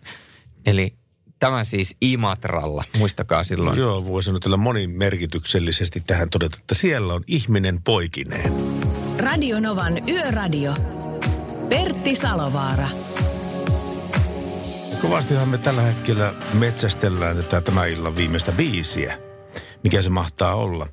[0.66, 0.94] Eli
[1.39, 3.78] tämä siis Imatralla, muistakaa silloin.
[3.78, 8.52] Joo, voi sanotella monimerkityksellisesti tähän todeta, että siellä on ihminen poikineen.
[9.19, 10.74] Radionovan Yöradio.
[11.69, 12.89] Pertti Salovaara.
[15.02, 19.18] Kovastihan me tällä hetkellä metsästellään tätä tämän illan viimeistä biisiä.
[19.85, 20.86] Mikä se mahtaa olla?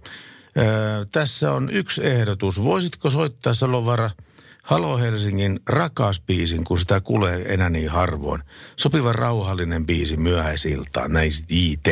[0.58, 2.64] Öö, tässä on yksi ehdotus.
[2.64, 4.12] Voisitko soittaa Salovara
[4.68, 8.42] Halo Helsingin rakas biisin, kun sitä kuulee enää niin harvoin.
[8.76, 11.88] Sopiva rauhallinen biisi myöhäisiltaan, näin IT.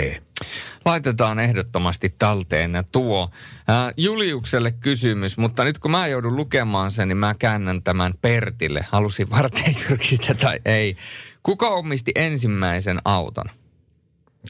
[0.86, 3.30] Laitetaan ehdottomasti talteen tuo.
[3.68, 8.86] Ää, Juliukselle kysymys, mutta nyt kun mä joudun lukemaan sen, niin mä käännän tämän Pertille.
[8.90, 9.76] Halusin varten
[10.42, 10.98] tai ei.
[11.46, 13.46] Kuka omisti ensimmäisen auton?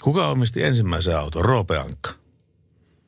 [0.01, 1.45] Kuka omisti ensimmäisen auton?
[1.45, 2.11] Roope Ankka.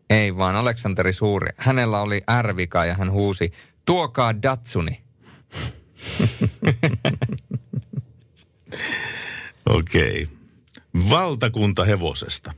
[0.09, 1.47] Ei vaan, Aleksanteri Suuri.
[1.57, 3.53] Hänellä oli ärvika ja hän huusi,
[3.85, 5.01] tuokaa Datsuni.
[9.69, 10.23] Okei.
[10.23, 10.38] Okay.
[11.09, 12.53] Valtakunta hevosesta.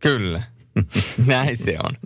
[0.00, 0.42] Kyllä,
[1.26, 1.96] näin se on.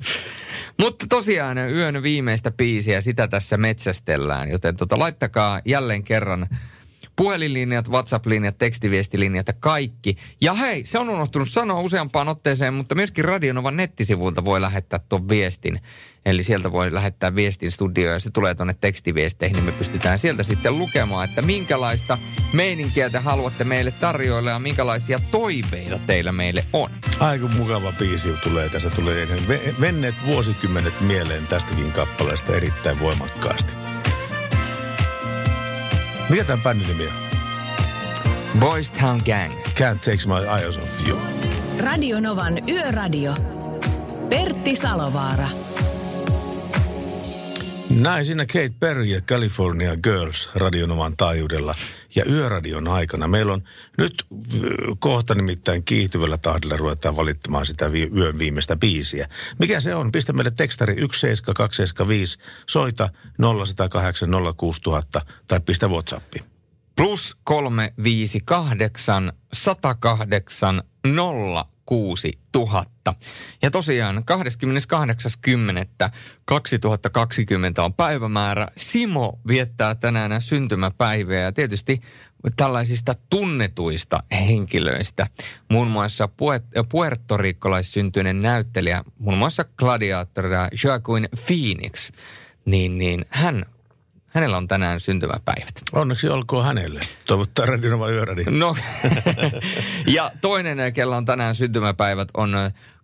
[0.78, 6.48] Mutta tosiaan yön viimeistä biisiä, sitä tässä metsästellään, joten tota, laittakaa jälleen kerran
[7.18, 10.16] puhelinlinjat, WhatsApp-linjat, tekstiviestilinjat ja kaikki.
[10.40, 15.28] Ja hei, se on unohtunut sanoa useampaan otteeseen, mutta myöskin Radionovan nettisivuilta voi lähettää tuon
[15.28, 15.80] viestin.
[16.26, 20.42] Eli sieltä voi lähettää viestin studioon ja se tulee tuonne tekstiviesteihin, niin me pystytään sieltä
[20.42, 22.18] sitten lukemaan, että minkälaista
[22.52, 26.90] meininkiä te haluatte meille tarjoilla ja minkälaisia toiveita teillä meille on.
[27.20, 28.90] Aika mukava biisi tulee tässä.
[28.90, 29.28] Tulee
[29.80, 33.87] venneet vuosikymmenet mieleen tästäkin kappaleesta erittäin voimakkaasti.
[36.28, 37.12] Mikä tämän bändin nimi on?
[38.60, 39.52] Boys Town Gang.
[39.64, 41.18] Can't take my eyes off you.
[41.84, 43.34] Radio Novan Yöradio.
[44.28, 45.48] Pertti Salovaara.
[48.00, 51.74] Näin siinä Kate Perry ja California Girls radionoman taajuudella
[52.14, 53.28] ja yöradion aikana.
[53.28, 53.62] Meillä on
[53.98, 54.26] nyt
[54.98, 59.28] kohta nimittäin kiihtyvällä tahdilla ruvetaan valittamaan sitä vi- yön viimeistä biisiä.
[59.58, 60.12] Mikä se on?
[60.12, 63.08] Pistä meille tekstari 17275, soita
[63.38, 66.38] 0108 06000 tai pistä Whatsappi.
[66.96, 70.82] Plus 358 108
[71.88, 73.14] 06000.
[73.62, 74.24] Ja tosiaan 28.10.2020
[77.78, 78.68] on päivämäärä.
[78.76, 82.00] Simo viettää tänään syntymäpäiviä ja tietysti
[82.56, 85.26] tällaisista tunnetuista henkilöistä.
[85.70, 86.28] Muun muassa
[86.88, 92.10] puertorikkolaissyntyinen näyttelijä, muun muassa gladiaattorina Joaquin Phoenix,
[92.64, 93.64] niin, niin hän
[94.28, 95.72] Hänellä on tänään syntymäpäivät.
[95.92, 97.00] Onneksi olkoon hänelle.
[97.26, 98.44] Toivottaa Radionova Yöradio.
[98.50, 98.76] No,
[100.06, 102.54] ja toinen, kella on tänään syntymäpäivät, on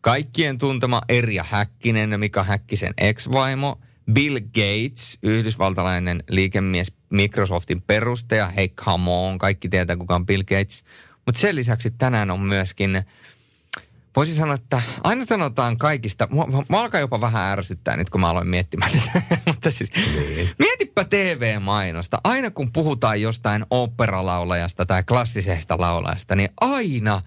[0.01, 3.80] kaikkien tuntema Erja Häkkinen, Mika Häkkisen ex-vaimo,
[4.12, 8.46] Bill Gates, yhdysvaltalainen liikemies Microsoftin perustaja.
[8.46, 10.84] Hei, come on, kaikki tietää kuka on Bill Gates.
[11.26, 13.02] Mutta sen lisäksi tänään on myöskin
[14.16, 16.28] voisin sanoa, että aina sanotaan kaikista,
[16.69, 19.23] mä, alkaa jopa vähän ärsyttää nyt, kun mä aloin miettimään tätä.
[19.47, 20.51] Mutta siis, niin.
[20.59, 22.19] mietipä TV-mainosta.
[22.24, 27.20] Aina kun puhutaan jostain operalaulajasta tai klassisesta laulajasta, niin aina,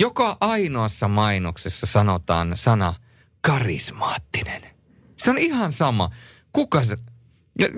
[0.00, 2.94] joka ainoassa mainoksessa sanotaan sana
[3.40, 4.62] karismaattinen.
[5.16, 6.10] Se on ihan sama.
[6.52, 6.96] Kuka se...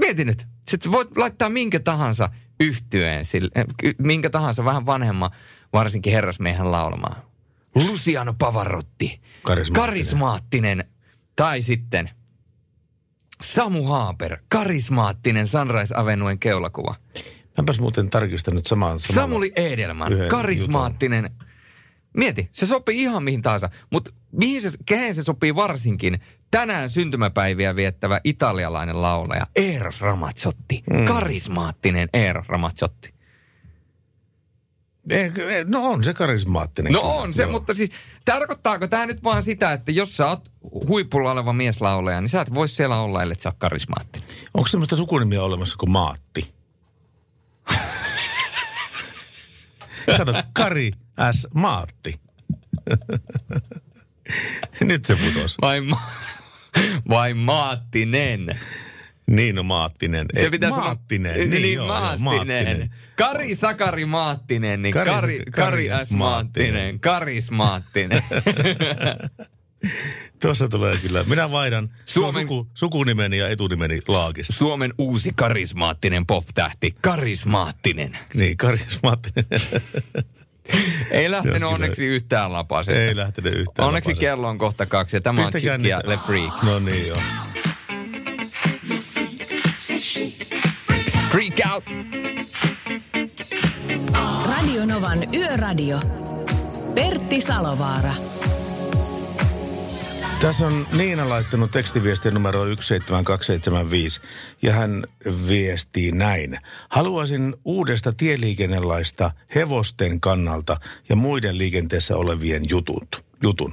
[0.00, 2.28] Mietin nyt, sä voit laittaa minkä tahansa
[2.60, 3.50] yhtyeen, sille,
[3.98, 5.30] minkä tahansa vähän vanhemman,
[5.72, 7.33] varsinkin herrasmiehen laulamaan
[7.74, 9.20] Luciano Pavarotti.
[9.42, 9.86] Karismaattinen.
[9.86, 10.84] Karismaattinen.
[11.36, 12.10] Tai sitten
[13.42, 16.94] Samu Haaper, karismaattinen Sunrise Avenuen keulakuva.
[17.58, 19.00] Mäpäs muuten tarkistanut samaan.
[19.00, 21.24] Samuli Edelman, karismaattinen.
[21.24, 21.48] Jutun.
[22.16, 26.20] Mieti, se sopii ihan mihin tahansa, mutta mihin se, kehen se sopii varsinkin?
[26.50, 30.82] Tänään syntymäpäiviä viettävä italialainen laulaja Eros Ramazzotti.
[30.90, 31.04] Mm.
[31.04, 33.13] Karismaattinen Eros Ramazzotti.
[35.10, 35.32] Eh,
[35.68, 36.92] no on se karismaattinen.
[36.92, 37.52] No on se, Joo.
[37.52, 37.90] mutta siis
[38.24, 40.52] tarkoittaako tämä nyt vaan sitä, että jos sä oot
[40.88, 44.28] huipulla oleva mieslaulaja, niin sä et voi siellä olla, ellei sä oot karismaattinen.
[44.54, 46.54] Onko semmoista sukunimiä olemassa kuin Maatti?
[50.16, 50.92] Kato, Kari
[51.32, 51.48] S.
[51.54, 52.20] Maatti.
[54.80, 55.56] Nyt se putos.
[55.62, 56.02] Vai, ma-
[57.08, 58.60] vai Maattinen?
[59.26, 60.26] Niin, no Maattinen.
[60.40, 61.34] Se pitäisi Maattinen.
[61.34, 62.22] Niin, niin joo, Maattinen.
[62.22, 62.90] Maattinen.
[63.16, 66.10] Kari Sakari Maattinen, niin Kari, Kari, Kari S.
[66.10, 67.00] Maattinen.
[67.00, 68.22] Karis Maattinen.
[70.42, 71.24] Tuossa tulee kyllä.
[71.24, 74.52] Minä vaihdan Suomen, suku, sukunimeni ja etunimeni laakista.
[74.52, 76.94] Suomen uusi karismaattinen pop-tähti.
[77.00, 78.18] Karismaattinen.
[78.34, 79.46] Niin, karismaattinen.
[81.10, 83.00] Ei lähtenyt onneksi yhtään lapasesta.
[83.00, 84.20] Ei lähtenyt yhtään Onneksi lapasesta.
[84.30, 86.62] kello on kohta kaksi ja tämä Pistäkää on Chick ja Le Freak.
[86.62, 87.18] No niin joo.
[91.30, 91.84] Freak out!
[94.46, 96.00] Radio Novan Yöradio.
[96.94, 98.14] Pertti Salovaara.
[100.40, 104.20] Tässä on Niina laittanut tekstiviestiä numero 17275
[104.62, 105.04] ja hän
[105.48, 106.58] viestii näin.
[106.88, 110.76] Haluaisin uudesta tieliikennelaista hevosten kannalta
[111.08, 113.72] ja muiden liikenteessä olevien jutut, jutun.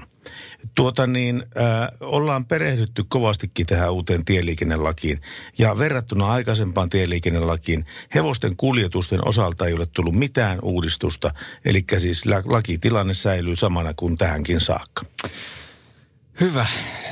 [0.76, 5.22] Tuota niin, äh, ollaan perehdytty kovastikin tähän uuteen tieliikennelakiin.
[5.58, 7.86] Ja verrattuna aikaisempaan tieliikennelakiin
[8.16, 11.34] hevosten kuljetusten osalta ei ole tullut mitään uudistusta.
[11.66, 15.06] Eli siis lakitilanne säilyy samana kuin tähänkin saakka.
[16.40, 16.66] Hyvä,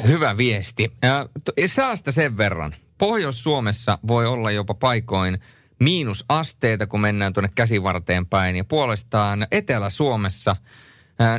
[0.08, 0.92] hyvä viesti.
[1.04, 1.28] Ja
[1.66, 2.76] säästä sen verran.
[2.98, 5.40] Pohjois-Suomessa voi olla jopa paikoin
[5.80, 8.56] miinusasteita, kun mennään tuonne käsivarteen päin.
[8.56, 10.56] Ja puolestaan Etelä-Suomessa–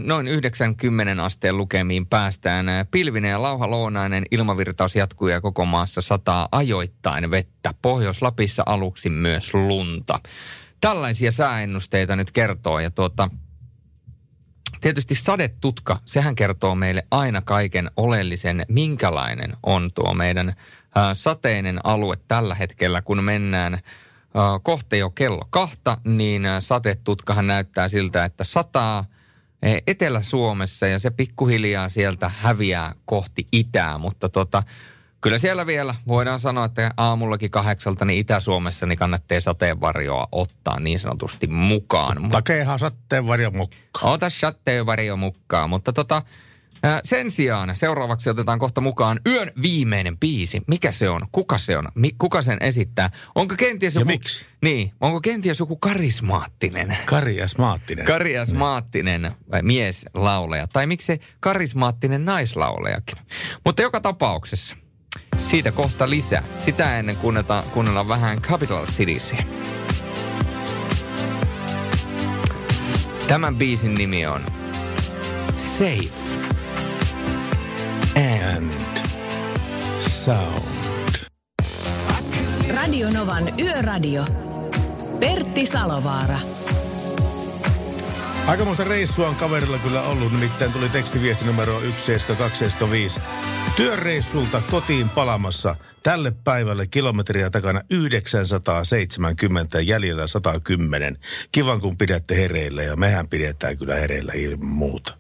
[0.01, 2.69] Noin 90 asteen lukemiin päästään.
[2.69, 7.75] Ää, Pilvinen ja lauhalounainen ilmavirtaus jatkuu ja koko maassa sataa ajoittain vettä.
[7.83, 10.21] Pohjois-Lapissa aluksi myös lunta.
[10.81, 13.31] Tällaisia sääennusteita nyt kertoo ja tuota,
[14.81, 20.55] Tietysti sadetutka, sehän kertoo meille aina kaiken oleellisen, minkälainen on tuo meidän
[21.13, 23.81] sateinen alue tällä hetkellä, kun mennään ää,
[24.63, 29.05] kohta jo kello kahta, niin ää, satetutkahan näyttää siltä, että sataa
[29.87, 34.63] Etelä-Suomessa ja se pikkuhiljaa sieltä häviää kohti itää, mutta tota,
[35.21, 41.01] Kyllä siellä vielä voidaan sanoa, että aamullakin kahdeksalta niin Itä-Suomessa niin kannattaa sateenvarjoa ottaa niin
[41.01, 42.29] sanotusti mukaan.
[42.29, 44.13] Takeehan sateenvarjo mukaan.
[44.13, 46.23] Ota sateenvarjo mukaan, mutta tota,
[47.05, 50.63] sen sijaan seuraavaksi otetaan kohta mukaan yön viimeinen biisi.
[50.67, 51.21] Mikä se on?
[51.33, 51.89] Kuka se on?
[51.95, 53.11] Mi- kuka sen esittää?
[53.35, 54.11] Onko kenties joku...
[54.11, 54.47] Ja miksi?
[54.63, 56.97] Niin, onko kenties joku karismaattinen?
[57.05, 58.05] Karismaattinen.
[58.07, 60.67] Karismaattinen vai mieslaulaja.
[60.67, 63.19] Tai miksi karismaattinen naislaulajakin.
[63.65, 64.77] Mutta joka tapauksessa
[65.47, 66.43] siitä kohta lisää.
[66.59, 69.43] Sitä ennen kuunnellaan, kuunnellaan vähän Capital Citiesia.
[73.29, 74.41] Tämän biisin nimi on
[75.57, 76.31] Safe
[78.41, 78.73] And
[79.99, 81.29] sound.
[82.75, 84.25] Radio Novan Yöradio.
[85.21, 86.39] Pertti Salovaara.
[88.47, 93.21] Aikamoista reissua on kaverilla kyllä ollut, nimittäin tuli tekstiviesti numero 17275.
[93.77, 101.17] Työreissulta kotiin palamassa tälle päivälle kilometriä takana 970 jäljellä 110.
[101.53, 105.17] Kivan kun pidätte hereillä ja mehän pidetään kyllä hereillä ilman muuta.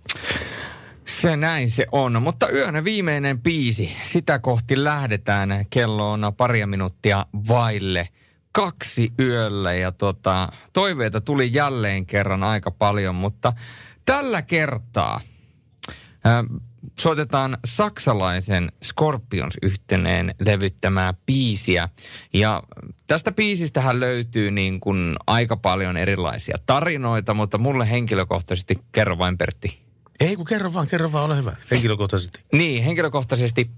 [1.06, 5.64] Se näin se on, mutta yön viimeinen biisi, sitä kohti lähdetään.
[5.70, 8.08] Kello on paria minuuttia vaille
[8.52, 13.52] kaksi yöllä ja tota, toiveita tuli jälleen kerran aika paljon, mutta
[14.04, 15.20] tällä kertaa
[16.24, 16.44] ää,
[16.98, 21.88] soitetaan saksalaisen Scorpions yhteneen levyttämää biisiä.
[22.32, 22.62] Ja
[23.06, 29.89] tästä biisistähän löytyy niin kuin aika paljon erilaisia tarinoita, mutta mulle henkilökohtaisesti, kerro vain Pertti.
[30.20, 31.56] Ei kun kerro vaan, kerro vaan, ole hyvä.
[31.70, 32.40] Henkilökohtaisesti.
[32.52, 33.70] Niin, henkilökohtaisesti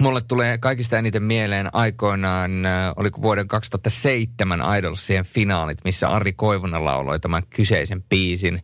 [0.00, 6.84] mulle tulee kaikista eniten mieleen aikoinaan, äh, oliko vuoden 2007 Idolsien finaalit, missä Ari Koivunen
[6.84, 8.62] lauloi tämän kyseisen biisin.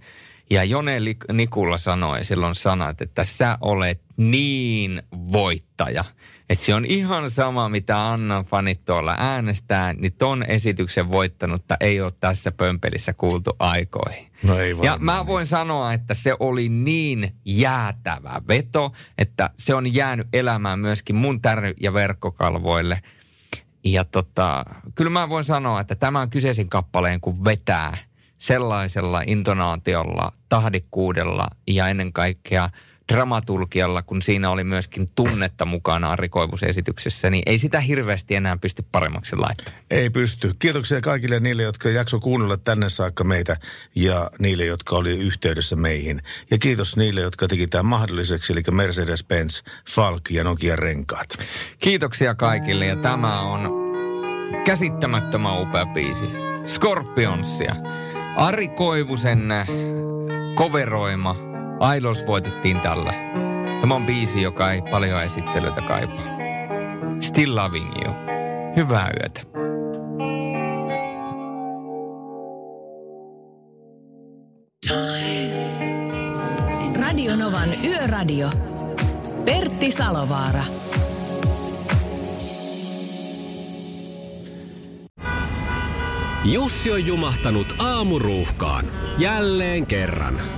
[0.51, 1.01] Ja Jone
[1.33, 6.05] Nikula sanoi silloin sanat, että sä olet niin voittaja.
[6.51, 12.01] Että se on ihan sama, mitä Annan fanit tuolla äänestää, niin ton esityksen voittanutta ei
[12.01, 14.29] ole tässä pömpelissä kuultu aikoihin.
[14.43, 19.95] No ei Ja mä voin sanoa, että se oli niin jäätävä veto, että se on
[19.95, 23.01] jäänyt elämään myöskin mun tärry- ja verkkokalvoille.
[23.85, 24.65] Ja tota,
[24.95, 27.97] kyllä mä voin sanoa, että tämän kyseisen kappaleen kun vetää
[28.39, 32.71] sellaisella intonaatiolla, tahdikkuudella ja ennen kaikkea
[33.13, 36.29] dramaturgialla, kun siinä oli myöskin tunnetta mukana Ari
[36.69, 39.83] esityksessä, niin ei sitä hirveästi enää pysty paremmaksi laittamaan.
[39.91, 40.55] Ei pysty.
[40.59, 43.57] Kiitoksia kaikille niille, jotka jakso kuunnella tänne saakka meitä
[43.95, 46.23] ja niille, jotka oli yhteydessä meihin.
[46.51, 51.29] Ja kiitos niille, jotka teki tämän mahdolliseksi, eli Mercedes-Benz, Falk ja Nokia renkaat.
[51.79, 53.71] Kiitoksia kaikille ja tämä on
[54.65, 56.25] käsittämättömän upea biisi.
[56.65, 57.75] Scorpionsia.
[58.37, 59.69] Ari Koivusen äh,
[61.97, 63.13] Idols voitettiin tällä.
[63.81, 66.27] Tämä on biisi, joka ei paljon esittelyitä kaipaa.
[67.21, 68.15] Still Loving You.
[68.77, 69.41] Hyvää yötä.
[77.01, 78.51] Radio Novan Yöradio.
[79.45, 80.65] Pertti Salovaara.
[86.45, 88.85] Jussi on jumahtanut aamuruuhkaan.
[89.19, 90.58] Jälleen kerran.